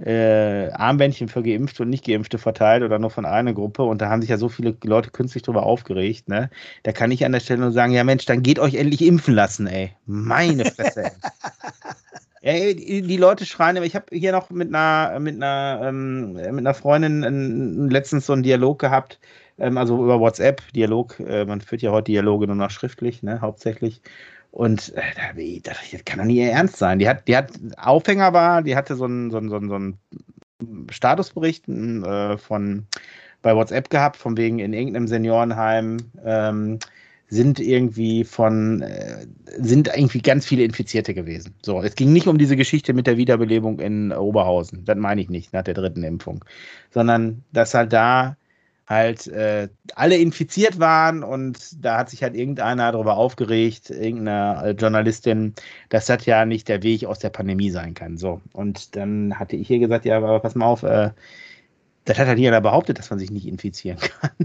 äh, 0.06 0.70
Armbändchen 0.72 1.28
für 1.28 1.44
Geimpfte 1.44 1.84
und 1.84 1.90
Nicht-Geimpfte 1.90 2.38
verteilt 2.38 2.84
oder 2.84 3.00
nur 3.00 3.10
von 3.10 3.26
einer 3.26 3.54
Gruppe 3.54 3.84
und 3.84 4.02
da 4.02 4.10
haben 4.10 4.22
sich 4.22 4.30
ja 4.30 4.38
so 4.38 4.50
viele 4.50 4.76
Leute 4.84 5.12
künstlich 5.12 5.44
drüber 5.44 5.64
aufgeregt, 5.64 6.30
ne? 6.30 6.50
Da 6.84 6.92
kann 6.92 7.12
ich 7.12 7.26
an 7.26 7.32
der 7.32 7.40
Stelle 7.40 7.62
nur 7.62 7.72
sagen, 7.72 7.94
ja 7.94 8.04
Mensch, 8.04 8.26
dann 8.26 8.44
geht 8.44 8.60
euch 8.60 8.76
endlich 8.76 9.02
impfen 9.06 9.34
lassen, 9.34 9.68
ey. 9.68 9.92
Meine 10.06 10.66
Fresse. 10.66 11.12
ey. 12.42 12.76
die, 12.76 13.02
die 13.02 13.18
Leute 13.18 13.46
schreien, 13.46 13.82
ich 13.84 13.96
habe 13.96 14.06
hier 14.12 14.32
noch 14.32 14.50
mit 14.50 14.74
einer, 14.74 15.20
mit 15.20 15.36
einer, 15.36 15.82
ähm, 15.84 16.34
mit 16.34 16.60
einer 16.60 16.74
Freundin 16.74 17.90
letztens 17.90 18.26
so 18.26 18.34
einen 18.34 18.44
Dialog 18.44 18.80
gehabt, 18.80 19.20
ähm, 19.60 19.78
also 19.78 20.04
über 20.04 20.20
WhatsApp, 20.20 20.62
Dialog, 20.74 21.20
äh, 21.20 21.46
man 21.46 21.62
führt 21.62 21.82
ja 21.82 21.92
heute 21.92 22.12
Dialoge 22.12 22.48
nur 22.48 22.56
noch 22.56 22.72
schriftlich, 22.72 23.24
ne, 23.24 23.42
hauptsächlich. 23.42 24.02
Und 24.52 24.94
äh, 24.96 25.62
das, 25.62 25.78
kann 26.06 26.20
doch 26.20 26.26
nie 26.26 26.38
ihr 26.38 26.52
Ernst 26.52 26.78
sein. 26.78 27.00
Die 27.00 27.08
hat, 27.08 27.28
die 27.28 27.38
hat 27.38 27.52
Aufhänger 27.78 28.34
war, 28.34 28.64
die 28.64 28.76
hatte 28.76 28.96
so 28.96 29.06
einen, 29.06 29.32
so 29.32 29.38
einen, 29.38 29.50
so 29.50 29.56
einen, 29.58 29.70
so 29.70 29.76
einen 29.76 30.00
Statusbericht 30.90 31.68
äh, 31.68 32.38
von 32.38 32.88
bei 33.42 33.56
WhatsApp 33.56 33.90
gehabt, 33.90 34.18
von 34.18 34.36
wegen 34.38 34.60
in 34.60 34.74
irgendeinem 34.74 35.08
Seniorenheim 35.08 35.98
ähm, 36.26 36.80
sind 37.30 37.60
irgendwie 37.60 38.24
von, 38.24 38.82
äh, 38.82 39.26
sind 39.60 39.88
irgendwie 39.88 40.22
ganz 40.22 40.46
viele 40.46 40.64
Infizierte 40.64 41.14
gewesen. 41.14 41.54
So, 41.62 41.82
es 41.82 41.96
ging 41.96 42.12
nicht 42.12 42.28
um 42.28 42.38
diese 42.38 42.56
Geschichte 42.56 42.94
mit 42.94 43.08
der 43.08 43.18
Wiederbelebung 43.18 43.80
in 43.80 44.12
Oberhausen, 44.12 44.84
das 44.86 44.98
meine 44.98 45.22
ich 45.22 45.30
nicht, 45.30 45.54
nach 45.54 45.64
der 45.64 45.76
dritten 45.76 46.04
Impfung, 46.04 46.44
sondern 46.92 47.44
dass 47.54 47.74
halt 47.74 47.94
da 47.94 48.36
halt 48.90 49.28
äh, 49.28 49.70
alle 49.96 50.18
infiziert 50.18 50.80
waren 50.80 51.24
und 51.24 51.86
da 51.86 52.00
hat 52.00 52.10
sich 52.10 52.24
halt 52.24 52.36
irgendeiner 52.36 52.92
darüber 52.92 53.18
aufgeregt, 53.18 53.92
irgendeine 53.92 54.70
äh, 54.70 54.72
Journalistin, 54.72 55.54
dass 55.90 56.08
das 56.08 56.26
ja 56.26 56.46
nicht 56.46 56.68
der 56.68 56.82
Weg 56.82 57.06
aus 57.06 57.20
der 57.20 57.30
Pandemie 57.30 57.70
sein 57.70 57.94
kann. 57.94 58.18
So. 58.18 58.42
Und 58.52 58.96
dann 58.96 59.38
hatte 59.38 59.56
ich 59.56 59.68
hier 59.68 59.80
gesagt, 59.80 60.06
ja, 60.06 60.18
aber 60.18 60.40
pass 60.40 60.56
mal 60.56 60.66
auf, 60.66 60.82
äh, 60.84 61.12
das 62.06 62.18
hat 62.18 62.28
halt 62.28 62.40
jeder 62.40 62.62
behauptet, 62.62 62.98
dass 62.98 63.12
man 63.12 63.20
sich 63.20 63.30
nicht 63.30 63.48
infizieren 63.48 64.00
kann. 64.22 64.36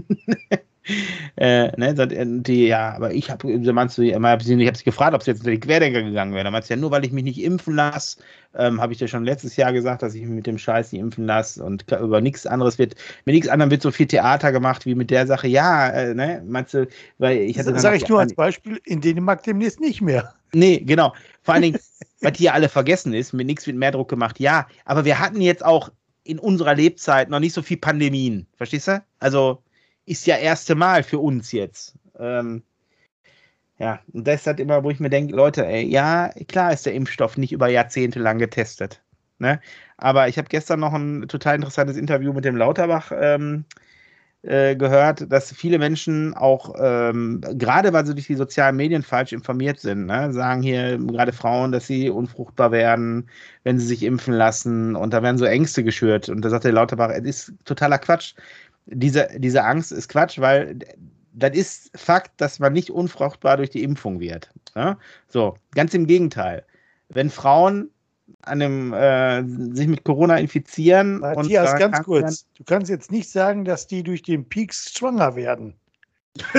äh, 1.37 1.67
ne, 1.77 1.89
äh, 1.89 2.25
die, 2.41 2.67
ja, 2.67 2.93
aber 2.93 3.13
ich 3.13 3.29
habe, 3.29 3.47
meinst 3.73 3.97
du, 3.97 4.01
ich 4.03 4.15
habe 4.15 4.43
sie 4.43 4.83
gefragt, 4.83 5.13
ob 5.13 5.23
sie 5.23 5.31
jetzt 5.31 5.39
unter 5.39 5.51
die 5.51 5.59
Querdenker 5.59 6.03
gegangen 6.03 6.33
wäre. 6.33 6.43
Da 6.43 6.51
meinst 6.51 6.69
du 6.69 6.73
ja, 6.73 6.79
nur 6.79 6.91
weil 6.91 7.05
ich 7.05 7.11
mich 7.11 7.23
nicht 7.23 7.41
impfen 7.41 7.75
lasse, 7.75 8.17
ähm, 8.55 8.79
habe 8.79 8.93
ich 8.93 8.99
dir 8.99 9.07
schon 9.07 9.25
letztes 9.25 9.55
Jahr 9.55 9.73
gesagt, 9.73 10.01
dass 10.01 10.13
ich 10.15 10.21
mich 10.21 10.31
mit 10.31 10.47
dem 10.47 10.57
Scheiß 10.57 10.91
nicht 10.91 11.01
impfen 11.01 11.25
lasse 11.25 11.63
und 11.63 11.85
über 11.91 12.21
nichts 12.21 12.45
anderes 12.45 12.77
wird, 12.77 12.95
mit 13.25 13.33
nichts 13.35 13.49
anderem 13.49 13.71
wird 13.71 13.81
so 13.81 13.91
viel 13.91 14.07
Theater 14.07 14.51
gemacht 14.51 14.85
wie 14.85 14.95
mit 14.95 15.09
der 15.09 15.27
Sache. 15.27 15.47
Ja, 15.47 15.89
äh, 15.89 16.13
ne, 16.13 16.43
meinst 16.47 16.73
du, 16.73 16.87
weil 17.17 17.37
ich 17.37 17.57
hatte. 17.57 17.73
Das 17.73 17.81
sage 17.81 17.97
ich 17.97 18.07
nur 18.07 18.19
als 18.19 18.33
Beispiel, 18.33 18.79
in 18.85 19.01
Dänemark 19.01 19.43
demnächst 19.43 19.79
nicht 19.79 20.01
mehr. 20.01 20.33
Nee, 20.53 20.79
genau. 20.79 21.13
Vor 21.41 21.53
allen 21.53 21.63
Dingen, 21.63 21.79
was 22.21 22.37
hier 22.37 22.53
alle 22.53 22.69
vergessen 22.69 23.13
ist, 23.13 23.33
mit 23.33 23.47
nichts 23.47 23.67
wird 23.67 23.77
mehr 23.77 23.91
Druck 23.91 24.09
gemacht. 24.09 24.39
Ja, 24.39 24.67
aber 24.85 25.05
wir 25.05 25.19
hatten 25.19 25.41
jetzt 25.41 25.65
auch 25.65 25.91
in 26.23 26.39
unserer 26.39 26.75
Lebzeit 26.75 27.29
noch 27.29 27.39
nicht 27.39 27.53
so 27.53 27.61
viel 27.61 27.77
Pandemien. 27.77 28.47
Verstehst 28.57 28.87
du? 28.87 29.03
Also 29.19 29.61
ist 30.05 30.27
ja 30.27 30.37
erste 30.37 30.75
Mal 30.75 31.03
für 31.03 31.19
uns 31.19 31.51
jetzt. 31.51 31.95
Ähm, 32.19 32.63
ja, 33.77 33.99
und 34.13 34.25
das 34.27 34.41
ist 34.41 34.47
halt 34.47 34.59
immer, 34.59 34.83
wo 34.83 34.89
ich 34.89 34.99
mir 34.99 35.09
denke, 35.09 35.35
Leute, 35.35 35.65
ey, 35.65 35.85
ja, 35.85 36.29
klar 36.47 36.71
ist 36.71 36.85
der 36.85 36.93
Impfstoff 36.93 37.37
nicht 37.37 37.51
über 37.51 37.67
Jahrzehnte 37.67 38.19
lang 38.19 38.37
getestet. 38.37 39.01
Ne? 39.39 39.59
Aber 39.97 40.29
ich 40.29 40.37
habe 40.37 40.47
gestern 40.47 40.79
noch 40.79 40.93
ein 40.93 41.27
total 41.27 41.55
interessantes 41.55 41.97
Interview 41.97 42.31
mit 42.31 42.45
dem 42.45 42.55
Lauterbach 42.55 43.11
ähm, 43.13 43.65
äh, 44.43 44.75
gehört, 44.75 45.31
dass 45.31 45.51
viele 45.51 45.79
Menschen 45.79 46.33
auch, 46.35 46.75
ähm, 46.79 47.41
gerade 47.55 47.91
weil 47.93 48.05
sie 48.05 48.13
durch 48.13 48.27
die 48.27 48.35
sozialen 48.35 48.75
Medien 48.75 49.01
falsch 49.03 49.33
informiert 49.33 49.79
sind, 49.79 50.05
ne, 50.05 50.31
sagen 50.31 50.61
hier 50.61 50.97
gerade 50.99 51.33
Frauen, 51.33 51.71
dass 51.71 51.87
sie 51.87 52.09
unfruchtbar 52.09 52.71
werden, 52.71 53.27
wenn 53.63 53.79
sie 53.79 53.87
sich 53.87 54.03
impfen 54.03 54.33
lassen 54.33 54.95
und 54.95 55.13
da 55.13 55.23
werden 55.23 55.37
so 55.37 55.45
Ängste 55.45 55.83
geschürt. 55.83 56.29
Und 56.29 56.43
da 56.43 56.49
sagt 56.49 56.63
der 56.63 56.73
Lauterbach, 56.73 57.09
es 57.09 57.25
ist 57.25 57.53
totaler 57.65 57.97
Quatsch 57.97 58.35
diese, 58.85 59.27
diese 59.37 59.63
Angst 59.63 59.91
ist 59.91 60.09
Quatsch, 60.09 60.39
weil 60.39 60.79
das 61.33 61.55
ist 61.55 61.91
Fakt, 61.97 62.39
dass 62.39 62.59
man 62.59 62.73
nicht 62.73 62.89
unfruchtbar 62.89 63.57
durch 63.57 63.69
die 63.69 63.83
Impfung 63.83 64.19
wird. 64.19 64.49
Ja? 64.75 64.97
So, 65.27 65.55
ganz 65.73 65.93
im 65.93 66.07
Gegenteil. 66.07 66.65
Wenn 67.09 67.29
Frauen 67.29 67.89
an 68.41 68.59
dem, 68.59 68.93
äh, 68.93 69.43
sich 69.75 69.87
mit 69.87 70.03
Corona 70.03 70.37
infizieren. 70.37 71.19
Matthias, 71.19 71.73
und 71.73 71.79
ganz 71.79 72.03
kurz, 72.03 72.23
werden, 72.23 72.37
du 72.57 72.63
kannst 72.63 72.89
jetzt 72.89 73.11
nicht 73.11 73.29
sagen, 73.29 73.65
dass 73.65 73.87
die 73.87 74.03
durch 74.03 74.23
den 74.23 74.47
Peaks 74.47 74.91
schwanger 74.93 75.35
werden. 75.35 75.75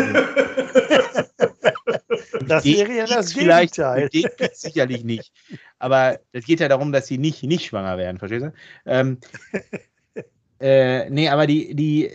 das 2.47 2.65
wäre 2.65 2.93
ja 2.93 3.07
das 3.07 3.35
Gegenteil. 3.35 4.09
sicherlich 4.53 5.05
nicht. 5.05 5.33
Aber 5.79 6.21
es 6.33 6.47
geht 6.47 6.61
ja 6.61 6.69
darum, 6.69 6.93
dass 6.93 7.07
sie 7.07 7.19
nicht, 7.19 7.43
nicht 7.43 7.67
schwanger 7.67 7.99
werden, 7.99 8.19
verstehst 8.19 8.47
du? 8.47 8.53
Ähm, 8.87 9.19
äh, 10.61 11.11
nee, 11.11 11.29
aber 11.29 11.47
die, 11.47 11.75
die, 11.75 12.11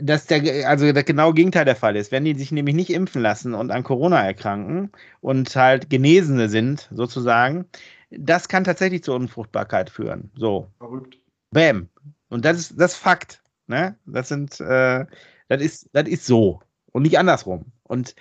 dass 0.00 0.26
der, 0.26 0.68
also 0.68 0.90
das 0.92 1.04
genaue 1.04 1.34
Gegenteil 1.34 1.64
der 1.64 1.76
Fall 1.76 1.96
ist. 1.96 2.12
Wenn 2.12 2.24
die 2.24 2.34
sich 2.34 2.50
nämlich 2.50 2.74
nicht 2.74 2.90
impfen 2.90 3.20
lassen 3.20 3.54
und 3.54 3.70
an 3.70 3.82
Corona 3.82 4.24
erkranken 4.24 4.90
und 5.20 5.54
halt 5.54 5.90
Genesene 5.90 6.48
sind, 6.48 6.88
sozusagen, 6.92 7.66
das 8.10 8.48
kann 8.48 8.64
tatsächlich 8.64 9.02
zur 9.02 9.16
Unfruchtbarkeit 9.16 9.90
führen. 9.90 10.30
So. 10.36 10.70
Verrückt. 10.78 11.18
Bäm. 11.50 11.88
Und 12.30 12.44
das 12.44 12.58
ist 12.58 12.80
das 12.80 12.92
ist 12.92 12.98
Fakt. 12.98 13.42
Ne? 13.66 13.96
Das 14.06 14.28
sind, 14.28 14.60
äh, 14.60 15.04
das 15.48 15.62
ist, 15.62 15.88
das 15.92 16.08
ist 16.08 16.26
so. 16.26 16.60
Und 16.92 17.02
nicht 17.02 17.18
andersrum. 17.18 17.66
Und 17.82 18.14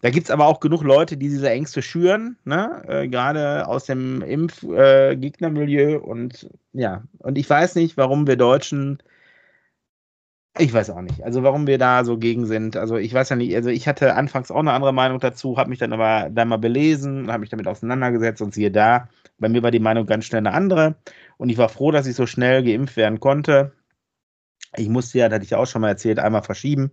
da 0.00 0.10
gibt 0.10 0.26
es 0.26 0.30
aber 0.30 0.46
auch 0.46 0.60
genug 0.60 0.82
Leute, 0.84 1.16
die 1.16 1.28
diese 1.28 1.50
Ängste 1.50 1.82
schüren, 1.82 2.36
ne? 2.44 2.82
Äh, 2.86 3.08
gerade 3.08 3.66
aus 3.66 3.86
dem 3.86 4.22
Impfgegnermilieu. 4.22 5.94
Äh, 5.94 5.96
und 5.96 6.48
ja, 6.72 7.02
und 7.18 7.36
ich 7.36 7.50
weiß 7.50 7.74
nicht, 7.74 7.96
warum 7.96 8.26
wir 8.28 8.36
Deutschen, 8.36 9.02
ich 10.56 10.72
weiß 10.72 10.90
auch 10.90 11.00
nicht, 11.00 11.22
also 11.24 11.42
warum 11.42 11.66
wir 11.66 11.78
da 11.78 12.04
so 12.04 12.16
gegen 12.16 12.46
sind. 12.46 12.76
Also 12.76 12.96
ich 12.96 13.12
weiß 13.12 13.30
ja 13.30 13.36
nicht, 13.36 13.54
also 13.56 13.70
ich 13.70 13.88
hatte 13.88 14.14
anfangs 14.14 14.52
auch 14.52 14.60
eine 14.60 14.72
andere 14.72 14.92
Meinung 14.92 15.18
dazu, 15.18 15.56
habe 15.56 15.70
mich 15.70 15.80
dann 15.80 15.92
aber 15.92 16.30
da 16.30 16.44
mal 16.44 16.58
belesen, 16.58 17.30
habe 17.30 17.40
mich 17.40 17.50
damit 17.50 17.66
auseinandergesetzt 17.66 18.40
und 18.40 18.54
siehe 18.54 18.70
da, 18.70 19.08
bei 19.38 19.48
mir 19.48 19.62
war 19.64 19.72
die 19.72 19.80
Meinung 19.80 20.06
ganz 20.06 20.26
schnell 20.26 20.40
eine 20.40 20.52
andere. 20.52 20.96
Und 21.38 21.48
ich 21.48 21.58
war 21.58 21.68
froh, 21.68 21.90
dass 21.90 22.06
ich 22.06 22.14
so 22.16 22.26
schnell 22.26 22.62
geimpft 22.62 22.96
werden 22.96 23.20
konnte. 23.20 23.72
Ich 24.76 24.88
musste 24.88 25.18
ja, 25.18 25.28
das 25.28 25.36
hatte 25.36 25.44
ich 25.44 25.54
auch 25.54 25.66
schon 25.66 25.82
mal 25.82 25.88
erzählt, 25.88 26.18
einmal 26.18 26.42
verschieben 26.42 26.92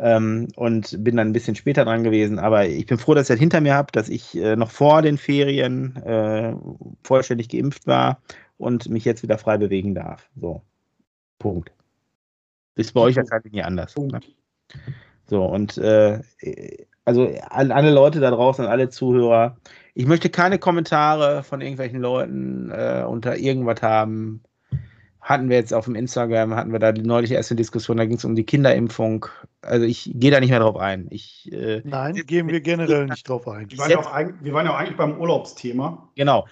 ähm, 0.00 0.48
und 0.56 1.04
bin 1.04 1.16
dann 1.16 1.28
ein 1.28 1.32
bisschen 1.32 1.54
später 1.54 1.84
dran 1.84 2.02
gewesen. 2.02 2.38
Aber 2.38 2.66
ich 2.66 2.86
bin 2.86 2.98
froh, 2.98 3.14
dass 3.14 3.28
ich 3.28 3.34
das 3.34 3.40
hinter 3.40 3.60
mir 3.60 3.74
habe, 3.74 3.92
dass 3.92 4.08
ich 4.08 4.36
äh, 4.36 4.56
noch 4.56 4.70
vor 4.70 5.02
den 5.02 5.18
Ferien 5.18 5.96
äh, 5.96 6.54
vollständig 7.02 7.48
geimpft 7.48 7.86
war 7.86 8.20
und 8.56 8.88
mich 8.88 9.04
jetzt 9.04 9.22
wieder 9.22 9.38
frei 9.38 9.58
bewegen 9.58 9.94
darf. 9.94 10.28
So, 10.36 10.62
Punkt. 11.38 11.70
Ist 12.76 12.94
bei 12.94 13.00
euch 13.00 13.16
wahrscheinlich 13.16 13.52
nie 13.52 13.62
anders. 13.62 13.94
Ne? 13.96 14.20
So, 15.26 15.44
und 15.44 15.76
äh, 15.78 16.20
also 17.04 17.28
an 17.50 17.72
alle 17.72 17.90
Leute 17.90 18.20
da 18.20 18.30
draußen, 18.30 18.64
an 18.64 18.70
alle 18.70 18.88
Zuhörer, 18.88 19.56
ich 19.94 20.06
möchte 20.06 20.30
keine 20.30 20.58
Kommentare 20.58 21.42
von 21.42 21.60
irgendwelchen 21.60 22.00
Leuten 22.00 22.70
äh, 22.70 23.04
unter 23.06 23.36
irgendwas 23.36 23.82
haben, 23.82 24.42
hatten 25.20 25.50
wir 25.50 25.56
jetzt 25.56 25.74
auf 25.74 25.84
dem 25.84 25.94
Instagram, 25.94 26.54
hatten 26.54 26.72
wir 26.72 26.78
da 26.78 26.92
die 26.92 27.02
neuliche 27.02 27.34
erste 27.34 27.54
Diskussion, 27.54 27.98
da 27.98 28.06
ging 28.06 28.16
es 28.16 28.24
um 28.24 28.34
die 28.34 28.44
Kinderimpfung. 28.44 29.26
Also 29.60 29.84
ich 29.84 30.10
gehe 30.14 30.30
da 30.30 30.40
nicht 30.40 30.50
mehr 30.50 30.60
drauf 30.60 30.76
ein. 30.76 31.08
Ich, 31.10 31.50
äh, 31.52 31.82
Nein, 31.84 32.14
gehen 32.26 32.48
wir 32.48 32.60
generell 32.60 33.06
nicht 33.06 33.28
drauf 33.28 33.46
ein. 33.46 33.70
Wir 33.70 33.78
waren, 33.78 33.90
ja 33.90 33.98
auch, 33.98 34.14
wir 34.40 34.52
waren 34.52 34.66
ja 34.66 34.72
auch 34.72 34.78
eigentlich 34.78 34.96
beim 34.96 35.20
Urlaubsthema. 35.20 36.08
Genau. 36.16 36.46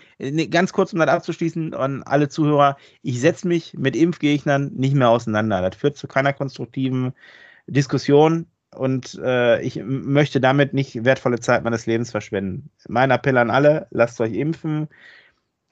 Ganz 0.50 0.72
kurz, 0.72 0.92
um 0.92 0.98
das 0.98 1.09
abzuschließen 1.09 1.72
an 1.74 2.02
alle 2.02 2.28
Zuhörer, 2.28 2.76
ich 3.02 3.20
setze 3.20 3.48
mich 3.48 3.74
mit 3.74 3.96
Impfgegnern 3.96 4.72
nicht 4.74 4.94
mehr 4.94 5.09
auseinander. 5.09 5.62
Das 5.62 5.78
führt 5.78 5.96
zu 5.96 6.07
keiner 6.07 6.35
konstruktiven 6.35 7.14
Diskussion 7.66 8.46
und 8.74 9.18
äh, 9.24 9.62
ich 9.62 9.81
möchte 9.83 10.40
damit 10.40 10.74
nicht 10.74 11.04
wertvolle 11.04 11.40
Zeit 11.40 11.64
meines 11.64 11.87
Lebens 11.87 12.11
verschwenden. 12.11 12.70
Mein 12.87 13.11
Appell 13.11 13.38
an 13.38 13.50
alle, 13.50 13.87
lasst 13.90 14.20
euch 14.20 14.35
impfen 14.35 14.88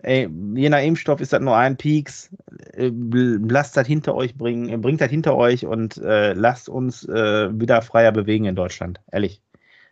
ey, 0.02 0.28
je 0.54 0.68
nach 0.68 0.82
Impfstoff 0.82 1.20
ist 1.20 1.32
das 1.32 1.40
nur 1.40 1.56
ein 1.56 1.76
Peaks. 1.76 2.30
Äh, 2.72 2.90
lasst 2.92 3.76
das 3.76 3.86
hinter 3.86 4.14
euch 4.14 4.36
bringen, 4.36 4.68
äh, 4.68 4.76
bringt 4.76 5.00
das 5.00 5.10
hinter 5.10 5.36
euch 5.36 5.66
und 5.66 5.96
äh, 5.98 6.32
lasst 6.32 6.68
uns 6.68 7.08
äh, 7.08 7.48
wieder 7.58 7.82
freier 7.82 8.12
bewegen 8.12 8.44
in 8.44 8.56
Deutschland. 8.56 9.00
Ehrlich. 9.12 9.40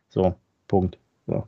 So, 0.08 0.34
Punkt. 0.68 0.98
So. 1.26 1.46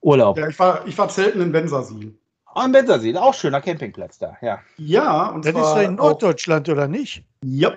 Urlaub. 0.00 0.38
Ja, 0.38 0.48
ich 0.48 0.58
war, 0.58 0.86
ich 0.86 0.96
war 0.98 1.08
zelten 1.08 1.40
in 1.40 1.52
Bensersiel. 1.52 2.14
Oh, 2.54 2.62
in 2.64 2.72
Bensersiel, 2.72 3.16
auch 3.16 3.34
schöner 3.34 3.60
Campingplatz 3.60 4.18
da, 4.18 4.36
ja. 4.40 4.58
Ja, 4.76 5.28
und 5.28 5.44
das 5.44 5.54
ist 5.54 5.76
ja 5.76 5.82
in 5.82 5.96
Norddeutschland, 5.96 6.68
oder 6.68 6.88
nicht? 6.88 7.24
Ja. 7.44 7.72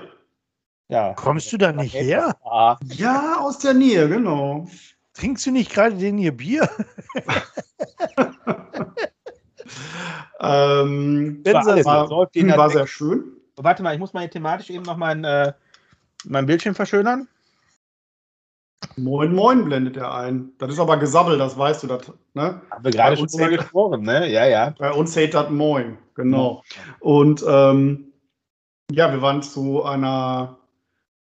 ja. 0.87 1.13
Kommst 1.13 1.51
du 1.51 1.57
da 1.57 1.71
nicht 1.71 1.93
her? 1.93 2.35
Ja, 2.95 3.37
aus 3.39 3.59
der 3.59 3.73
Nähe, 3.73 4.07
genau. 4.07 4.67
Trinkst 5.13 5.45
du 5.45 5.51
nicht 5.51 5.71
gerade 5.71 5.95
den 5.95 6.17
hier 6.17 6.35
Bier? 6.35 6.69
ähm, 10.41 11.41
war, 11.45 11.67
alles, 11.67 11.85
war, 11.85 12.09
war, 12.57 12.69
sehr 12.69 12.87
schön. 12.87 13.23
Warte 13.55 13.83
mal, 13.83 13.93
ich 13.93 13.99
muss 13.99 14.13
mal 14.13 14.27
thematisch 14.27 14.69
eben 14.69 14.83
noch 14.83 14.97
mein, 14.97 15.23
äh, 15.23 15.53
mein 16.25 16.45
Bildschirm 16.45 16.75
verschönern. 16.75 17.27
Moin, 18.97 19.33
moin, 19.33 19.65
blendet 19.65 19.97
er 19.97 20.13
ein. 20.13 20.51
Das 20.57 20.71
ist 20.71 20.79
aber 20.79 20.97
gesabbelt, 20.97 21.39
das 21.39 21.57
weißt 21.57 21.83
du. 21.83 21.87
Das, 21.87 22.11
ne? 22.33 22.61
Haben 22.69 22.83
wir 22.83 22.91
gerade 22.91 23.17
schon 23.17 23.27
drüber 23.27 23.49
gesprochen, 23.49 24.01
ne? 24.01 24.29
Ja, 24.29 24.45
ja. 24.45 24.73
Bei 24.77 24.91
uns 24.91 25.15
hält 25.15 25.33
das 25.33 25.49
Moin, 25.49 25.97
genau. 26.15 26.63
Und 26.99 27.43
ähm, 27.47 28.11
ja, 28.91 29.11
wir 29.11 29.21
waren 29.21 29.41
zu 29.41 29.83
einer, 29.83 30.57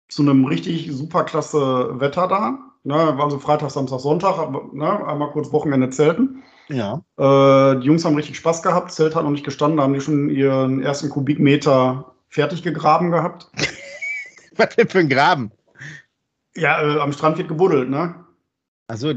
zu 0.09 0.23
einem 0.23 0.45
richtig 0.45 0.91
super 0.91 1.23
klasse 1.23 1.99
Wetter 1.99 2.27
da. 2.27 2.59
Ne, 2.83 2.93
waren 2.93 3.31
so 3.31 3.39
Freitag, 3.39 3.71
Samstag, 3.71 3.99
Sonntag, 3.99 4.73
ne, 4.73 5.07
einmal 5.07 5.31
kurz 5.31 5.51
Wochenende 5.51 5.89
zelten. 5.89 6.43
Ja. 6.69 7.03
Äh, 7.17 7.79
die 7.79 7.87
Jungs 7.87 8.05
haben 8.05 8.15
richtig 8.15 8.37
Spaß 8.37 8.63
gehabt. 8.63 8.91
Zelt 8.91 9.15
hat 9.15 9.23
noch 9.23 9.31
nicht 9.31 9.45
gestanden, 9.45 9.79
haben 9.81 9.93
die 9.93 10.01
schon 10.01 10.29
ihren 10.29 10.81
ersten 10.81 11.09
Kubikmeter 11.09 12.13
fertig 12.29 12.63
gegraben 12.63 13.11
gehabt. 13.11 13.49
Was 14.55 14.75
denn 14.75 14.87
für 14.87 14.99
ein 14.99 15.09
Graben? 15.09 15.51
Ja, 16.55 16.81
äh, 16.81 16.99
am 16.99 17.11
Strand 17.11 17.37
wird 17.37 17.49
gebuddelt, 17.49 17.89
ne? 17.89 18.15
Achso, 18.87 19.09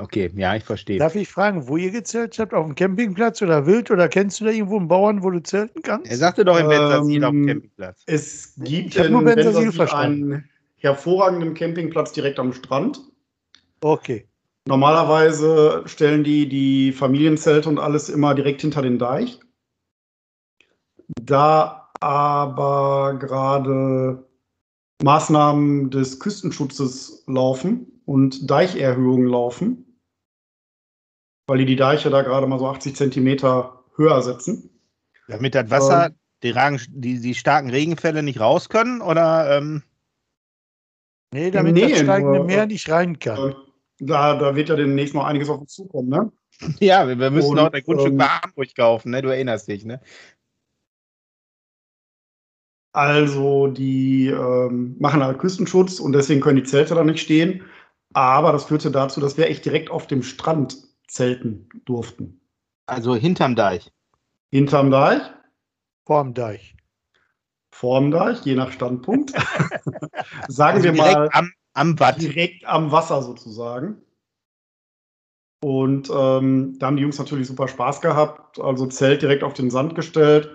okay, 0.00 0.32
ja, 0.34 0.56
ich 0.56 0.64
verstehe. 0.64 0.98
Darf 0.98 1.14
ich 1.14 1.28
fragen, 1.28 1.68
wo 1.68 1.76
ihr 1.76 1.92
gezählt 1.92 2.36
habt? 2.38 2.52
Auf 2.52 2.66
dem 2.66 2.74
Campingplatz 2.74 3.40
oder 3.42 3.64
wild? 3.64 3.92
Oder 3.92 4.08
kennst 4.08 4.40
du 4.40 4.44
da 4.44 4.50
irgendwo 4.50 4.76
einen 4.76 4.88
Bauern, 4.88 5.22
wo 5.22 5.30
du 5.30 5.40
zelten 5.40 5.82
kannst? 5.82 6.10
Er 6.10 6.16
sagte 6.16 6.44
doch 6.44 6.58
im 6.58 6.68
Benzasil 6.68 7.16
ähm, 7.18 7.24
auf 7.24 7.30
dem 7.30 7.46
Campingplatz. 7.46 8.02
Es 8.06 8.54
gibt 8.56 8.96
in 8.96 9.24
Benzasil 9.24 9.80
einen 9.92 10.48
hervorragenden 10.76 11.54
Campingplatz 11.54 12.12
direkt 12.12 12.40
am 12.40 12.52
Strand. 12.52 13.00
Okay. 13.80 14.26
Normalerweise 14.66 15.82
stellen 15.86 16.24
die 16.24 16.48
die 16.48 16.92
Familienzelte 16.92 17.68
und 17.68 17.78
alles 17.78 18.08
immer 18.08 18.34
direkt 18.34 18.62
hinter 18.62 18.82
den 18.82 18.98
Deich. 18.98 19.40
Da 21.20 21.90
aber 22.00 23.16
gerade 23.18 24.26
Maßnahmen 25.02 25.90
des 25.90 26.18
Küstenschutzes 26.18 27.24
laufen 27.26 28.00
und 28.06 28.50
Deicherhöhungen 28.50 29.26
laufen, 29.26 30.00
weil 31.46 31.58
die 31.58 31.66
die 31.66 31.76
Deiche 31.76 32.08
da 32.08 32.22
gerade 32.22 32.46
mal 32.46 32.58
so 32.58 32.66
80 32.68 32.96
Zentimeter 32.96 33.84
höher 33.96 34.22
setzen. 34.22 34.70
Damit 35.28 35.54
das 35.54 35.70
Wasser, 35.70 36.06
ähm, 36.06 36.14
die, 36.42 36.50
Ragen, 36.50 36.80
die, 36.88 37.20
die 37.20 37.34
starken 37.34 37.70
Regenfälle 37.70 38.22
nicht 38.22 38.40
raus 38.40 38.68
können? 38.68 39.00
Oder, 39.00 39.58
ähm? 39.58 39.82
Nee, 41.32 41.50
damit 41.50 41.74
nee, 41.74 41.90
das 41.90 42.00
steigende 42.00 42.38
nur, 42.38 42.44
Meer 42.44 42.66
nicht 42.66 42.88
rein 42.90 43.18
kann. 43.18 43.50
Äh, 43.50 43.54
da, 43.98 44.36
da 44.36 44.56
wird 44.56 44.68
ja 44.68 44.76
demnächst 44.76 45.14
noch 45.14 45.24
einiges 45.24 45.48
auf 45.48 45.60
uns 45.60 45.72
zukommen, 45.72 46.08
ne? 46.08 46.32
Ja, 46.80 47.06
wir, 47.08 47.18
wir 47.18 47.30
müssen 47.30 47.50
Und, 47.50 47.56
noch 47.56 47.72
ein 47.72 47.82
Grundstück 47.82 48.12
ähm, 48.12 48.18
bei 48.18 48.26
Hamburg 48.26 48.74
kaufen, 48.76 49.10
ne? 49.10 49.22
Du 49.22 49.28
erinnerst 49.28 49.68
dich, 49.68 49.84
ne? 49.84 50.00
Also 52.92 53.66
die 53.66 54.28
ähm, 54.28 54.96
machen 55.00 55.22
halt 55.22 55.40
Küstenschutz 55.40 55.98
und 55.98 56.12
deswegen 56.12 56.40
können 56.40 56.58
die 56.58 56.64
Zelte 56.64 56.94
da 56.94 57.02
nicht 57.02 57.18
stehen. 57.18 57.64
Aber 58.12 58.52
das 58.52 58.66
führte 58.66 58.92
dazu, 58.92 59.20
dass 59.20 59.36
wir 59.36 59.48
echt 59.48 59.64
direkt 59.64 59.90
auf 59.90 60.06
dem 60.06 60.22
Strand 60.22 60.76
zelten 61.08 61.68
durften. 61.84 62.40
Also 62.86 63.16
hinterm 63.16 63.56
Deich. 63.56 63.90
Hinterm 64.52 64.92
Deich? 64.92 65.22
Vorm 66.06 66.34
Deich. 66.34 66.76
Vorm 67.70 68.12
Deich, 68.12 68.42
je 68.42 68.54
nach 68.54 68.70
Standpunkt. 68.70 69.32
Sagen 70.48 70.76
also 70.76 70.84
wir 70.84 70.92
mal 70.92 71.28
am, 71.32 71.50
am 71.74 71.98
Watt. 72.00 72.20
direkt 72.20 72.64
am 72.64 72.90
Wasser 72.90 73.22
sozusagen. 73.22 74.00
Und 75.62 76.10
ähm, 76.10 76.78
da 76.78 76.86
haben 76.86 76.96
die 76.96 77.02
Jungs 77.02 77.18
natürlich 77.18 77.46
super 77.46 77.68
Spaß 77.68 78.00
gehabt. 78.00 78.58
Also 78.58 78.86
Zelt 78.86 79.22
direkt 79.22 79.42
auf 79.42 79.54
den 79.54 79.70
Sand 79.70 79.94
gestellt 79.94 80.50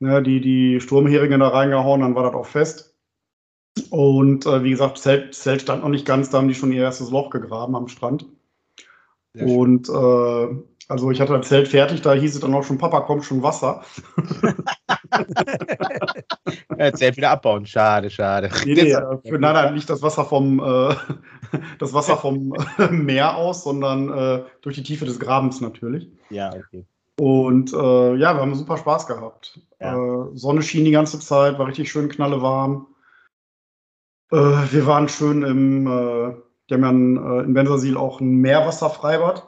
ne, 0.00 0.22
die, 0.22 0.40
die 0.40 0.80
Sturmheringe 0.80 1.38
da 1.38 1.48
reingehauen, 1.48 2.00
dann 2.00 2.14
war 2.14 2.24
das 2.24 2.34
auch 2.34 2.46
fest. 2.46 2.94
Und 3.90 4.46
äh, 4.46 4.62
wie 4.62 4.70
gesagt, 4.70 4.98
Zelt, 4.98 5.34
Zelt 5.34 5.62
stand 5.62 5.82
noch 5.82 5.88
nicht 5.88 6.06
ganz, 6.06 6.30
da 6.30 6.38
haben 6.38 6.48
die 6.48 6.54
schon 6.54 6.72
ihr 6.72 6.82
erstes 6.82 7.10
Loch 7.10 7.30
gegraben 7.30 7.74
am 7.74 7.88
Strand. 7.88 8.26
Und 9.36 9.88
äh, 9.88 10.56
also 10.88 11.10
ich 11.10 11.20
hatte 11.20 11.32
das 11.32 11.48
Zelt 11.48 11.68
fertig, 11.68 12.02
da 12.02 12.12
hieß 12.12 12.34
es 12.34 12.40
dann 12.40 12.54
auch 12.54 12.62
schon, 12.62 12.78
Papa, 12.78 13.00
kommt 13.00 13.24
schon 13.24 13.42
Wasser. 13.42 13.82
Zelt 16.94 17.16
wieder 17.16 17.30
abbauen, 17.30 17.66
schade, 17.66 18.10
schade. 18.10 18.50
Nee, 18.64 18.74
nee, 18.74 18.92
für, 18.92 19.38
nein, 19.38 19.54
nein, 19.54 19.74
nicht 19.74 19.88
das 19.88 20.02
Wasser 20.02 20.24
vom, 20.24 20.60
äh, 20.60 20.94
das 21.78 21.94
Wasser 21.94 22.16
vom 22.16 22.54
Meer 22.90 23.36
aus, 23.36 23.64
sondern 23.64 24.10
äh, 24.10 24.42
durch 24.60 24.76
die 24.76 24.82
Tiefe 24.82 25.06
des 25.06 25.18
Grabens 25.18 25.60
natürlich. 25.60 26.08
Ja, 26.30 26.52
okay. 26.54 26.84
Und 27.18 27.72
äh, 27.72 28.14
ja, 28.16 28.34
wir 28.34 28.40
haben 28.40 28.54
super 28.54 28.76
Spaß 28.76 29.06
gehabt. 29.06 29.60
Ja. 29.80 29.94
Äh, 29.94 30.30
Sonne 30.34 30.62
schien 30.62 30.84
die 30.84 30.90
ganze 30.90 31.20
Zeit, 31.20 31.58
war 31.58 31.68
richtig 31.68 31.90
schön 31.90 32.08
knallewarm. 32.08 32.88
Äh, 34.32 34.36
wir 34.36 34.86
waren 34.86 35.08
schön 35.08 35.42
im, 35.42 35.86
äh, 35.86 36.34
die 36.68 36.74
haben 36.74 36.82
ja 36.82 36.90
in, 36.90 37.16
äh, 37.16 37.44
in 37.44 37.54
Bensersiel 37.54 37.96
auch 37.96 38.20
ein 38.20 38.38
Meerwasserfreibad. 38.38 39.46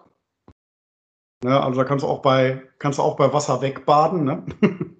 Ne, 1.44 1.62
also 1.62 1.80
da 1.80 1.84
kannst 1.84 2.02
du 2.02 2.08
auch 2.08 2.22
bei, 2.22 2.62
kannst 2.78 2.98
du 2.98 3.02
auch 3.02 3.16
bei 3.16 3.32
Wasser 3.32 3.60
wegbaden. 3.60 4.24
Ne? 4.24 4.44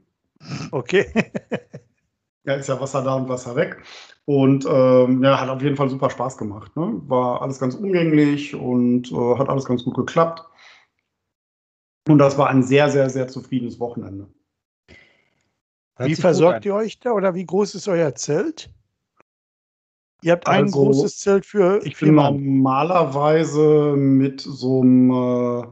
Okay. 0.70 1.06
ja, 2.44 2.54
ist 2.54 2.68
ja 2.68 2.80
Wasser 2.80 3.02
da 3.02 3.14
und 3.14 3.28
Wasser 3.28 3.56
weg. 3.56 3.82
Und 4.26 4.64
ähm, 4.68 5.24
ja, 5.24 5.40
hat 5.40 5.48
auf 5.48 5.62
jeden 5.62 5.76
Fall 5.76 5.88
super 5.88 6.10
Spaß 6.10 6.36
gemacht. 6.36 6.76
Ne? 6.76 7.00
War 7.06 7.42
alles 7.42 7.58
ganz 7.58 7.74
umgänglich 7.74 8.54
und 8.54 9.10
äh, 9.10 9.38
hat 9.38 9.48
alles 9.48 9.64
ganz 9.64 9.82
gut 9.82 9.96
geklappt. 9.96 10.44
Und 12.06 12.18
das 12.18 12.38
war 12.38 12.48
ein 12.48 12.62
sehr, 12.62 12.90
sehr, 12.90 13.10
sehr 13.10 13.26
zufriedenes 13.26 13.80
Wochenende. 13.80 14.28
Wie 15.98 16.14
versorgt 16.14 16.64
ihr 16.64 16.74
euch 16.74 17.00
da 17.00 17.12
oder 17.12 17.34
wie 17.34 17.46
groß 17.46 17.74
ist 17.74 17.88
euer 17.88 18.14
Zelt? 18.14 18.70
Ihr 20.22 20.32
habt 20.32 20.46
ein 20.46 20.64
also, 20.64 20.84
großes 20.84 21.18
Zelt 21.18 21.46
für. 21.46 21.80
Ich 21.84 21.98
bin 21.98 22.14
normalerweise 22.14 23.94
mit 23.96 24.40
so 24.40 24.80
einem 24.82 25.10
äh, 25.10 25.66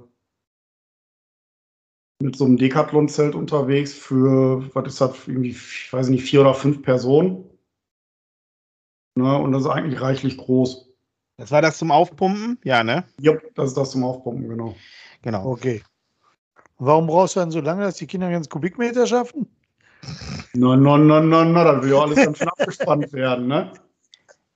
mit 2.21 2.37
so 2.37 2.45
einem 2.45 2.57
Decathlon-Zelt 2.57 3.35
unterwegs 3.35 3.93
für, 3.93 4.75
was 4.75 4.87
ist 4.87 5.01
das, 5.01 5.29
irgendwie, 5.29 5.51
ich 5.51 5.93
weiß 5.93 6.09
nicht, 6.09 6.25
vier 6.25 6.41
oder 6.41 6.55
fünf 6.55 6.83
Personen. 6.83 7.45
Ne, 9.17 9.39
und 9.39 9.53
das 9.53 9.63
ist 9.63 9.69
eigentlich 9.69 10.01
reichlich 10.01 10.37
groß. 10.37 10.89
Das 11.37 11.51
war 11.51 11.63
das 11.63 11.79
zum 11.79 11.91
Aufpumpen? 11.91 12.59
Ja, 12.65 12.85
ne? 12.85 13.05
Ja, 13.21 13.35
das 13.55 13.71
ist 13.71 13.77
das 13.77 13.91
zum 13.91 14.05
Aufpumpen, 14.05 14.49
genau. 14.49 14.75
Genau. 15.23 15.47
Okay. 15.47 15.83
Warum 16.79 17.07
brauchst 17.07 17.37
du 17.37 17.41
dann 17.41 17.51
so 17.51 17.61
lange, 17.61 17.83
dass 17.83 17.97
die 17.97 18.07
Kinder 18.07 18.31
ganz 18.31 18.49
Kubikmeter 18.49 19.07
schaffen? 19.07 19.49
Na, 20.53 20.77
na, 20.77 20.99
na, 20.99 21.21
na, 21.21 21.45
na, 21.45 21.65
da 21.65 21.83
will 21.83 21.91
ja 21.91 22.01
alles 22.01 22.17
ganz 22.17 22.39
schön 22.39 22.49
abgespannt 22.57 23.13
werden, 23.13 23.47
ne? 23.47 23.73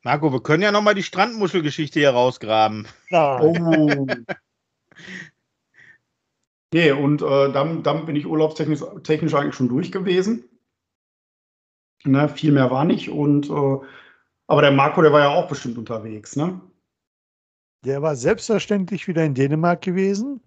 Marco, 0.03 0.33
wir 0.33 0.43
können 0.43 0.63
ja 0.63 0.73
nochmal 0.73 0.95
die 0.95 1.03
Strandmuschelgeschichte 1.03 2.01
hier 2.01 2.11
rausgraben. 2.11 2.87
Oh. 3.11 4.07
nee, 6.73 6.91
und 6.93 7.23
äh, 7.23 7.53
dann, 7.53 7.83
dann 7.83 8.07
bin 8.07 8.17
ich 8.17 8.27
urlaubstechnisch 8.27 8.83
technisch 9.03 9.35
eigentlich 9.35 9.55
schon 9.55 9.69
durch 9.69 9.93
gewesen. 9.93 10.45
Ne, 12.05 12.29
viel 12.29 12.53
mehr 12.53 12.71
war 12.71 12.85
nicht. 12.85 13.11
Und, 13.11 13.51
äh, 13.51 13.87
aber 14.47 14.63
der 14.63 14.71
Marco, 14.71 15.03
der 15.03 15.13
war 15.13 15.21
ja 15.21 15.29
auch 15.31 15.49
bestimmt 15.49 15.79
unterwegs, 15.79 16.37
ne? 16.37 16.61
Der 17.85 18.03
war 18.03 18.17
selbstverständlich 18.17 19.07
wieder 19.07 19.25
in 19.25 19.35
Dänemark 19.35 19.83
gewesen. 19.83 20.41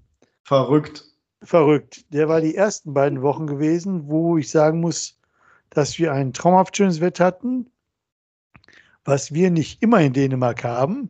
Verrückt 0.43 1.11
verrückt. 1.43 2.05
Der 2.13 2.27
war 2.29 2.41
die 2.41 2.55
ersten 2.55 2.93
beiden 2.93 3.21
Wochen 3.21 3.47
gewesen, 3.47 4.07
wo 4.07 4.37
ich 4.37 4.49
sagen 4.49 4.79
muss, 4.79 5.19
dass 5.69 5.97
wir 5.99 6.13
ein 6.13 6.33
traumhaft 6.33 6.77
schönes 6.77 7.01
Wetter 7.01 7.25
hatten, 7.25 7.69
was 9.03 9.33
wir 9.33 9.49
nicht 9.49 9.81
immer 9.81 10.01
in 10.01 10.13
Dänemark 10.13 10.63
haben. 10.63 11.09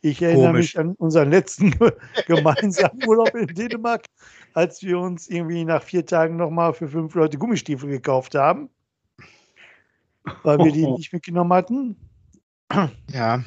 Ich 0.00 0.20
erinnere 0.20 0.48
Komisch. 0.48 0.74
mich 0.74 0.78
an 0.78 0.94
unseren 0.96 1.30
letzten 1.30 1.74
gemeinsamen 2.26 3.06
Urlaub 3.06 3.34
in 3.34 3.46
Dänemark, 3.46 4.06
als 4.54 4.82
wir 4.82 4.98
uns 4.98 5.28
irgendwie 5.28 5.64
nach 5.64 5.82
vier 5.82 6.06
Tagen 6.06 6.36
nochmal 6.36 6.72
für 6.72 6.88
fünf 6.88 7.14
Leute 7.14 7.38
Gummistiefel 7.38 7.90
gekauft 7.90 8.34
haben, 8.34 8.70
weil 10.42 10.58
wir 10.58 10.72
die 10.72 10.86
nicht 10.86 11.12
mitgenommen 11.12 11.52
hatten. 11.52 11.96
Ja. 13.12 13.44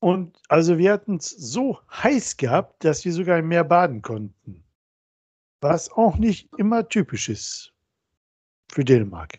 Und 0.00 0.36
also 0.48 0.76
wir 0.78 0.92
hatten 0.92 1.16
es 1.16 1.30
so 1.30 1.78
heiß 1.90 2.36
gehabt, 2.36 2.84
dass 2.84 3.04
wir 3.04 3.12
sogar 3.12 3.38
im 3.38 3.48
Meer 3.48 3.64
baden 3.64 4.02
konnten 4.02 4.62
was 5.60 5.90
auch 5.92 6.16
nicht 6.16 6.48
immer 6.58 6.88
typisch 6.88 7.28
ist 7.28 7.72
für 8.70 8.84
Dänemark. 8.84 9.38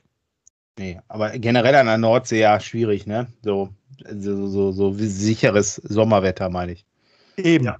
Nee, 0.77 0.99
aber 1.07 1.37
generell 1.39 1.75
an 1.75 1.87
der 1.87 1.97
Nordsee 1.97 2.41
ja 2.41 2.59
schwierig, 2.59 3.07
ne? 3.07 3.27
So, 3.41 3.69
so, 4.11 4.47
so, 4.47 4.71
so 4.71 4.93
sicheres 4.93 5.75
Sommerwetter, 5.75 6.49
meine 6.49 6.73
ich. 6.73 6.85
Eben. 7.37 7.65
Ja. 7.65 7.77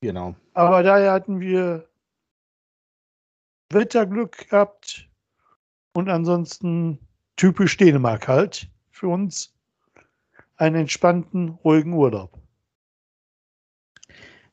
Genau. 0.00 0.34
Aber 0.54 0.82
daher 0.82 1.12
hatten 1.12 1.40
wir 1.40 1.88
Wetterglück 3.70 4.48
gehabt 4.48 5.08
und 5.94 6.08
ansonsten 6.08 6.98
typisch 7.36 7.76
Dänemark 7.76 8.28
halt 8.28 8.68
für 8.90 9.08
uns 9.08 9.54
einen 10.56 10.76
entspannten, 10.76 11.50
ruhigen 11.64 11.92
Urlaub. 11.92 12.38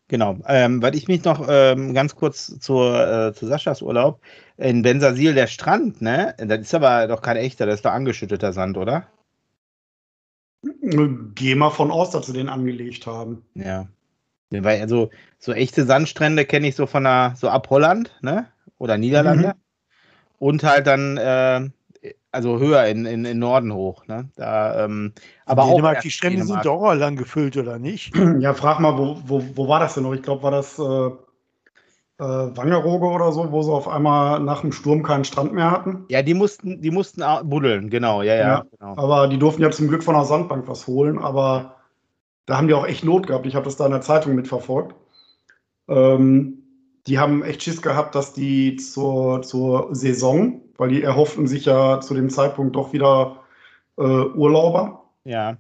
Genau, 0.10 0.38
ähm, 0.48 0.82
weil 0.82 0.96
ich 0.96 1.08
mich 1.08 1.24
noch 1.24 1.48
ähm, 1.50 1.94
ganz 1.94 2.16
kurz 2.16 2.60
zur, 2.60 3.08
äh, 3.08 3.34
zu 3.34 3.48
Saschas 3.48 3.82
Urlaub. 3.82 4.22
In 4.58 4.82
Bensasil, 4.82 5.34
der 5.34 5.48
Strand, 5.48 6.02
ne? 6.02 6.36
Das 6.38 6.60
ist 6.60 6.76
aber 6.76 7.08
doch 7.08 7.22
kein 7.22 7.38
echter, 7.38 7.66
das 7.66 7.76
ist 7.76 7.86
doch 7.86 7.92
angeschütteter 7.92 8.54
Sand, 8.54 8.78
oder? 8.78 9.08
Geh 11.34 11.56
mal 11.56 11.72
von 11.72 11.90
aus, 11.90 12.12
dass 12.12 12.28
sie 12.28 12.34
den 12.34 12.50
angelegt 12.50 13.08
haben. 13.08 13.44
Ja. 13.56 13.88
Weil 14.62 14.82
also 14.82 15.10
so 15.40 15.54
echte 15.54 15.86
Sandstrände 15.86 16.46
kenne 16.46 16.68
ich 16.68 16.76
so 16.76 16.86
von 16.86 17.04
der, 17.04 17.34
so 17.36 17.50
ab 17.50 17.70
Holland, 17.70 18.12
ne? 18.22 18.48
Oder 18.78 18.98
Niederlande. 18.98 19.50
Mhm. 19.50 19.54
Und 20.40 20.64
halt 20.64 20.88
dann 20.88 21.18
äh, 21.18 21.70
also 22.34 22.60
höher 22.60 22.86
in, 22.88 23.06
in, 23.06 23.26
in 23.26 23.40
Norden 23.40 23.74
hoch. 23.74 24.08
Ne? 24.08 24.30
Da, 24.36 24.86
ähm, 24.86 25.14
aber 25.46 25.68
Dänemark, 25.68 25.98
auch 25.98 26.02
die 26.02 26.12
Strände 26.12 26.40
Dänemark. 26.40 26.64
sind 26.64 26.74
doch 26.74 26.94
lang 26.94 27.16
gefüllt, 27.16 27.56
oder 27.56 27.80
nicht? 27.80 28.14
Ja, 28.40 28.54
frag 28.54 28.80
mal, 28.80 28.98
wo, 28.98 29.18
wo, 29.26 29.44
wo 29.56 29.68
war 29.68 29.80
das 29.80 29.94
denn 29.94 30.04
noch? 30.04 30.14
Ich 30.14 30.24
glaube, 30.24 30.44
war 30.44 30.52
das 30.52 30.78
äh, 30.80 30.84
äh, 30.84 32.58
Wangerooge 32.58 33.06
oder 33.06 33.32
so, 33.32 33.52
wo 33.52 33.62
sie 33.62 33.72
auf 33.72 33.88
einmal 33.88 34.40
nach 34.40 34.62
dem 34.62 34.72
Sturm 34.72 35.04
keinen 35.04 35.24
Strand 35.24 35.54
mehr 35.54 35.72
hatten? 35.72 36.06
Ja, 36.10 36.22
die 36.24 36.34
mussten, 36.34 36.82
die 36.82 36.92
mussten 36.92 37.24
buddeln, 37.44 37.90
genau, 37.90 38.22
ja, 38.24 38.36
ja. 38.36 38.42
ja 38.42 38.66
genau. 38.78 38.98
Aber 38.98 39.28
die 39.28 39.38
durften 39.38 39.62
ja 39.62 39.72
zum 39.72 39.88
Glück 39.88 40.04
von 40.04 40.16
der 40.16 40.26
Sandbank 40.26 40.68
was 40.68 40.88
holen, 40.88 41.20
aber 41.20 41.76
da 42.46 42.58
haben 42.58 42.68
die 42.68 42.74
auch 42.74 42.86
echt 42.86 43.04
Not 43.04 43.28
gehabt. 43.28 43.46
Ich 43.46 43.56
habe 43.56 43.66
das 43.66 43.78
da 43.78 43.86
in 43.86 43.92
der 43.92 44.02
Zeitung 44.02 44.36
mitverfolgt. 44.36 44.96
Ähm, 45.88 46.64
die 47.08 47.20
haben 47.20 47.44
echt 47.44 47.64
Schiss 47.64 47.82
gehabt, 47.82 48.16
dass 48.16 48.34
die 48.34 48.78
zur, 48.78 49.42
zur 49.42 49.94
Saison, 49.94 50.62
weil 50.78 50.90
die 50.90 51.04
erhofften 51.04 51.48
sich 51.48 51.66
ja 51.66 52.00
zu 52.00 52.14
dem 52.14 52.30
Zeitpunkt 52.30 52.76
doch 52.76 52.94
wieder 52.94 53.44
äh, 53.98 54.02
Urlauber. 54.02 55.10
Ja. 55.26 55.58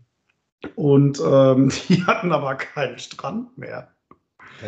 Und 0.75 1.21
ähm, 1.25 1.71
die 1.89 2.03
hatten 2.05 2.31
aber 2.31 2.55
keinen 2.55 2.99
Strand 2.99 3.57
mehr. 3.57 3.89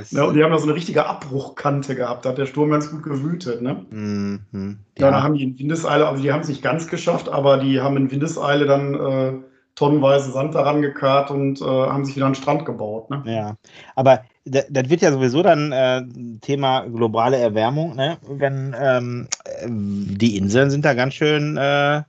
Ja, 0.10 0.26
und 0.26 0.36
die 0.36 0.44
haben 0.44 0.52
da 0.52 0.58
so 0.58 0.66
eine 0.66 0.76
richtige 0.76 1.06
Abbruchkante 1.06 1.96
gehabt. 1.96 2.26
Da 2.26 2.30
hat 2.30 2.38
der 2.38 2.48
Sturm 2.48 2.72
ganz 2.72 2.92
gut 2.92 3.04
gewütet. 3.04 3.62
Ne? 3.62 3.86
Mhm, 3.90 4.80
ja. 4.98 5.12
da 5.12 5.24
haben 5.24 5.36
die 5.36 5.44
in 5.44 5.58
Windeseile, 5.58 6.08
also 6.08 6.22
die 6.22 6.34
haben 6.34 6.42
es 6.42 6.50
nicht 6.50 6.62
ganz 6.62 6.88
geschafft, 6.88 7.30
aber 7.30 7.58
die 7.58 7.80
haben 7.80 7.96
in 7.96 8.12
Windeseile 8.12 8.66
dann 8.66 8.94
äh, 8.94 9.34
tonnenweise 9.76 10.32
Sand 10.32 10.56
daran 10.56 10.82
gekarrt 10.82 11.30
und 11.30 11.62
äh, 11.62 11.66
haben 11.66 12.06
sich 12.06 12.16
wieder 12.16 12.26
einen 12.26 12.36
Strand 12.36 12.66
gebaut. 12.66 13.10
Ne? 13.10 13.22
Ja, 13.26 13.56
aber 13.96 14.24
das 14.46 14.90
wird 14.90 15.02
ja 15.02 15.12
sowieso 15.12 15.44
dann 15.44 15.72
äh, 15.72 16.04
Thema 16.42 16.86
globale 16.86 17.38
Erwärmung, 17.38 17.96
ne? 17.96 18.18
wenn 18.28 18.76
ähm, 18.80 19.28
die 19.68 20.38
Inseln 20.38 20.70
sind 20.70 20.86
da 20.86 20.94
ganz 20.94 21.16
schön, 21.16 21.58
äh, 21.58 22.04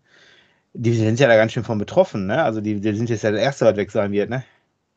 die 0.74 0.92
sind 0.92 1.18
ja 1.18 1.28
da 1.28 1.36
ganz 1.36 1.52
schön 1.52 1.64
von 1.64 1.78
betroffen. 1.78 2.26
Ne? 2.26 2.42
Also 2.42 2.60
die, 2.60 2.80
die 2.80 2.94
sind 2.94 3.10
jetzt 3.10 3.22
ja 3.22 3.30
der 3.30 3.40
Erste, 3.40 3.64
was 3.64 3.76
weg 3.76 3.90
sein 3.90 4.12
wird. 4.12 4.30
Ne? 4.30 4.44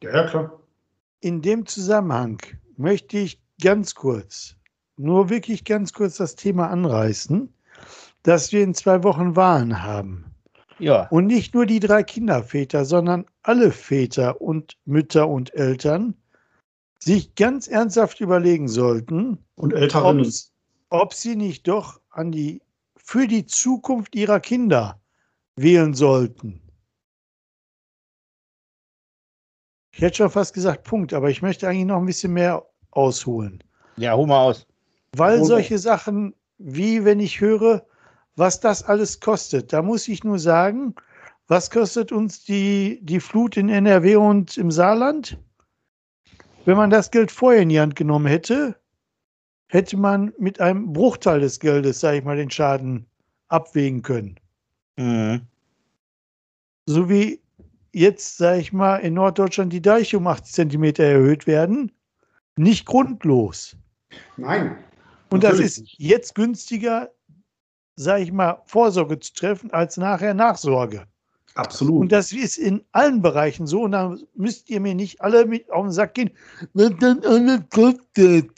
Ja, 0.04 0.16
ja, 0.16 0.28
klar. 0.28 0.60
In 1.22 1.42
dem 1.42 1.66
Zusammenhang 1.66 2.40
möchte 2.78 3.18
ich 3.18 3.40
ganz 3.62 3.96
kurz, 3.96 4.56
nur 4.98 5.30
wirklich 5.30 5.66
ganz 5.66 5.94
kurz 5.94 6.18
das 6.18 6.36
Thema 6.36 6.70
anreißen, 6.70 7.52
dass 8.24 8.52
wir 8.52 8.64
in 8.64 8.74
zwei 8.74 9.04
Wochen 9.04 9.36
Wahlen 9.36 9.82
haben. 9.84 10.29
Ja. 10.80 11.08
Und 11.10 11.28
nicht 11.28 11.54
nur 11.54 11.66
die 11.66 11.80
drei 11.80 12.04
Kinderväter, 12.04 12.86
sondern 12.86 13.26
alle 13.44 13.72
Väter 13.72 14.42
und 14.42 14.78
Mütter 14.86 15.28
und 15.28 15.54
Eltern 15.54 16.16
sich 17.00 17.36
ganz 17.36 17.68
ernsthaft 17.68 18.20
überlegen 18.20 18.68
sollten 18.68 19.38
und 19.56 19.74
ob, 19.74 20.26
ob 20.90 21.14
sie 21.14 21.36
nicht 21.36 21.68
doch 21.68 22.02
an 22.10 22.32
die 22.32 22.62
für 22.98 23.28
die 23.28 23.46
Zukunft 23.46 24.16
ihrer 24.16 24.40
Kinder 24.40 25.00
wählen 25.56 25.94
sollten. 25.94 26.62
Ich 29.94 30.02
hätte 30.02 30.18
schon 30.18 30.30
fast 30.30 30.54
gesagt 30.54 30.84
Punkt, 30.84 31.14
aber 31.14 31.30
ich 31.30 31.42
möchte 31.42 31.68
eigentlich 31.68 31.86
noch 31.86 31.98
ein 31.98 32.06
bisschen 32.06 32.34
mehr 32.34 32.66
ausholen. 32.92 33.64
Ja, 33.98 34.16
hol 34.16 34.28
mal 34.28 34.44
aus. 34.44 34.68
Weil 35.14 35.44
solche 35.44 35.78
Sachen, 35.78 36.36
wie 36.58 37.04
wenn 37.04 37.20
ich 37.20 37.42
höre, 37.42 37.86
was 38.40 38.60
das 38.60 38.84
alles 38.84 39.20
kostet, 39.20 39.74
da 39.74 39.82
muss 39.82 40.08
ich 40.08 40.24
nur 40.24 40.40
sagen, 40.40 40.96
was 41.48 41.70
kostet 41.70 42.12
uns 42.12 42.44
die, 42.44 43.00
die 43.04 43.20
Flut 43.20 43.58
in 43.58 43.70
NRW 43.70 44.16
und 44.16 44.58
im 44.58 44.72
Saarland? 44.72 45.38
Wenn 46.66 46.78
man 46.78 46.90
das 46.90 47.12
Geld 47.12 47.32
vorher 47.32 47.62
in 47.62 47.70
die 47.70 47.80
Hand 47.80 47.96
genommen 47.96 48.28
hätte, 48.28 48.76
hätte 49.68 49.98
man 49.98 50.34
mit 50.38 50.62
einem 50.62 50.94
Bruchteil 50.94 51.42
des 51.42 51.60
Geldes, 51.60 52.00
sage 52.00 52.20
ich 52.20 52.24
mal, 52.24 52.38
den 52.38 52.50
Schaden 52.50 53.06
abwägen 53.50 54.02
können. 54.02 54.40
Mhm. 54.98 55.42
So 56.86 57.10
wie 57.10 57.42
jetzt, 57.92 58.38
sage 58.38 58.62
ich 58.62 58.72
mal, 58.72 58.98
in 58.98 59.16
Norddeutschland 59.16 59.74
die 59.74 59.82
Deiche 59.82 60.18
um 60.18 60.28
80 60.28 60.54
Zentimeter 60.54 61.04
erhöht 61.04 61.46
werden, 61.46 61.92
nicht 62.56 62.86
grundlos. 62.86 63.76
Nein. 64.38 64.78
Und 65.30 65.44
das 65.44 65.60
ist 65.60 65.84
jetzt 65.98 66.36
günstiger, 66.36 67.12
sage 68.00 68.24
ich 68.24 68.32
mal, 68.32 68.62
Vorsorge 68.66 69.20
zu 69.20 69.34
treffen, 69.34 69.72
als 69.72 69.98
nachher 69.98 70.34
Nachsorge. 70.34 71.06
Absolut. 71.56 72.02
Und 72.02 72.12
das 72.12 72.32
ist 72.32 72.58
in 72.58 72.82
allen 72.94 73.22
Bereichen 73.22 73.68
so. 73.68 73.82
Und 73.82 73.92
da 73.92 74.16
müsst 74.36 74.70
ihr 74.70 74.80
mir 74.80 74.96
nicht 74.96 75.20
alle 75.20 75.46
mit 75.46 75.70
auf 75.70 75.84
den 75.84 75.92
Sack 75.92 76.14
gehen, 76.14 76.30
was 76.74 76.92
dann 77.02 77.22
alles 77.26 77.62
kostet. 77.70 78.52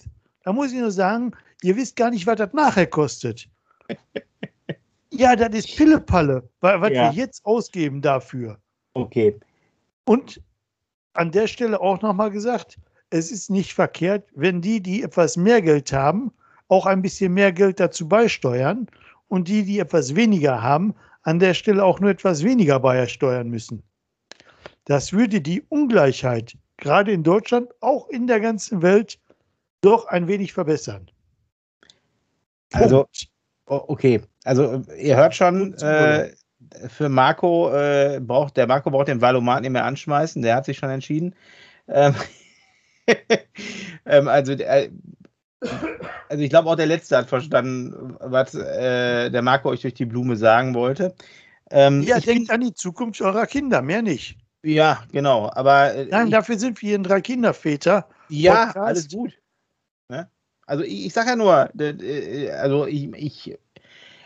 Da 0.44 0.54
muss 0.54 0.72
ich 0.72 0.80
nur 0.80 0.92
sagen, 0.92 1.32
ihr 1.64 1.76
wisst 1.76 1.96
gar 1.96 2.12
nicht, 2.12 2.28
was 2.28 2.36
das 2.36 2.54
nachher 2.54 2.86
kostet. 2.86 3.50
ja, 5.10 5.36
das 5.36 5.56
ist 5.56 5.76
Pillepalle, 5.76 6.48
was 6.60 6.92
ja. 6.92 7.12
wir 7.12 7.12
jetzt 7.12 7.44
ausgeben 7.44 8.00
dafür. 8.00 8.60
Okay. 8.94 9.40
Und 10.06 10.40
an 11.14 11.32
der 11.32 11.48
Stelle 11.48 11.82
auch 11.82 12.00
nochmal 12.04 12.30
gesagt, 12.30 12.78
es 13.10 13.32
ist 13.32 13.50
nicht 13.50 13.74
verkehrt, 13.74 14.30
wenn 14.36 14.62
die, 14.62 14.82
die 14.82 15.02
etwas 15.02 15.36
mehr 15.36 15.64
Geld 15.64 15.92
haben, 15.92 16.32
auch 16.68 16.86
ein 16.86 17.02
bisschen 17.02 17.34
mehr 17.34 17.52
Geld 17.52 17.80
dazu 17.80 18.08
beisteuern 18.08 18.88
und 19.32 19.48
die, 19.48 19.64
die 19.64 19.80
etwas 19.80 20.16
weniger 20.16 20.62
haben, 20.62 20.94
an 21.24 21.40
der 21.40 21.54
Stelle 21.54 21.86
auch 21.86 22.02
nur 22.02 22.10
etwas 22.10 22.44
weniger 22.44 22.82
beisteuern 22.82 23.50
müssen. 23.50 23.82
Das 24.84 25.14
würde 25.14 25.40
die 25.40 25.62
Ungleichheit 25.70 26.58
gerade 26.76 27.14
in 27.14 27.24
Deutschland, 27.24 27.70
auch 27.80 28.10
in 28.10 28.28
der 28.28 28.42
ganzen 28.42 28.82
Welt, 28.82 29.20
doch 29.80 30.06
ein 30.08 30.28
wenig 30.28 30.52
verbessern. 30.52 31.10
Also, 32.74 33.08
okay, 33.68 34.22
also 34.44 34.84
ihr 34.98 35.16
hört 35.16 35.34
schon, 35.34 35.76
äh, 35.76 36.34
für 36.90 37.08
Marco 37.08 37.72
äh, 37.74 38.20
braucht 38.22 38.58
der 38.58 38.68
Marco 38.68 38.92
braucht 38.92 39.08
den 39.08 39.22
Valomat 39.22 39.62
nicht 39.62 39.72
mehr 39.72 39.86
anschmeißen, 39.86 40.42
der 40.42 40.58
hat 40.58 40.66
sich 40.66 40.78
schon 40.78 40.90
entschieden. 40.90 41.36
Ähm, 41.88 42.16
ähm, 44.06 44.28
also, 44.28 44.52
äh, 44.52 44.90
also 46.30 46.44
ich 46.44 46.50
glaube 46.50 46.70
auch 46.70 46.76
der 46.76 46.88
Letzte 46.88 47.18
hat 47.18 47.30
verstanden, 47.30 48.16
was 48.20 48.56
äh, 48.56 49.30
der 49.30 49.42
Marco 49.42 49.70
euch 49.70 49.82
durch 49.82 49.94
die 49.94 50.06
Blume 50.06 50.36
sagen 50.36 50.74
wollte. 50.74 51.16
Ähm, 51.70 52.02
ja, 52.02 52.20
denkt 52.20 52.52
an 52.52 52.62
die 52.62 52.74
Zukunft 52.74 53.22
eurer 53.22 53.46
Kinder, 53.46 53.82
mehr 53.82 54.02
nicht. 54.02 54.38
Ja, 54.64 55.04
genau. 55.12 55.50
Aber 55.54 55.94
äh, 55.94 56.06
Nein, 56.06 56.28
ich, 56.28 56.34
dafür 56.34 56.60
sind 56.60 56.82
wir 56.82 56.96
in 56.96 57.04
drei 57.04 57.22
Kinderväter. 57.22 58.08
Ja, 58.30 58.66
Podcast. 58.66 58.78
alles 58.78 59.10
gut. 59.10 59.34
Ne? 60.10 60.30
Also 60.66 60.84
ich, 60.84 61.08
ich 61.08 61.14
sage 61.14 61.30
ja 61.30 61.36
nur, 61.36 61.70
also 62.62 62.86
ich, 62.86 63.14
ich 63.14 63.58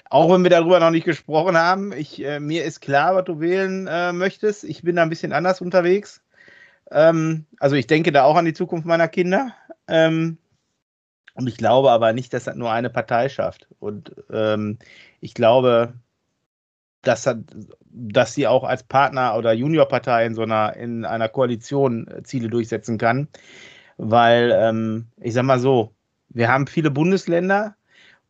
auch 0.10 0.32
wenn 0.32 0.44
wir 0.44 0.50
darüber 0.50 0.80
noch 0.80 0.92
nicht 0.92 1.06
gesprochen 1.06 1.58
haben, 1.58 1.92
ich, 1.92 2.24
äh, 2.24 2.40
mir 2.40 2.64
ist 2.64 2.80
klar, 2.80 3.16
was 3.16 3.26
du 3.26 3.40
wählen 3.40 3.88
äh, 3.88 4.14
möchtest. 4.14 4.64
Ich 4.64 4.84
bin 4.84 4.96
da 4.96 5.02
ein 5.02 5.10
bisschen 5.10 5.34
anders 5.34 5.62
unterwegs. 5.62 6.22
Ähm, 6.92 7.46
also 7.60 7.76
ich 7.76 7.88
denke 7.88 8.12
da 8.12 8.24
auch 8.24 8.36
an 8.36 8.46
die 8.46 8.54
Zukunft 8.54 8.86
meiner 8.86 9.08
Kinder. 9.08 9.54
Ähm, 9.88 10.38
und 11.36 11.48
ich 11.48 11.58
glaube 11.58 11.92
aber 11.92 12.14
nicht, 12.14 12.34
dass 12.34 12.46
das 12.46 12.56
nur 12.56 12.72
eine 12.72 12.90
Partei 12.90 13.30
schafft. 13.30 13.68
Und 13.80 14.16
ähm, 14.32 14.80
ich 15.22 15.34
glaube, 15.34 15.94
dass, 17.04 17.30
dass 17.92 18.34
sie 18.34 18.48
auch 18.48 18.64
als 18.64 18.84
Partner 18.84 19.38
oder 19.38 19.54
Juniorpartei 19.54 20.26
in 20.26 20.34
so 20.36 20.42
einer, 20.42 20.76
in 20.76 21.06
einer 21.06 21.30
Koalition 21.30 22.08
äh, 22.08 22.24
Ziele 22.24 22.50
durchsetzen 22.50 22.98
kann. 22.98 23.28
Weil, 23.98 24.52
ähm, 24.56 25.08
ich 25.22 25.34
sag 25.34 25.44
mal 25.44 25.60
so, 25.60 25.94
wir 26.30 26.50
haben 26.50 26.68
viele 26.68 26.92
Bundesländer, 26.92 27.76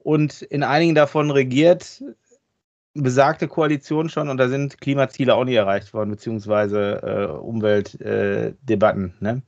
und 0.05 0.43
in 0.43 0.61
einigen 0.61 0.93
davon 0.93 1.31
regiert 1.31 2.03
besagte 2.93 3.47
Koalition 3.47 4.07
schon 4.07 4.29
und 4.29 4.37
da 4.37 4.47
sind 4.47 4.79
Klimaziele 4.79 5.33
auch 5.33 5.43
nie 5.43 5.55
erreicht 5.55 5.95
worden, 5.95 6.11
beziehungsweise 6.11 7.01
äh, 7.01 7.25
Umweltdebatten, 7.25 9.15
äh, 9.19 9.23
ne? 9.23 9.41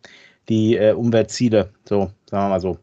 die 0.49 0.76
äh, 0.76 0.93
Umweltziele, 0.93 1.70
so, 1.86 2.12
sagen 2.26 2.45
wir 2.45 2.49
mal 2.49 2.60
so. 2.60 2.80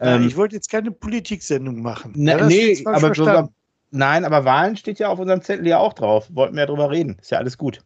Ähm, 0.00 0.26
ich 0.26 0.36
wollte 0.36 0.56
jetzt 0.56 0.70
keine 0.70 0.90
Politiksendung 0.90 1.80
machen. 1.80 2.12
Ne, 2.14 2.32
ja, 2.32 2.46
nee, 2.46 2.82
aber 2.84 3.14
sogar, 3.14 3.48
nein, 3.90 4.24
aber 4.24 4.44
Wahlen 4.44 4.76
steht 4.76 4.98
ja 4.98 5.08
auf 5.08 5.18
unserem 5.18 5.42
Zettel 5.42 5.66
ja 5.66 5.78
auch 5.78 5.94
drauf. 5.94 6.28
Wollten 6.32 6.54
wir 6.54 6.62
ja 6.62 6.66
drüber 6.66 6.90
reden. 6.90 7.16
Ist 7.20 7.30
ja 7.30 7.38
alles 7.38 7.56
gut. 7.56 7.80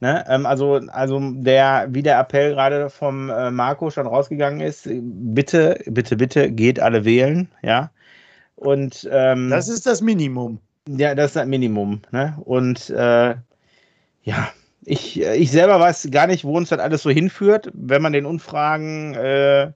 Ne? 0.00 0.24
Ähm, 0.28 0.44
also, 0.44 0.74
also 0.88 1.20
der, 1.20 1.88
wie 1.90 2.02
der 2.02 2.18
Appell 2.18 2.52
gerade 2.52 2.90
vom 2.90 3.30
äh, 3.30 3.50
Marco 3.50 3.90
schon 3.90 4.06
rausgegangen 4.06 4.60
ist, 4.60 4.88
bitte, 4.90 5.80
bitte, 5.86 6.16
bitte 6.16 6.50
geht 6.50 6.80
alle 6.80 7.04
wählen, 7.04 7.48
ja. 7.62 7.90
Und 8.56 9.08
ähm, 9.10 9.50
das 9.50 9.68
ist 9.68 9.86
das 9.86 10.00
Minimum. 10.00 10.58
Ja, 10.88 11.14
das 11.14 11.28
ist 11.28 11.36
das 11.36 11.46
Minimum. 11.46 12.00
Ne? 12.10 12.36
Und 12.44 12.90
äh, 12.90 13.34
ja, 14.22 14.48
ich, 14.84 15.20
ich 15.20 15.50
selber 15.50 15.80
weiß 15.80 16.08
gar 16.10 16.26
nicht, 16.26 16.44
wo 16.44 16.56
uns 16.56 16.70
das 16.70 16.78
alles 16.78 17.02
so 17.02 17.10
hinführt. 17.10 17.70
Wenn 17.74 18.02
man 18.02 18.12
den 18.12 18.24
Umfragen 18.24 19.14
äh, 19.14 19.72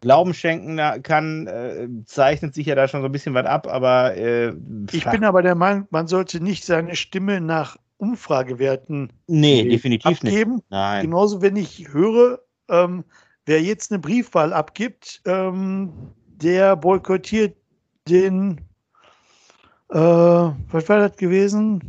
Glauben 0.00 0.34
schenken 0.34 0.78
kann, 1.02 1.46
äh, 1.46 1.88
zeichnet 2.04 2.54
sich 2.54 2.66
ja 2.66 2.74
da 2.74 2.88
schon 2.88 3.00
so 3.00 3.06
ein 3.06 3.12
bisschen 3.12 3.34
was 3.34 3.46
ab, 3.46 3.66
aber 3.66 4.16
äh, 4.16 4.52
ich 4.92 5.04
bin 5.04 5.24
aber 5.24 5.42
der 5.42 5.54
Meinung, 5.54 5.86
man 5.90 6.06
sollte 6.06 6.42
nicht 6.42 6.64
seine 6.64 6.94
Stimme 6.96 7.40
nach 7.40 7.76
Umfragewerten 7.96 9.12
nee, 9.28 9.62
definitiv 9.62 10.18
abgeben. 10.18 10.54
Nicht. 10.54 10.70
Nein. 10.70 11.02
Genauso, 11.02 11.40
wenn 11.40 11.56
ich 11.56 11.88
höre, 11.92 12.40
ähm, 12.68 13.04
wer 13.46 13.62
jetzt 13.62 13.92
eine 13.92 14.00
Briefwahl 14.00 14.52
abgibt, 14.52 15.22
ähm, 15.24 15.92
der 16.26 16.74
boykottiert 16.74 17.56
den, 18.08 18.60
äh, 19.90 19.96
was 19.96 20.88
war 20.88 20.98
das 20.98 21.16
gewesen? 21.16 21.80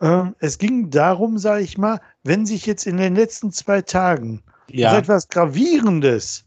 Äh, 0.00 0.24
es 0.40 0.58
ging 0.58 0.90
darum, 0.90 1.38
sage 1.38 1.62
ich 1.62 1.78
mal, 1.78 2.00
wenn 2.24 2.44
sich 2.44 2.66
jetzt 2.66 2.86
in 2.86 2.96
den 2.96 3.14
letzten 3.14 3.52
zwei 3.52 3.82
Tagen 3.82 4.42
ja. 4.70 4.96
etwas 4.96 5.28
Gravierendes 5.28 6.44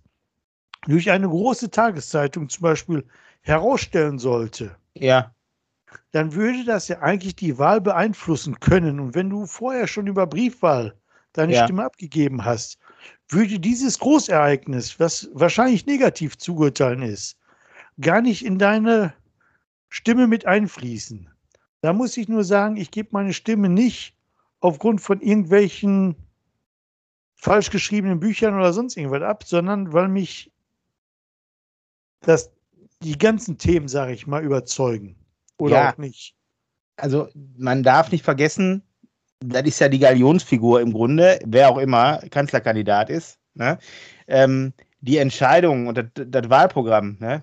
durch 0.88 1.12
eine 1.12 1.28
große 1.28 1.70
Tageszeitung 1.70 2.50
zum 2.50 2.64
Beispiel 2.64 3.06
herausstellen 3.42 4.20
sollte, 4.20 4.76
ja. 4.96 5.34
dann 6.12 6.34
würde 6.34 6.66
das 6.66 6.88
ja 6.88 7.00
eigentlich 7.00 7.36
die 7.36 7.58
Wahl 7.58 7.82
beeinflussen 7.82 8.60
können. 8.60 9.00
Und 9.00 9.16
wenn 9.16 9.30
du 9.30 9.46
vorher 9.46 9.88
schon 9.88 10.08
über 10.08 10.28
Briefwahl 10.28 10.96
deine 11.34 11.54
ja. 11.54 11.64
Stimme 11.64 11.86
abgegeben 11.86 12.46
hast, 12.46 12.78
würde 13.30 13.60
dieses 13.60 14.00
Großereignis, 14.00 15.00
was 15.00 15.30
wahrscheinlich 15.34 15.86
negativ 15.86 16.38
zugeurteilen 16.38 17.02
ist, 17.02 17.38
gar 18.00 18.22
nicht 18.22 18.46
in 18.46 18.58
deine 18.58 19.14
Stimme 19.90 20.28
mit 20.28 20.46
einfließen. 20.46 21.30
Da 21.82 21.94
muss 21.94 22.18
ich 22.18 22.28
nur 22.28 22.44
sagen, 22.44 22.78
ich 22.78 22.92
gebe 22.92 23.10
meine 23.12 23.34
Stimme 23.34 23.70
nicht 23.70 24.16
aufgrund 24.60 25.02
von 25.02 25.20
irgendwelchen 25.22 26.16
falsch 27.42 27.72
geschriebenen 27.72 28.20
Büchern 28.20 28.54
oder 28.54 28.72
sonst 28.72 28.96
irgendwas 28.96 29.24
ab, 29.24 29.44
sondern 29.44 29.92
weil 29.92 30.08
mich 30.08 30.52
das, 32.22 32.52
die 33.02 33.18
ganzen 33.18 33.58
Themen, 33.58 33.88
sage 33.88 34.14
ich 34.14 34.28
mal, 34.28 34.44
überzeugen. 34.44 35.16
Oder 35.58 35.76
Ja. 35.76 35.92
auch 35.92 35.98
nicht. 35.98 36.36
Also 36.98 37.30
man 37.58 37.82
darf 37.82 38.12
nicht 38.12 38.24
vergessen, 38.24 38.84
das 39.40 39.64
ist 39.64 39.80
ja 39.80 39.90
die 39.90 39.98
Galionsfigur 39.98 40.82
im 40.82 40.94
Grunde, 40.94 41.40
wer 41.44 41.70
auch 41.70 41.80
immer 41.80 42.20
Kanzlerkandidat 42.30 43.10
ist. 43.10 43.40
Ne? 43.56 43.80
Ähm, 44.28 44.72
die 45.00 45.18
Entscheidung 45.18 45.88
und 45.88 45.98
das, 45.98 46.06
das 46.14 46.48
Wahlprogramm, 46.48 47.18
ne? 47.20 47.42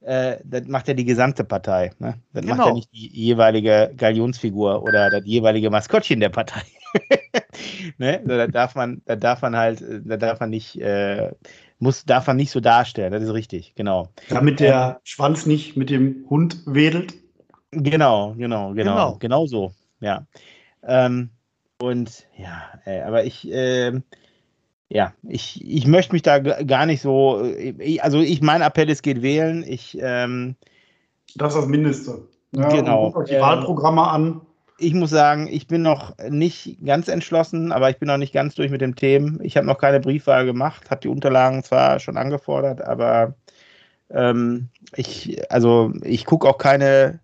äh, 0.00 0.38
das 0.42 0.66
macht 0.68 0.88
ja 0.88 0.94
die 0.94 1.04
gesamte 1.04 1.44
Partei. 1.44 1.92
Ne? 1.98 2.18
Das 2.32 2.46
macht 2.46 2.60
ja 2.60 2.64
Genau. 2.64 2.76
nicht 2.76 2.90
die 2.92 3.08
jeweilige 3.14 3.92
Galionsfigur 3.94 4.82
oder 4.82 5.10
das 5.10 5.26
jeweilige 5.26 5.68
Maskottchen 5.68 6.18
der 6.20 6.30
Partei. 6.30 6.62
ne? 7.98 8.22
das 8.24 8.50
darf 8.50 8.74
man, 8.74 9.02
das 9.06 9.18
darf 9.18 9.42
man 9.42 9.56
halt, 9.56 9.80
äh, 9.82 10.00
das 10.04 10.18
darf 10.18 10.40
man 10.40 10.50
nicht, 10.50 10.80
äh, 10.80 11.32
muss, 11.78 12.04
darf 12.04 12.26
man 12.26 12.36
nicht 12.36 12.50
so 12.50 12.60
darstellen. 12.60 13.12
Das 13.12 13.22
ist 13.22 13.32
richtig, 13.32 13.74
genau. 13.74 14.08
Damit 14.28 14.60
der 14.60 15.00
Schwanz 15.04 15.46
nicht 15.46 15.76
mit 15.76 15.90
dem 15.90 16.24
Hund 16.28 16.62
wedelt. 16.66 17.14
Genau, 17.70 18.34
genau, 18.36 18.72
genau, 18.72 18.74
Genau. 18.74 19.16
genau 19.18 19.46
so, 19.46 19.72
ja. 20.00 20.26
Ähm, 20.82 21.30
und 21.80 22.26
ja, 22.36 22.62
ey, 22.84 23.02
aber 23.02 23.24
ich, 23.24 23.46
ähm, 23.50 24.02
ja, 24.88 25.12
ich, 25.22 25.62
ich 25.62 25.86
möchte 25.86 26.12
mich 26.12 26.22
da 26.22 26.38
gar 26.38 26.86
nicht 26.86 27.02
so, 27.02 27.42
äh, 27.44 27.74
ich, 27.78 28.02
also 28.02 28.20
ich, 28.20 28.40
mein 28.40 28.62
Appell 28.62 28.88
ist, 28.88 29.02
geht 29.02 29.22
wählen. 29.22 29.62
Ich, 29.66 29.98
ähm, 30.00 30.56
Das 31.36 31.54
ist 31.54 31.60
das 31.60 31.68
Mindeste. 31.68 32.26
Ja, 32.56 32.68
Genau. 32.68 33.10
Guckt 33.10 33.24
euch 33.24 33.28
die 33.28 33.34
Ähm, 33.34 33.42
Wahlprogramme 33.42 34.08
an. 34.08 34.40
Ich 34.78 34.94
muss 34.94 35.10
sagen, 35.10 35.48
ich 35.50 35.66
bin 35.66 35.82
noch 35.82 36.16
nicht 36.28 36.78
ganz 36.84 37.08
entschlossen, 37.08 37.72
aber 37.72 37.90
ich 37.90 37.98
bin 37.98 38.06
noch 38.06 38.16
nicht 38.16 38.32
ganz 38.32 38.54
durch 38.54 38.70
mit 38.70 38.80
dem 38.80 38.94
Themen. 38.94 39.40
Ich 39.42 39.56
habe 39.56 39.66
noch 39.66 39.78
keine 39.78 40.00
Briefwahl 40.00 40.46
gemacht, 40.46 40.90
habe 40.90 41.00
die 41.00 41.08
Unterlagen 41.08 41.64
zwar 41.64 41.98
schon 41.98 42.16
angefordert, 42.16 42.80
aber 42.80 43.34
ähm, 44.10 44.68
ich, 44.94 45.40
also 45.52 45.92
ich 46.02 46.24
gucke 46.24 46.48
auch 46.48 46.58
keine, 46.58 47.20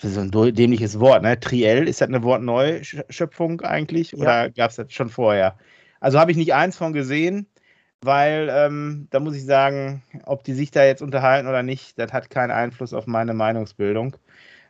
das 0.00 0.10
ist 0.10 0.14
so 0.14 0.42
ein 0.42 0.54
dämliches 0.54 0.98
Wort, 0.98 1.22
ne? 1.22 1.38
Triell, 1.38 1.86
ist 1.86 2.00
das 2.00 2.08
eine 2.08 2.22
Wortneuschöpfung 2.22 3.60
eigentlich 3.60 4.16
oder 4.16 4.50
gab 4.50 4.70
es 4.70 4.76
das 4.76 4.92
schon 4.92 5.10
vorher? 5.10 5.56
Also 6.00 6.18
habe 6.18 6.30
ich 6.30 6.36
nicht 6.36 6.54
eins 6.54 6.76
von 6.76 6.92
gesehen, 6.94 7.46
weil 8.00 8.48
ähm, 8.50 9.08
da 9.10 9.20
muss 9.20 9.36
ich 9.36 9.44
sagen, 9.44 10.02
ob 10.24 10.44
die 10.44 10.54
sich 10.54 10.70
da 10.70 10.84
jetzt 10.84 11.02
unterhalten 11.02 11.48
oder 11.48 11.62
nicht, 11.62 11.98
das 11.98 12.12
hat 12.12 12.30
keinen 12.30 12.50
Einfluss 12.50 12.94
auf 12.94 13.06
meine 13.06 13.34
Meinungsbildung. 13.34 14.16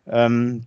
Ähm, 0.09 0.67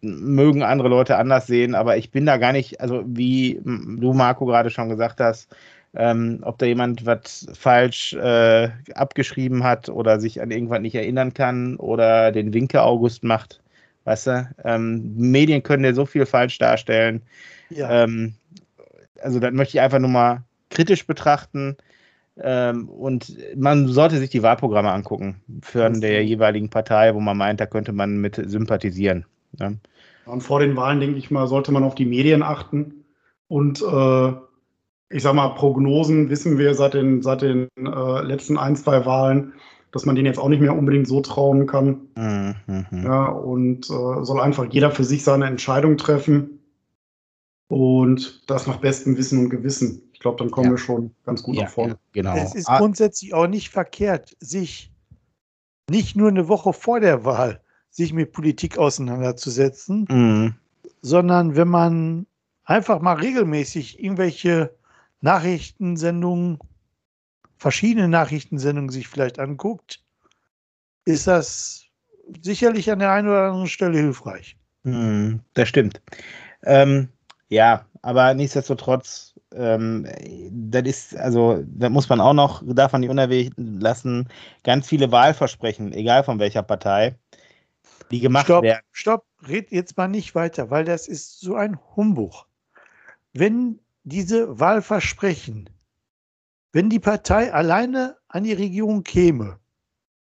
mögen 0.00 0.62
andere 0.62 0.88
Leute 0.88 1.16
anders 1.16 1.46
sehen, 1.46 1.74
aber 1.74 1.96
ich 1.96 2.10
bin 2.10 2.26
da 2.26 2.38
gar 2.38 2.52
nicht, 2.52 2.80
also 2.80 3.02
wie 3.06 3.60
du, 3.64 4.12
Marco, 4.12 4.46
gerade 4.46 4.70
schon 4.70 4.88
gesagt 4.88 5.20
hast, 5.20 5.54
ähm, 5.94 6.38
ob 6.42 6.58
da 6.58 6.66
jemand 6.66 7.04
was 7.04 7.46
falsch 7.52 8.12
äh, 8.14 8.68
abgeschrieben 8.94 9.64
hat 9.64 9.88
oder 9.88 10.20
sich 10.20 10.40
an 10.40 10.50
irgendwas 10.50 10.80
nicht 10.80 10.94
erinnern 10.94 11.34
kann 11.34 11.76
oder 11.76 12.32
den 12.32 12.54
Winke 12.54 12.82
August 12.82 13.24
macht. 13.24 13.60
Weißt 14.04 14.28
du, 14.28 14.48
ähm, 14.64 15.14
Medien 15.16 15.62
können 15.62 15.84
ja 15.84 15.92
so 15.92 16.06
viel 16.06 16.26
falsch 16.26 16.58
darstellen. 16.58 17.22
Ja. 17.70 18.04
Ähm, 18.04 18.34
also 19.20 19.40
das 19.40 19.52
möchte 19.52 19.76
ich 19.76 19.80
einfach 19.82 19.98
nur 19.98 20.10
mal 20.10 20.42
kritisch 20.70 21.06
betrachten. 21.06 21.76
Ähm, 22.42 22.88
und 22.88 23.36
man 23.56 23.88
sollte 23.88 24.18
sich 24.18 24.30
die 24.30 24.42
Wahlprogramme 24.42 24.90
angucken 24.90 25.42
für 25.60 25.90
der 25.90 26.24
jeweiligen 26.24 26.70
Partei, 26.70 27.14
wo 27.14 27.20
man 27.20 27.36
meint, 27.36 27.60
da 27.60 27.66
könnte 27.66 27.92
man 27.92 28.18
mit 28.18 28.36
sympathisieren. 28.36 29.26
Ne? 29.58 29.78
Und 30.26 30.42
vor 30.42 30.60
den 30.60 30.76
Wahlen, 30.76 31.00
denke 31.00 31.18
ich 31.18 31.30
mal, 31.30 31.46
sollte 31.48 31.72
man 31.72 31.82
auf 31.84 31.94
die 31.94 32.06
Medien 32.06 32.42
achten. 32.42 33.04
Und 33.48 33.82
äh, 33.82 34.32
ich 35.12 35.22
sag 35.22 35.34
mal, 35.34 35.48
Prognosen 35.50 36.30
wissen 36.30 36.56
wir 36.58 36.74
seit 36.74 36.94
den, 36.94 37.20
seit 37.22 37.42
den 37.42 37.68
äh, 37.76 38.22
letzten 38.22 38.56
ein, 38.58 38.76
zwei 38.76 39.04
Wahlen, 39.06 39.54
dass 39.90 40.06
man 40.06 40.14
denen 40.14 40.26
jetzt 40.26 40.38
auch 40.38 40.48
nicht 40.48 40.60
mehr 40.60 40.76
unbedingt 40.76 41.08
so 41.08 41.20
trauen 41.20 41.66
kann. 41.66 42.02
Mhm. 42.16 42.54
Ja, 43.02 43.24
und 43.26 43.86
äh, 43.90 44.24
soll 44.24 44.40
einfach 44.40 44.66
jeder 44.70 44.92
für 44.92 45.02
sich 45.04 45.24
seine 45.24 45.46
Entscheidung 45.46 45.96
treffen. 45.96 46.60
Und 47.68 48.48
das 48.50 48.66
nach 48.66 48.78
bestem 48.78 49.16
Wissen 49.16 49.38
und 49.38 49.50
Gewissen. 49.50 50.02
Ich 50.12 50.20
glaube, 50.20 50.38
dann 50.38 50.50
kommen 50.50 50.66
Ja. 50.66 50.72
wir 50.72 50.78
schon 50.78 51.12
ganz 51.24 51.42
gut 51.42 51.56
Ja, 51.56 51.64
nach 51.64 51.70
vorne. 51.70 51.92
ja, 51.92 51.98
genau. 52.12 52.36
Es 52.36 52.54
ist 52.54 52.68
Ah, 52.68 52.78
grundsätzlich 52.78 53.32
auch 53.34 53.46
nicht 53.46 53.70
verkehrt, 53.70 54.36
sich 54.40 54.92
nicht 55.88 56.16
nur 56.16 56.28
eine 56.28 56.48
Woche 56.48 56.72
vor 56.72 57.00
der 57.00 57.24
Wahl 57.24 57.60
sich 57.90 58.12
mit 58.12 58.32
Politik 58.32 58.78
auseinanderzusetzen, 58.78 60.06
mhm. 60.08 60.54
sondern 61.02 61.56
wenn 61.56 61.68
man 61.68 62.26
einfach 62.64 63.00
mal 63.00 63.14
regelmäßig 63.14 64.02
irgendwelche 64.02 64.74
Nachrichtensendungen, 65.20 66.58
verschiedene 67.56 68.08
Nachrichtensendungen 68.08 68.90
sich 68.90 69.08
vielleicht 69.08 69.38
anguckt, 69.38 70.02
ist 71.04 71.26
das 71.26 71.84
sicherlich 72.42 72.90
an 72.90 73.00
der 73.00 73.12
einen 73.12 73.28
oder 73.28 73.46
anderen 73.46 73.66
Stelle 73.66 73.98
hilfreich. 73.98 74.56
Mhm, 74.84 75.40
das 75.54 75.68
stimmt. 75.68 76.00
Ähm, 76.62 77.08
ja, 77.48 77.84
aber 78.02 78.32
nichtsdestotrotz, 78.34 79.34
ähm, 79.54 80.06
das 80.50 80.82
ist, 80.84 81.16
also, 81.16 81.62
da 81.66 81.90
muss 81.90 82.08
man 82.08 82.20
auch 82.20 82.32
noch, 82.32 82.62
darf 82.66 82.92
man 82.92 83.00
nicht 83.00 83.10
unerwähnt 83.10 83.54
lassen, 83.56 84.28
ganz 84.62 84.86
viele 84.86 85.10
Wahlversprechen, 85.10 85.92
egal 85.92 86.22
von 86.22 86.38
welcher 86.38 86.62
Partei, 86.62 87.16
die 88.10 88.20
gemacht 88.20 88.46
Stopp, 88.46 88.62
werden. 88.64 88.84
stopp, 88.92 89.26
red 89.48 89.70
jetzt 89.70 89.96
mal 89.96 90.08
nicht 90.08 90.34
weiter, 90.34 90.70
weil 90.70 90.84
das 90.84 91.08
ist 91.08 91.40
so 91.40 91.54
ein 91.54 91.78
Humbug. 91.96 92.46
Wenn 93.32 93.80
diese 94.04 94.58
Wahlversprechen, 94.58 95.70
wenn 96.72 96.90
die 96.90 97.00
Partei 97.00 97.52
alleine 97.52 98.16
an 98.28 98.44
die 98.44 98.52
Regierung 98.52 99.02
käme, 99.04 99.58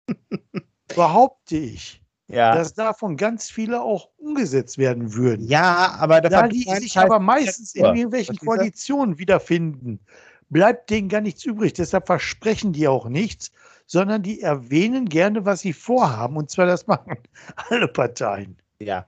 behaupte 0.95 1.57
ich, 1.57 2.03
Ja, 2.29 2.55
dass 2.55 2.75
davon 2.75 3.17
ganz 3.17 3.51
viele 3.51 3.81
auch 3.83 4.11
umgesetzt 4.17 4.79
werden 4.79 5.15
würden. 5.15 5.47
ja 5.47 5.97
aber 5.99 6.21
da 6.21 6.49
die 6.49 6.65
sich 6.65 6.97
aber 6.97 7.19
meistens 7.19 7.75
in 7.75 7.85
irgendwelchen? 7.85 8.37
Koalitionen 8.39 9.19
wiederfinden, 9.19 10.01
bleibt 10.51 10.91
denen 10.91 11.09
gar 11.09 11.21
nichts 11.21 11.45
übrig. 11.45 11.73
Deshalb 11.73 12.07
versprechen 12.07 12.73
die 12.73 12.87
auch 12.87 13.09
nichts, 13.09 13.51
sondern 13.87 14.23
die 14.23 14.41
erwähnen 14.41 15.09
gerne, 15.09 15.45
was 15.45 15.61
sie 15.61 15.73
vorhaben. 15.73 16.37
Und 16.37 16.51
zwar 16.51 16.67
das 16.67 16.87
machen 16.87 17.17
alle 17.71 17.89
Parteien. 17.89 18.57
Ja, 18.81 19.07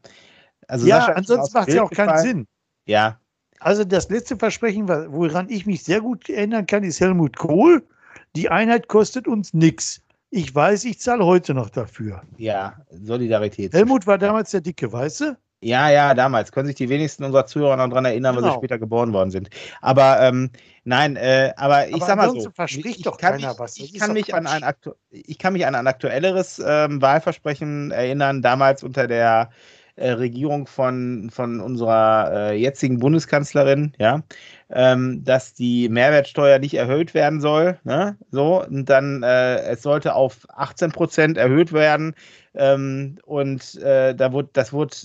also 0.69 0.87
ja, 0.87 1.07
ansonsten 1.07 1.59
macht 1.59 1.69
es 1.69 1.75
ja 1.75 1.83
auch 1.83 1.91
keinen 1.91 2.09
gefallen. 2.09 2.27
Sinn. 2.27 2.47
Ja, 2.87 3.19
Also 3.61 3.85
das 3.85 4.09
letzte 4.09 4.37
Versprechen, 4.37 4.89
woran 4.89 5.49
ich 5.49 5.67
mich 5.67 5.83
sehr 5.85 6.01
gut 6.01 6.29
erinnern 6.29 6.67
kann, 6.67 6.83
ist 6.83 7.01
Helmut 7.01 7.37
Kohl. 7.37 7.87
Die 8.35 8.49
Einheit 8.49 8.89
kostet 8.89 9.29
uns 9.29 9.53
nichts. 9.55 10.01
Ich 10.31 10.55
weiß, 10.55 10.85
ich 10.85 10.99
zahle 10.99 11.25
heute 11.27 11.53
noch 11.53 11.69
dafür. 11.71 12.23
ja, 12.39 12.75
Solidarität. 12.91 13.73
Helmut 13.75 14.07
war 14.07 14.17
damals 14.19 14.51
der 14.51 14.63
Dicke, 14.63 14.91
weißt 14.91 15.21
du? 15.21 15.37
Ja, 15.63 15.91
ja, 15.91 16.13
damals. 16.15 16.51
Können 16.51 16.67
sich 16.67 16.75
die 16.77 16.89
wenigsten 16.89 17.23
unserer 17.23 17.47
Zuhörer 17.47 17.77
noch 17.77 17.89
daran 17.89 18.05
erinnern, 18.05 18.35
weil 18.35 18.43
sie 18.43 18.49
Genau. 18.49 18.59
später 18.61 18.79
geboren 18.79 19.13
worden 19.13 19.31
sind. 19.31 19.49
Aber 19.81 20.21
ähm, 20.21 20.51
nein, 20.85 21.15
äh, 21.17 21.53
aber 21.57 21.87
ich 21.89 21.95
Aber 21.95 22.07
sag 22.07 22.17
mal 22.17 22.31
so. 22.31 22.51
ich 22.67 23.03
doch 23.03 23.17
kann 23.17 23.41
keiner 23.41 23.57
was. 23.59 23.77
Ich 23.79 23.95
kann, 23.95 24.13
mich 24.13 24.35
an 24.35 24.49
ein 24.49 24.65
aktu 24.65 24.93
ich 25.11 25.39
kann 25.39 25.53
mich 25.53 25.65
an 25.65 25.77
ein 25.77 25.87
aktuelleres 25.87 26.61
ähm, 26.65 27.01
Wahlversprechen 27.01 27.93
erinnern, 27.93 28.43
damals 28.43 28.83
unter 28.83 29.07
der 29.07 29.51
äh, 29.97 30.11
Regierung 30.13 30.67
von, 30.67 31.31
von 31.31 31.61
unserer 31.61 32.51
äh, 32.51 32.57
jetzigen 32.57 32.99
Bundeskanzlerin, 32.99 33.93
ja, 33.99 34.23
ähm, 34.71 35.23
dass 35.23 35.53
die 35.55 35.89
Mehrwertsteuer 35.91 36.59
nicht 36.59 36.75
erhöht 36.75 37.13
werden 37.15 37.41
soll. 37.41 37.79
Ne? 37.85 38.17
So, 38.31 38.65
und 38.65 38.87
dann 38.89 39.23
äh, 39.23 39.61
es 39.65 39.83
sollte 39.83 40.15
auf 40.15 40.47
18 40.49 40.93
Prozent 40.93 41.37
erhöht 41.37 41.73
werden. 41.73 42.15
Ähm, 42.55 43.19
und 43.25 43.77
äh, 43.77 44.15
da 44.15 44.33
wurde, 44.33 44.51
das 44.53 44.73
wurde 44.73 44.97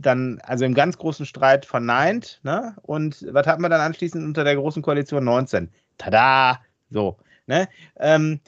dann 0.00 0.40
also 0.42 0.64
im 0.64 0.74
ganz 0.74 0.98
großen 0.98 1.26
Streit 1.26 1.64
verneint. 1.64 2.40
Ne? 2.42 2.74
Und 2.82 3.24
was 3.30 3.46
hat 3.46 3.60
man 3.60 3.70
dann 3.70 3.80
anschließend 3.80 4.24
unter 4.24 4.44
der 4.44 4.56
großen 4.56 4.82
Koalition 4.82 5.24
19? 5.24 5.70
Tada! 5.96 6.60
So. 6.90 7.16
Ne? 7.46 7.68
Ähm, 7.98 8.40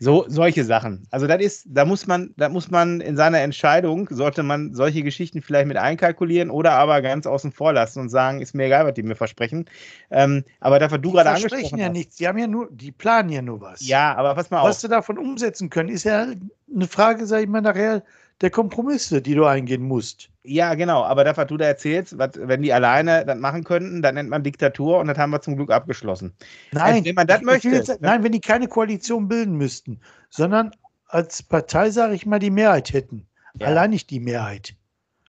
so, 0.00 0.24
solche 0.28 0.64
Sachen. 0.64 1.06
Also 1.10 1.26
das 1.26 1.40
ist, 1.40 1.66
da 1.68 1.84
muss 1.84 2.06
man, 2.06 2.32
da 2.36 2.48
muss 2.48 2.70
man 2.70 3.00
in 3.00 3.16
seiner 3.16 3.40
Entscheidung, 3.40 4.08
sollte 4.10 4.44
man 4.44 4.72
solche 4.72 5.02
Geschichten 5.02 5.42
vielleicht 5.42 5.66
mit 5.66 5.76
einkalkulieren 5.76 6.50
oder 6.50 6.72
aber 6.72 7.02
ganz 7.02 7.26
außen 7.26 7.50
vor 7.50 7.72
lassen 7.72 8.00
und 8.00 8.08
sagen, 8.08 8.40
ist 8.40 8.54
mir 8.54 8.66
egal, 8.66 8.86
was 8.86 8.94
die 8.94 9.02
mir 9.02 9.16
versprechen. 9.16 9.66
Ähm, 10.10 10.44
aber 10.60 10.78
dafür 10.78 10.98
du 10.98 11.10
Die 11.10 11.16
gerade 11.16 11.30
versprechen 11.30 11.54
angesprochen 11.54 11.78
ja 11.80 11.86
hast. 11.86 11.92
nichts. 11.92 12.16
Die 12.16 12.28
haben 12.28 12.38
ja 12.38 12.46
nur, 12.46 12.68
die 12.70 12.92
planen 12.92 13.30
ja 13.30 13.42
nur 13.42 13.60
was. 13.60 13.84
Ja, 13.86 14.14
aber 14.14 14.34
pass 14.36 14.50
mal 14.50 14.60
auf. 14.60 14.68
Was 14.68 14.80
sie 14.80 14.88
davon 14.88 15.18
umsetzen 15.18 15.68
können, 15.68 15.88
ist 15.88 16.04
ja 16.04 16.28
eine 16.72 16.86
Frage, 16.86 17.26
sag 17.26 17.42
ich 17.42 17.48
mal, 17.48 17.60
nachher 17.60 18.04
der 18.40 18.50
Kompromisse, 18.50 19.20
die 19.20 19.34
du 19.34 19.44
eingehen 19.44 19.82
musst. 19.82 20.30
Ja, 20.44 20.74
genau, 20.74 21.02
aber 21.02 21.24
das, 21.24 21.36
was 21.36 21.46
du 21.48 21.56
da 21.56 21.66
erzählst, 21.66 22.16
was, 22.18 22.30
wenn 22.34 22.62
die 22.62 22.72
alleine 22.72 23.26
das 23.26 23.36
machen 23.38 23.64
könnten, 23.64 24.00
dann 24.00 24.14
nennt 24.14 24.30
man 24.30 24.42
Diktatur 24.42 24.98
und 24.98 25.08
das 25.08 25.18
haben 25.18 25.30
wir 25.30 25.40
zum 25.40 25.56
Glück 25.56 25.70
abgeschlossen. 25.70 26.32
Nein, 26.72 26.82
Also, 26.82 27.04
wenn 27.04 27.14
man 27.16 27.26
das 27.26 27.42
möchte, 27.42 27.68
Jetzt, 27.68 27.88
ne? 27.88 27.98
nein, 28.00 28.22
wenn 28.22 28.32
die 28.32 28.40
keine 28.40 28.68
Koalition 28.68 29.28
bilden 29.28 29.56
müssten, 29.56 30.00
sondern 30.30 30.70
als 31.06 31.42
Partei, 31.42 31.90
sage 31.90 32.14
ich 32.14 32.26
mal, 32.26 32.38
die 32.38 32.50
Mehrheit 32.50 32.92
hätten. 32.92 33.26
Ja. 33.58 33.68
Allein 33.68 33.90
nicht 33.90 34.10
die 34.10 34.20
Mehrheit. 34.20 34.74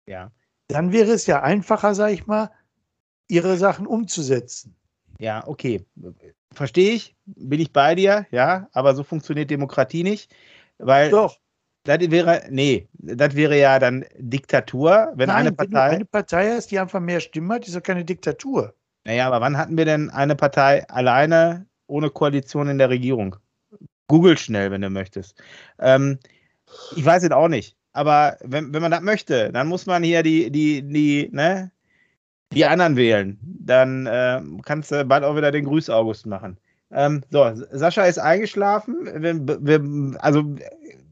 Ja. 0.05 0.31
Dann 0.67 0.91
wäre 0.91 1.11
es 1.11 1.25
ja 1.25 1.41
einfacher, 1.41 1.95
sage 1.95 2.13
ich 2.13 2.27
mal, 2.27 2.51
ihre 3.27 3.57
Sachen 3.57 3.87
umzusetzen. 3.87 4.75
Ja, 5.19 5.47
okay. 5.47 5.85
Verstehe 6.51 6.93
ich, 6.93 7.15
bin 7.25 7.59
ich 7.59 7.71
bei 7.71 7.95
dir, 7.95 8.25
ja, 8.31 8.67
aber 8.71 8.95
so 8.95 9.03
funktioniert 9.03 9.49
Demokratie 9.49 10.03
nicht, 10.03 10.33
weil 10.77 11.11
Doch. 11.11 11.37
Das 11.97 12.11
wäre, 12.11 12.43
nee, 12.49 12.87
das 12.93 13.35
wäre 13.35 13.57
ja 13.57 13.79
dann 13.79 14.05
Diktatur, 14.17 15.11
wenn 15.15 15.27
Nein, 15.27 15.37
eine 15.37 15.49
wenn 15.49 15.55
Partei. 15.55 15.89
du 15.89 15.95
eine 15.95 16.05
Partei 16.05 16.51
hast, 16.51 16.67
die 16.71 16.79
einfach 16.79 16.99
mehr 16.99 17.19
Stimmen 17.19 17.51
hat, 17.51 17.67
ist 17.67 17.75
doch 17.75 17.83
keine 17.83 18.05
Diktatur. 18.05 18.75
Naja, 19.05 19.25
aber 19.25 19.41
wann 19.41 19.57
hatten 19.57 19.75
wir 19.75 19.85
denn 19.85 20.09
eine 20.11 20.35
Partei 20.35 20.87
alleine 20.89 21.65
ohne 21.87 22.09
Koalition 22.11 22.67
in 22.67 22.77
der 22.77 22.89
Regierung? 22.89 23.35
Google 24.07 24.37
schnell, 24.37 24.71
wenn 24.71 24.81
du 24.81 24.89
möchtest. 24.89 25.41
Ähm, 25.79 26.19
ich 26.95 27.03
weiß 27.03 27.23
es 27.23 27.31
auch 27.31 27.47
nicht. 27.47 27.75
Aber 27.93 28.37
wenn, 28.41 28.71
wenn 28.73 28.81
man 28.81 28.91
das 28.91 29.01
möchte, 29.01 29.51
dann 29.51 29.67
muss 29.67 29.87
man 29.87 30.03
hier 30.03 30.21
die, 30.21 30.51
die, 30.51 30.83
die, 30.83 31.29
ne, 31.31 31.71
die 32.53 32.65
anderen 32.65 32.95
wählen. 32.97 33.39
Dann 33.41 34.05
äh, 34.05 34.41
kannst 34.63 34.91
du 34.91 35.05
bald 35.05 35.23
auch 35.23 35.35
wieder 35.35 35.51
den 35.51 35.65
Grüß-August 35.65 36.27
machen. 36.27 36.57
Ähm, 36.91 37.21
so, 37.29 37.51
Sascha 37.71 38.05
ist 38.05 38.17
eingeschlafen. 38.17 39.07
Wir, 39.21 39.39
wir, 39.61 40.21
also 40.21 40.43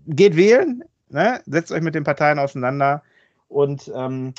geht 0.08 0.36
wählen, 0.36 0.84
ne? 1.10 1.42
setzt 1.46 1.72
euch 1.72 1.82
mit 1.82 1.96
den 1.96 2.04
Parteien 2.04 2.40
auseinander. 2.40 3.04
Und 3.48 3.92
ähm, 3.96 4.34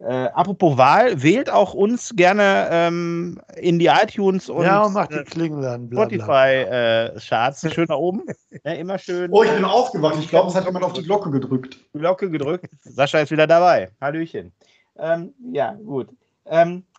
äh, 0.00 0.28
apropos 0.28 0.78
Wahl, 0.78 1.22
wählt 1.22 1.50
auch 1.50 1.74
uns 1.74 2.14
gerne 2.16 2.68
ähm, 2.70 3.38
in 3.56 3.78
die 3.78 3.86
iTunes 3.86 4.48
und, 4.48 4.64
ja, 4.64 4.84
und 4.84 4.94
macht 4.94 5.12
äh, 5.12 5.24
die 5.24 5.30
Klingel 5.30 5.64
an. 5.66 5.90
Spotify-Charts. 5.92 7.72
schön 7.74 7.86
da 7.86 7.94
oben. 7.94 8.22
Ja, 8.64 8.72
immer 8.72 8.98
schön. 8.98 9.30
Oh, 9.30 9.42
ich 9.42 9.50
bin 9.50 9.64
aufgewacht. 9.64 10.16
Ich 10.18 10.28
glaube, 10.28 10.48
es 10.48 10.54
hat 10.54 10.64
jemand 10.64 10.84
auf 10.84 10.94
die 10.94 11.02
Glocke 11.02 11.30
gedrückt. 11.30 11.78
Glocke 11.92 12.30
gedrückt. 12.30 12.70
Sascha 12.80 13.20
ist 13.20 13.30
wieder 13.30 13.46
dabei. 13.46 13.90
Hallöchen. 14.00 14.52
Ähm, 14.98 15.34
ja, 15.52 15.72
gut. 15.72 16.08
Ähm, 16.46 16.78
äh, 16.78 16.89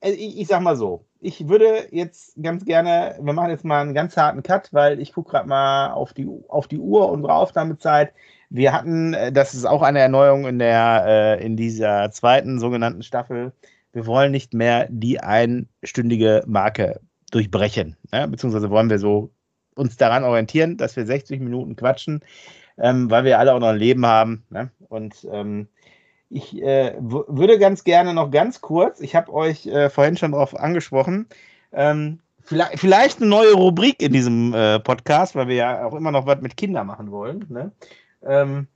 ich, 0.00 0.40
ich 0.40 0.48
sag 0.48 0.62
mal 0.62 0.76
so. 0.76 1.04
Ich 1.20 1.48
würde 1.48 1.88
jetzt 1.90 2.42
ganz 2.42 2.64
gerne, 2.64 3.16
wir 3.20 3.32
machen 3.32 3.50
jetzt 3.50 3.64
mal 3.64 3.82
einen 3.82 3.94
ganz 3.94 4.16
harten 4.16 4.42
Cut, 4.42 4.72
weil 4.72 5.00
ich 5.00 5.12
gucke 5.12 5.32
gerade 5.32 5.48
mal 5.48 5.92
auf 5.92 6.14
die, 6.14 6.26
auf 6.48 6.66
die 6.66 6.78
Uhr, 6.78 7.10
unsere 7.10 7.34
Aufnahmezeit. 7.34 8.12
Wir 8.48 8.72
hatten, 8.72 9.14
äh, 9.14 9.30
das 9.30 9.54
ist 9.54 9.66
auch 9.66 9.82
eine 9.82 10.00
Erneuerung 10.00 10.46
in, 10.46 10.58
der, 10.58 11.04
äh, 11.06 11.44
in 11.44 11.56
dieser 11.56 12.10
zweiten 12.10 12.58
sogenannten 12.58 13.02
Staffel. 13.02 13.52
Wir 13.92 14.06
wollen 14.06 14.32
nicht 14.32 14.54
mehr 14.54 14.86
die 14.90 15.20
einstündige 15.20 16.42
Marke 16.46 17.00
durchbrechen. 17.30 17.96
Ne? 18.12 18.26
Beziehungsweise 18.28 18.70
wollen 18.70 18.90
wir 18.90 18.98
so 18.98 19.30
uns 19.74 19.96
daran 19.96 20.24
orientieren, 20.24 20.76
dass 20.76 20.96
wir 20.96 21.06
60 21.06 21.40
Minuten 21.40 21.76
quatschen, 21.76 22.22
ähm, 22.78 23.10
weil 23.10 23.24
wir 23.24 23.38
alle 23.38 23.54
auch 23.54 23.60
noch 23.60 23.68
ein 23.68 23.78
Leben 23.78 24.06
haben. 24.06 24.44
Ne? 24.50 24.70
Und 24.88 25.26
ähm, 25.30 25.68
ich 26.30 26.62
äh, 26.62 26.94
würde 27.00 27.58
ganz 27.58 27.84
gerne 27.84 28.14
noch 28.14 28.30
ganz 28.30 28.60
kurz, 28.60 29.00
ich 29.00 29.14
habe 29.16 29.32
euch 29.32 29.66
äh, 29.66 29.90
vorhin 29.90 30.16
schon 30.16 30.32
darauf 30.32 30.56
angesprochen, 30.56 31.26
ähm, 31.72 32.20
vielleicht, 32.40 32.78
vielleicht, 32.78 33.18
eine 33.18 33.28
neue 33.28 33.52
Rubrik 33.52 34.00
in 34.00 34.12
diesem 34.12 34.54
äh, 34.54 34.78
Podcast, 34.78 35.34
weil 35.34 35.48
wir 35.48 35.56
ja 35.56 35.84
auch 35.84 35.94
immer 35.94 36.12
noch 36.12 36.26
was 36.26 36.40
mit 36.40 36.56
Kindern 36.56 36.86
machen 36.86 37.10
wollen. 37.10 37.44
Ne? 37.48 37.72
Ähm, 38.22 38.68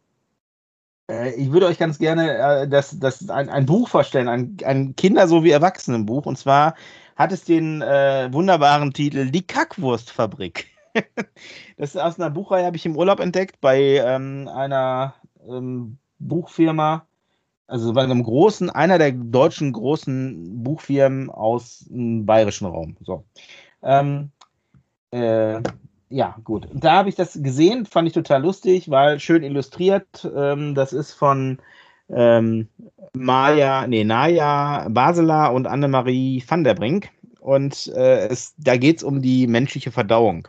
äh, 1.08 1.32
ich 1.34 1.52
würde 1.52 1.66
euch 1.66 1.78
ganz 1.78 1.98
gerne 1.98 2.36
äh, 2.36 2.68
das, 2.68 2.98
das 2.98 3.28
ein, 3.30 3.48
ein 3.48 3.66
Buch 3.66 3.88
vorstellen, 3.88 4.28
ein, 4.28 4.56
ein 4.64 4.96
Kinder- 4.96 5.28
sowie 5.28 5.50
Erwachsenenbuch. 5.50 6.26
Und 6.26 6.36
zwar 6.36 6.74
hat 7.16 7.32
es 7.32 7.44
den 7.44 7.82
äh, 7.82 8.28
wunderbaren 8.32 8.92
Titel 8.92 9.30
Die 9.30 9.46
Kackwurstfabrik. 9.46 10.66
das 11.76 11.94
ist 11.94 12.00
aus 12.00 12.18
einer 12.18 12.30
Buchreihe, 12.30 12.66
habe 12.66 12.76
ich 12.76 12.86
im 12.86 12.96
Urlaub 12.96 13.20
entdeckt, 13.20 13.60
bei 13.60 13.78
ähm, 14.04 14.48
einer 14.48 15.14
ähm, 15.48 15.98
Buchfirma, 16.18 17.06
also 17.66 17.92
bei 17.92 18.02
einem 18.02 18.22
großen, 18.22 18.70
einer 18.70 18.98
der 18.98 19.12
deutschen 19.12 19.72
großen 19.72 20.62
Buchfirmen 20.62 21.30
aus 21.30 21.86
dem 21.88 22.26
bayerischen 22.26 22.66
Raum. 22.66 22.96
So. 23.00 23.24
Ähm, 23.82 24.30
äh, 25.10 25.60
ja, 26.10 26.36
gut. 26.44 26.68
Da 26.72 26.92
habe 26.92 27.08
ich 27.08 27.14
das 27.14 27.38
gesehen, 27.42 27.86
fand 27.86 28.08
ich 28.08 28.14
total 28.14 28.42
lustig, 28.42 28.90
weil 28.90 29.18
schön 29.18 29.42
illustriert. 29.42 30.30
Ähm, 30.36 30.74
das 30.74 30.92
ist 30.92 31.12
von 31.12 31.58
ähm, 32.08 32.68
Maja, 33.14 33.86
nee, 33.86 34.04
Naja 34.04 34.86
Basela 34.90 35.48
und 35.48 35.66
Annemarie 35.66 36.44
van 36.46 36.64
der 36.64 36.74
Brink. 36.74 37.08
Und 37.40 37.92
äh, 37.94 38.28
es, 38.28 38.54
da 38.58 38.76
geht 38.76 38.98
es 38.98 39.02
um 39.02 39.22
die 39.22 39.46
menschliche 39.46 39.90
Verdauung. 39.90 40.48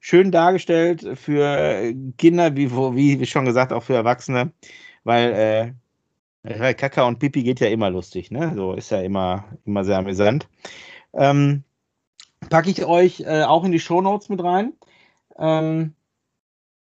Schön 0.00 0.30
dargestellt 0.30 1.06
für 1.14 1.92
Kinder, 2.18 2.54
wie, 2.56 2.70
wie, 2.70 3.20
wie 3.20 3.26
schon 3.26 3.44
gesagt, 3.44 3.72
auch 3.72 3.82
für 3.82 3.94
Erwachsene, 3.94 4.52
weil 5.04 5.32
äh, 5.32 5.72
Kaka 6.74 7.06
und 7.06 7.18
Pipi 7.18 7.42
geht 7.42 7.60
ja 7.60 7.68
immer 7.68 7.90
lustig, 7.90 8.30
ne? 8.30 8.52
So 8.54 8.74
ist 8.74 8.90
ja 8.90 9.00
immer, 9.00 9.44
immer 9.64 9.84
sehr 9.84 9.98
amüsant. 9.98 10.48
Ähm, 11.12 11.64
packe 12.50 12.70
ich 12.70 12.84
euch 12.84 13.20
äh, 13.20 13.42
auch 13.42 13.64
in 13.64 13.72
die 13.72 13.80
Shownotes 13.80 14.28
mit 14.28 14.42
rein. 14.42 14.72
Ähm, 15.38 15.94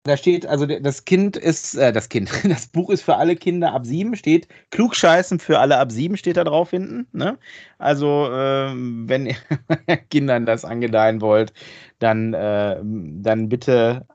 da 0.08 0.16
steht, 0.18 0.45
also 0.45 0.66
das 0.66 1.06
Kind 1.06 1.38
ist, 1.38 1.76
äh, 1.76 1.91
das 1.91 2.10
Kind, 2.10 2.30
das 2.50 2.68
Buch 2.68 2.89
ist 2.89 3.04
für 3.04 3.16
alle 3.18 3.36
Kinder 3.36 3.74
ab 3.74 3.86
sieben, 3.86 4.16
steht 4.16 4.48
Klugscheißen 4.72 5.39
für 5.39 5.60
alle 5.60 5.78
ab 5.78 5.91
sieben, 5.91 6.18
steht 6.18 6.38
da 6.38 6.43
drauf 6.43 6.72
hinten. 6.72 7.08
Ne? 7.12 7.38
Also, 7.78 8.26
äh, 8.32 8.74
wenn 8.74 9.28
ihr 9.28 9.36
Kindern 10.10 10.45
das 10.45 10.66
angedeihen 10.66 11.22
wollt, 11.22 11.54
dann, 12.00 12.34
äh, 12.34 12.80
dann 12.84 13.50
bitte 13.50 14.06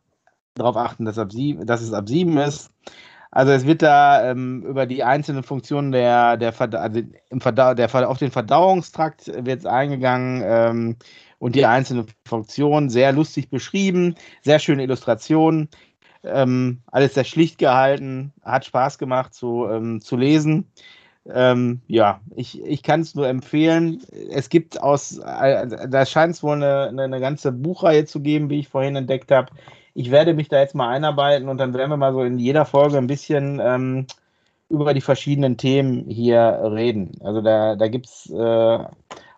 darauf 0.55 0.76
achten, 0.76 1.05
dass, 1.05 1.18
ab 1.18 1.33
sieben, 1.33 1.66
dass 1.66 1.83
es 1.83 1.93
ab 1.93 2.09
sieben 2.09 2.37
ist. 2.39 2.70
Also 3.35 3.53
es 3.53 3.66
wird 3.66 3.80
da 3.80 4.30
ähm, 4.30 4.62
über 4.62 4.85
die 4.85 5.03
einzelnen 5.03 5.43
Funktionen 5.43 5.91
der, 5.91 6.37
der, 6.37 6.53
Verda 6.53 6.78
also 6.80 7.01
im 7.30 7.41
der 7.41 8.11
auf 8.11 8.18
den 8.18 8.30
Verdauungstrakt 8.30 9.26
wird 9.26 9.61
es 9.61 9.66
eingegangen 9.66 10.43
ähm, 10.45 10.97
und 11.39 11.55
die 11.55 11.64
einzelnen 11.64 12.07
Funktionen 12.26 12.91
sehr 12.91 13.11
lustig 13.11 13.49
beschrieben, 13.49 14.16
sehr 14.43 14.59
schöne 14.59 14.83
Illustrationen, 14.83 15.70
ähm, 16.24 16.83
alles 16.89 17.14
sehr 17.14 17.24
schlicht 17.24 17.57
gehalten, 17.57 18.35
hat 18.45 18.66
Spaß 18.66 18.99
gemacht 18.99 19.33
zu, 19.33 19.66
ähm, 19.66 20.03
zu 20.03 20.18
lesen. 20.18 20.70
Ähm, 21.33 21.80
ja, 21.87 22.20
ich, 22.37 22.62
ich 22.62 22.83
kann 22.83 23.01
es 23.01 23.14
nur 23.14 23.28
empfehlen. 23.28 24.03
Es 24.30 24.51
gibt 24.51 24.83
aus, 24.83 25.18
äh, 25.18 25.89
da 25.89 26.05
scheint 26.05 26.35
es 26.35 26.43
wohl 26.43 26.62
eine, 26.62 27.03
eine 27.03 27.20
ganze 27.20 27.51
Buchreihe 27.51 28.05
zu 28.05 28.20
geben, 28.20 28.51
wie 28.51 28.59
ich 28.59 28.68
vorhin 28.68 28.97
entdeckt 28.97 29.30
habe 29.30 29.53
ich 29.95 30.11
werde 30.11 30.34
mich 30.34 30.49
da 30.49 30.61
jetzt 30.61 30.74
mal 30.74 30.88
einarbeiten 30.88 31.49
und 31.49 31.59
dann 31.59 31.74
werden 31.74 31.90
wir 31.90 31.97
mal 31.97 32.12
so 32.12 32.22
in 32.22 32.38
jeder 32.38 32.64
Folge 32.64 32.99
ein 32.99 33.07
bisschen 33.07 33.61
ähm, 33.62 34.07
über 34.68 34.95
die 34.95 35.01
verschiedenen 35.01 35.57
Themen 35.57 36.09
hier 36.09 36.61
reden. 36.64 37.12
Also 37.22 37.43
da, 37.43 37.76
da 37.76 37.88
gibt 37.88 38.07
es 38.07 38.30
äh, 38.30 38.78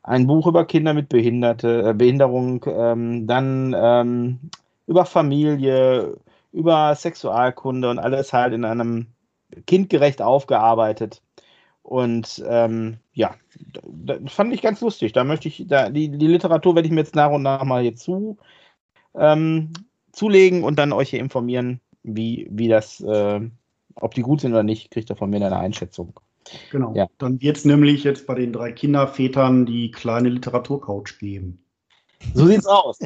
ein 0.03 0.27
Buch 0.27 0.47
über 0.47 0.65
Kinder 0.65 0.95
mit 0.95 1.09
Behinderte, 1.09 1.91
äh, 1.91 1.95
Behinderung, 1.95 2.65
ähm, 2.69 3.27
dann 3.27 3.75
ähm, 3.77 4.39
über 4.87 5.05
Familie, 5.07 6.17
über 6.53 6.95
Sexualkunde 6.95 7.91
und 7.91 7.99
alles 7.99 8.33
halt 8.33 8.55
in 8.55 8.65
einem 8.65 9.07
kindgerecht 9.67 10.23
aufgearbeitet. 10.23 11.21
Und 11.83 12.43
ähm, 12.49 12.99
ja, 13.13 13.35
das 13.83 14.33
fand 14.33 14.55
ich 14.55 14.63
ganz 14.63 14.81
lustig. 14.81 15.13
Da 15.13 15.25
möchte 15.25 15.49
ich, 15.49 15.65
da, 15.67 15.91
die, 15.91 16.09
die 16.09 16.27
Literatur 16.27 16.75
werde 16.75 16.87
ich 16.87 16.95
mir 16.95 17.01
jetzt 17.01 17.15
nach 17.15 17.31
und 17.31 17.43
nach 17.43 17.65
mal 17.65 17.83
hier 17.83 17.97
zu 17.97 18.39
ähm, 19.15 19.73
zulegen 20.15 20.65
und 20.65 20.79
dann 20.79 20.93
euch 20.93 21.11
hier 21.11 21.21
informieren, 21.21 21.81
wie, 22.03 22.47
wie 22.51 22.69
das, 22.69 23.01
äh, 23.01 23.41
ob 23.97 24.15
die 24.15 24.23
gut 24.23 24.41
sind 24.41 24.53
oder 24.53 24.62
nicht, 24.62 24.91
kriegt 24.91 25.11
ihr 25.11 25.17
von 25.17 25.31
mir 25.31 25.37
eine 25.37 25.57
Einschätzung. 25.57 26.19
Genau. 26.71 26.95
Ja. 26.95 27.09
Dann 27.19 27.41
wird 27.41 27.57
es 27.57 27.65
nämlich 27.65 28.05
jetzt 28.05 28.27
bei 28.27 28.35
den 28.35 28.53
drei 28.53 28.73
Kindervätern 28.73 29.65
die 29.67 29.91
kleine 29.91 30.29
Literaturcouch 30.29 31.19
geben. 31.19 31.65
So 32.35 32.47
sieht's 32.47 32.67
aus. 32.67 32.99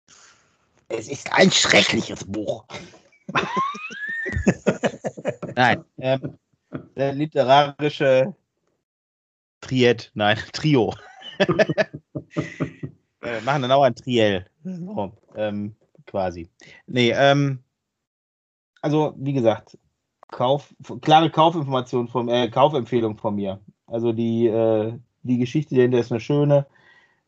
es 0.88 1.08
ist 1.08 1.32
ein 1.32 1.50
schreckliches 1.50 2.24
Buch. 2.24 2.64
Nein, 5.56 5.84
ähm, 5.98 6.38
der 6.96 7.12
literarische 7.12 8.34
Triet, 9.60 10.10
nein, 10.14 10.38
Trio. 10.52 10.94
äh, 13.22 13.40
machen 13.42 13.62
dann 13.62 13.72
auch 13.72 13.82
ein 13.82 13.94
Triell. 13.94 14.46
So, 14.62 15.12
ähm, 15.34 15.74
quasi. 16.06 16.48
Nee, 16.86 17.12
ähm, 17.14 17.62
also 18.82 19.14
wie 19.18 19.32
gesagt, 19.32 19.78
Kauf, 20.28 20.74
klare 21.02 21.30
Kaufinformation 21.30 22.08
von, 22.08 22.28
äh, 22.28 22.48
Kaufempfehlung 22.48 23.16
von 23.16 23.36
mir. 23.36 23.60
Also 23.86 24.12
die, 24.12 24.46
äh, 24.46 24.98
die 25.22 25.38
Geschichte 25.38 25.76
dahinter 25.76 25.98
ist 25.98 26.10
eine 26.10 26.20
schöne, 26.20 26.66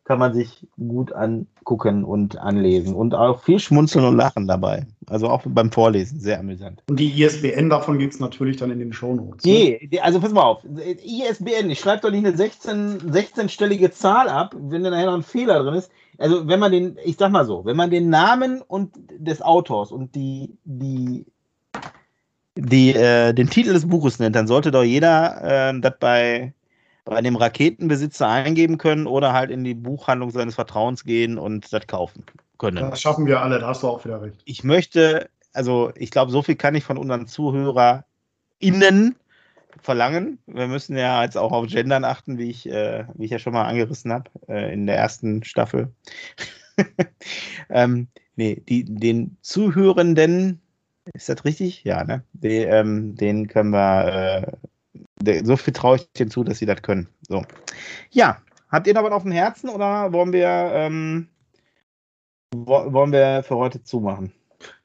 kann 0.08 0.18
man 0.18 0.32
sich 0.32 0.66
gut 0.78 1.12
angucken 1.12 2.02
und 2.02 2.38
anlesen 2.38 2.94
und 2.94 3.14
auch 3.14 3.42
viel 3.42 3.58
schmunzeln 3.58 4.06
und 4.06 4.16
lachen 4.16 4.48
dabei. 4.48 4.86
Also 5.06 5.28
auch 5.28 5.42
beim 5.44 5.70
Vorlesen, 5.70 6.18
sehr 6.18 6.40
amüsant. 6.40 6.82
Und 6.88 6.98
die 6.98 7.22
ISBN 7.22 7.68
davon 7.68 7.98
gibt 7.98 8.14
es 8.14 8.20
natürlich 8.20 8.56
dann 8.56 8.70
in 8.70 8.78
den 8.78 8.94
Shownotes. 8.94 9.44
Ne? 9.44 9.78
Nee, 9.82 10.00
also 10.00 10.18
pass 10.18 10.32
mal 10.32 10.44
auf. 10.44 10.64
ISBN, 10.64 11.68
ich 11.68 11.80
schreibe 11.80 12.00
doch 12.00 12.10
nicht 12.10 12.24
eine 12.24 12.34
16, 12.34 13.12
16-stellige 13.12 13.90
Zahl 13.90 14.30
ab, 14.30 14.56
wenn 14.58 14.82
da 14.82 14.88
nachher 14.88 15.06
noch 15.06 15.14
ein 15.14 15.22
Fehler 15.22 15.62
drin 15.62 15.74
ist. 15.74 15.90
Also 16.16 16.48
wenn 16.48 16.58
man 16.58 16.72
den, 16.72 16.96
ich 17.04 17.16
sag 17.18 17.30
mal 17.30 17.44
so, 17.44 17.66
wenn 17.66 17.76
man 17.76 17.90
den 17.90 18.08
Namen 18.08 18.62
und 18.62 18.94
des 19.18 19.42
Autors 19.42 19.92
und 19.92 20.14
die, 20.14 20.56
die, 20.64 21.26
die, 22.56 22.94
äh, 22.94 23.34
den 23.34 23.50
Titel 23.50 23.74
des 23.74 23.86
Buches 23.86 24.18
nennt, 24.18 24.36
dann 24.36 24.46
sollte 24.46 24.70
doch 24.70 24.84
jeder 24.84 25.68
äh, 25.68 25.80
das 25.82 25.98
bei 26.00 26.54
bei 27.08 27.22
dem 27.22 27.36
Raketenbesitzer 27.36 28.28
eingeben 28.28 28.76
können 28.76 29.06
oder 29.06 29.32
halt 29.32 29.50
in 29.50 29.64
die 29.64 29.74
Buchhandlung 29.74 30.30
seines 30.30 30.56
Vertrauens 30.56 31.04
gehen 31.04 31.38
und 31.38 31.72
das 31.72 31.86
kaufen 31.86 32.24
können. 32.58 32.90
Das 32.90 33.00
schaffen 33.00 33.26
wir 33.26 33.40
alle, 33.40 33.58
da 33.58 33.68
hast 33.68 33.82
du 33.82 33.88
auch 33.88 34.04
wieder 34.04 34.20
recht. 34.20 34.40
Ich 34.44 34.62
möchte, 34.62 35.30
also 35.54 35.90
ich 35.96 36.10
glaube, 36.10 36.30
so 36.30 36.42
viel 36.42 36.56
kann 36.56 36.74
ich 36.74 36.84
von 36.84 36.98
unseren 36.98 37.26
ZuhörerInnen 37.26 39.16
verlangen. 39.80 40.38
Wir 40.46 40.66
müssen 40.66 40.98
ja 40.98 41.22
jetzt 41.22 41.38
auch 41.38 41.52
auf 41.52 41.66
Gendern 41.68 42.04
achten, 42.04 42.36
wie 42.36 42.50
ich, 42.50 42.68
äh, 42.68 43.04
wie 43.14 43.24
ich 43.24 43.30
ja 43.30 43.38
schon 43.38 43.54
mal 43.54 43.64
angerissen 43.64 44.12
habe 44.12 44.30
äh, 44.48 44.72
in 44.72 44.86
der 44.86 44.96
ersten 44.96 45.44
Staffel. 45.44 45.92
ähm, 47.70 48.08
nee, 48.36 48.62
die, 48.68 48.84
den 48.84 49.38
Zuhörenden, 49.40 50.60
ist 51.14 51.30
das 51.30 51.44
richtig? 51.46 51.84
Ja, 51.84 52.04
ne? 52.04 52.22
Die, 52.34 52.58
ähm, 52.58 53.14
den 53.14 53.48
können 53.48 53.70
wir, 53.70 54.52
äh, 54.52 54.67
so 55.44 55.56
viel 55.56 55.72
traue 55.72 55.96
ich 55.96 56.12
denen 56.12 56.30
zu, 56.30 56.44
dass 56.44 56.58
sie 56.58 56.66
das 56.66 56.82
können. 56.82 57.08
So. 57.28 57.42
Ja, 58.10 58.38
habt 58.70 58.86
ihr 58.86 58.94
noch 58.94 59.04
was 59.04 59.12
auf 59.12 59.22
dem 59.22 59.32
Herzen 59.32 59.68
oder 59.68 60.12
wollen 60.12 60.32
wir, 60.32 60.46
ähm, 60.46 61.28
wo, 62.54 62.92
wollen 62.92 63.12
wir 63.12 63.42
für 63.42 63.56
heute 63.56 63.82
zumachen? 63.82 64.32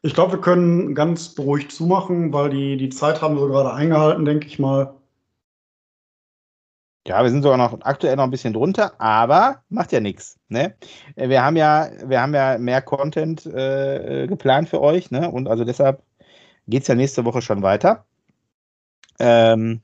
Ich 0.01 0.13
glaube, 0.13 0.33
wir 0.33 0.41
können 0.41 0.93
ganz 0.93 1.29
beruhigt 1.33 1.71
zumachen, 1.71 2.31
weil 2.31 2.49
die, 2.49 2.77
die 2.77 2.89
Zeit 2.89 3.21
haben 3.21 3.35
wir 3.35 3.47
gerade 3.47 3.73
eingehalten, 3.73 4.25
denke 4.25 4.47
ich 4.47 4.59
mal. 4.59 4.93
Ja, 7.05 7.21
wir 7.21 7.29
sind 7.29 7.43
sogar 7.43 7.57
noch 7.57 7.81
aktuell 7.81 8.15
noch 8.15 8.23
ein 8.23 8.31
bisschen 8.31 8.53
drunter, 8.53 8.99
aber 8.99 9.61
macht 9.69 9.91
ja 9.91 9.99
nichts. 9.99 10.39
Ne? 10.47 10.75
Wir 11.15 11.43
haben 11.43 11.57
ja, 11.57 11.89
wir 12.05 12.21
haben 12.21 12.33
ja 12.33 12.57
mehr 12.57 12.81
Content 12.81 13.45
äh, 13.45 14.25
geplant 14.27 14.69
für 14.69 14.79
euch, 14.79 15.11
ne? 15.11 15.29
Und 15.29 15.49
also 15.49 15.65
deshalb 15.65 16.01
geht 16.67 16.83
es 16.83 16.87
ja 16.87 16.95
nächste 16.95 17.25
Woche 17.25 17.41
schon 17.41 17.61
weiter. 17.61 18.05
Ähm, 19.19 19.81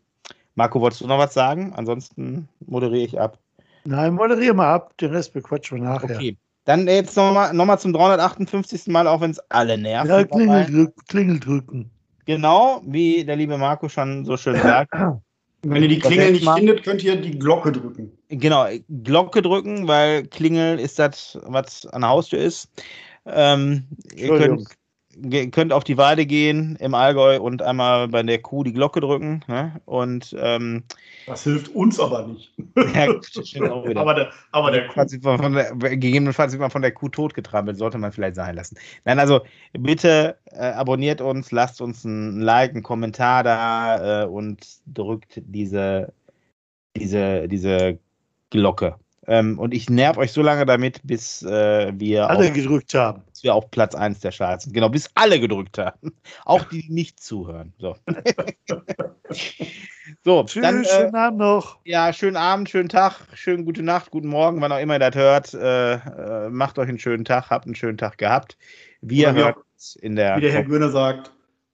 Marco, 0.59 0.81
wolltest 0.81 0.99
du 0.99 1.07
noch 1.07 1.17
was 1.17 1.33
sagen? 1.33 1.71
Ansonsten 1.73 2.49
moderiere 2.67 3.05
ich 3.05 3.17
ab. 3.17 3.39
Nein, 3.85 4.15
moderiere 4.15 4.53
mal 4.53 4.73
ab, 4.73 4.97
den 4.97 5.11
Rest 5.11 5.31
bequatschen 5.31 5.77
wir 5.77 5.85
nachher. 5.85 6.17
Okay. 6.17 6.37
Dann 6.65 6.85
jetzt 6.85 7.15
nochmal 7.15 7.53
noch 7.53 7.65
mal 7.65 7.77
zum 7.77 7.93
358. 7.93 8.87
Mal, 8.87 9.07
auch 9.07 9.21
wenn 9.21 9.31
es 9.31 9.39
alle 9.49 9.77
nervt. 9.77 10.09
Ja, 10.09 10.25
Klingel, 10.25 10.65
drück, 10.65 11.07
Klingel 11.07 11.39
drücken. 11.39 11.89
Genau, 12.25 12.81
wie 12.85 13.23
der 13.23 13.37
liebe 13.37 13.57
Marco 13.57 13.87
schon 13.87 14.25
so 14.25 14.35
schön 14.35 14.57
sagt. 14.61 14.91
Wenn 15.61 15.81
ihr 15.81 15.87
die 15.87 15.99
Klingel 15.99 16.33
nicht 16.33 16.49
findet, 16.49 16.83
könnt 16.83 17.05
ihr 17.05 17.15
die 17.15 17.39
Glocke 17.39 17.71
drücken. 17.71 18.11
Genau, 18.27 18.67
Glocke 19.03 19.41
drücken, 19.41 19.87
weil 19.87 20.27
Klingel 20.27 20.77
ist 20.77 20.99
das, 20.99 21.39
was 21.43 21.85
an 21.85 22.01
der 22.01 22.09
Haustür 22.09 22.39
ist. 22.39 22.69
Ähm, 23.25 23.85
ihr 24.13 24.27
könnt 24.37 24.67
könnt 25.51 25.73
auf 25.73 25.83
die 25.83 25.97
Weide 25.97 26.25
gehen 26.25 26.75
im 26.77 26.93
Allgäu 26.93 27.39
und 27.39 27.61
einmal 27.61 28.07
bei 28.07 28.21
der 28.23 28.41
Kuh 28.41 28.63
die 28.63 28.73
Glocke 28.73 29.01
drücken. 29.01 29.43
Ne? 29.47 29.79
Und 29.85 30.35
ähm, 30.39 30.83
das 31.25 31.43
hilft 31.43 31.69
uns 31.69 31.99
aber 31.99 32.27
nicht. 32.27 32.51
Ja, 32.93 33.07
aber 33.95 34.13
der, 34.13 34.31
aber 34.51 34.71
der, 34.71 34.87
Kuh. 34.87 35.05
Von 35.21 35.53
der 35.53 35.75
gegebenenfalls 35.75 36.51
wird 36.51 36.61
man 36.61 36.71
von 36.71 36.81
der 36.81 36.91
Kuh 36.91 37.09
totgetrampelt, 37.09 37.77
sollte 37.77 37.97
man 37.97 38.11
vielleicht 38.11 38.35
sein 38.35 38.55
lassen. 38.55 38.77
Nein, 39.05 39.19
also 39.19 39.41
bitte 39.73 40.37
äh, 40.45 40.71
abonniert 40.71 41.21
uns, 41.21 41.51
lasst 41.51 41.81
uns 41.81 42.03
ein 42.03 42.39
Like, 42.39 42.71
einen 42.71 42.83
Kommentar 42.83 43.43
da 43.43 44.23
äh, 44.23 44.27
und 44.27 44.65
drückt 44.85 45.41
diese, 45.45 46.13
diese, 46.95 47.47
diese 47.47 47.99
Glocke. 48.49 48.95
Ähm, 49.27 49.59
und 49.59 49.73
ich 49.73 49.89
nerv 49.89 50.17
euch 50.17 50.31
so 50.31 50.41
lange 50.41 50.65
damit, 50.65 51.01
bis 51.03 51.43
äh, 51.43 51.91
wir 51.95 52.29
alle 52.29 52.47
auf, 52.47 52.53
gedrückt 52.53 52.93
haben. 52.93 53.21
Bis 53.29 53.43
wir 53.43 53.53
auf 53.53 53.69
Platz 53.69 53.93
1 53.93 54.21
der 54.21 54.31
Charts 54.31 54.63
sind. 54.63 54.73
Genau, 54.73 54.89
bis 54.89 55.09
alle 55.15 55.39
gedrückt 55.39 55.77
haben. 55.77 56.13
Auch 56.45 56.63
die, 56.65 56.83
die 56.83 56.93
nicht 56.93 57.21
zuhören. 57.21 57.73
So. 57.77 57.95
so 60.23 60.43
Tschüss, 60.45 60.63
dann, 60.63 60.83
äh, 60.83 60.87
schönen 60.87 61.15
Abend 61.15 61.39
noch. 61.39 61.79
Ja, 61.85 62.13
schönen 62.13 62.37
Abend, 62.37 62.69
schönen 62.69 62.89
Tag, 62.89 63.19
schönen 63.33 63.65
gute 63.65 63.83
Nacht, 63.83 64.11
guten 64.11 64.29
Morgen, 64.29 64.61
wann 64.61 64.71
auch 64.71 64.79
immer 64.79 64.95
ihr 64.95 64.99
das 64.99 65.15
hört. 65.15 65.53
Äh, 65.53 65.93
äh 65.93 66.49
macht 66.49 66.79
euch 66.79 66.89
einen 66.89 66.99
schönen 66.99 67.25
Tag, 67.25 67.49
habt 67.49 67.65
einen 67.65 67.75
schönen 67.75 67.97
Tag 67.97 68.17
gehabt. 68.17 68.57
Wir 69.01 69.33
hören 69.33 69.55
uns 69.73 69.95
in 69.95 70.15
der. 70.15 70.37
Wie 70.37 70.41
der 70.41 70.51
Herr 70.51 70.63
Göhner 70.63 70.89
sagt, 70.89 71.31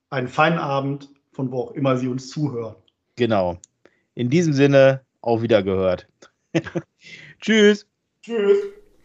einen 0.10 0.28
feinen 0.28 0.60
Abend, 0.60 1.10
von 1.32 1.52
wo 1.52 1.62
auch 1.62 1.72
immer 1.72 1.98
Sie 1.98 2.08
uns 2.08 2.30
zuhören. 2.30 2.76
Genau. 3.16 3.58
In 4.14 4.30
diesem 4.30 4.54
Sinne, 4.54 5.02
auf 5.22 5.41
Wiedergehört. 5.41 6.08
Tschüss. 7.41 7.86
Tschüss. 8.22 8.58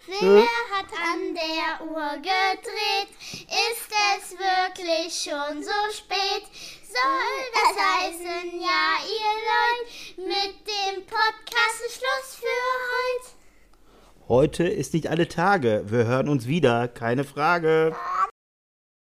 Wer 0.06 0.42
hat 0.72 0.86
an 0.92 1.34
der 1.34 1.86
Uhr 1.86 2.16
gedreht? 2.16 3.08
Ist 3.20 3.90
es 4.16 4.32
wirklich 4.32 5.12
schon 5.14 5.62
so 5.62 5.70
spät? 5.92 6.44
Soll 6.82 7.44
das 7.52 7.76
heißen, 7.84 8.60
ja, 8.60 8.98
ihr 9.06 9.34
Leute, 9.50 10.28
mit 10.28 10.66
dem 10.66 11.06
Podcast 11.06 11.84
ist 11.86 11.98
Schluss 11.98 12.36
für 12.36 12.46
heute? 12.90 14.28
Heute 14.28 14.64
ist 14.64 14.94
nicht 14.94 15.08
alle 15.08 15.28
Tage. 15.28 15.84
Wir 15.86 16.06
hören 16.06 16.28
uns 16.28 16.46
wieder, 16.46 16.88
keine 16.88 17.24
Frage. 17.24 17.94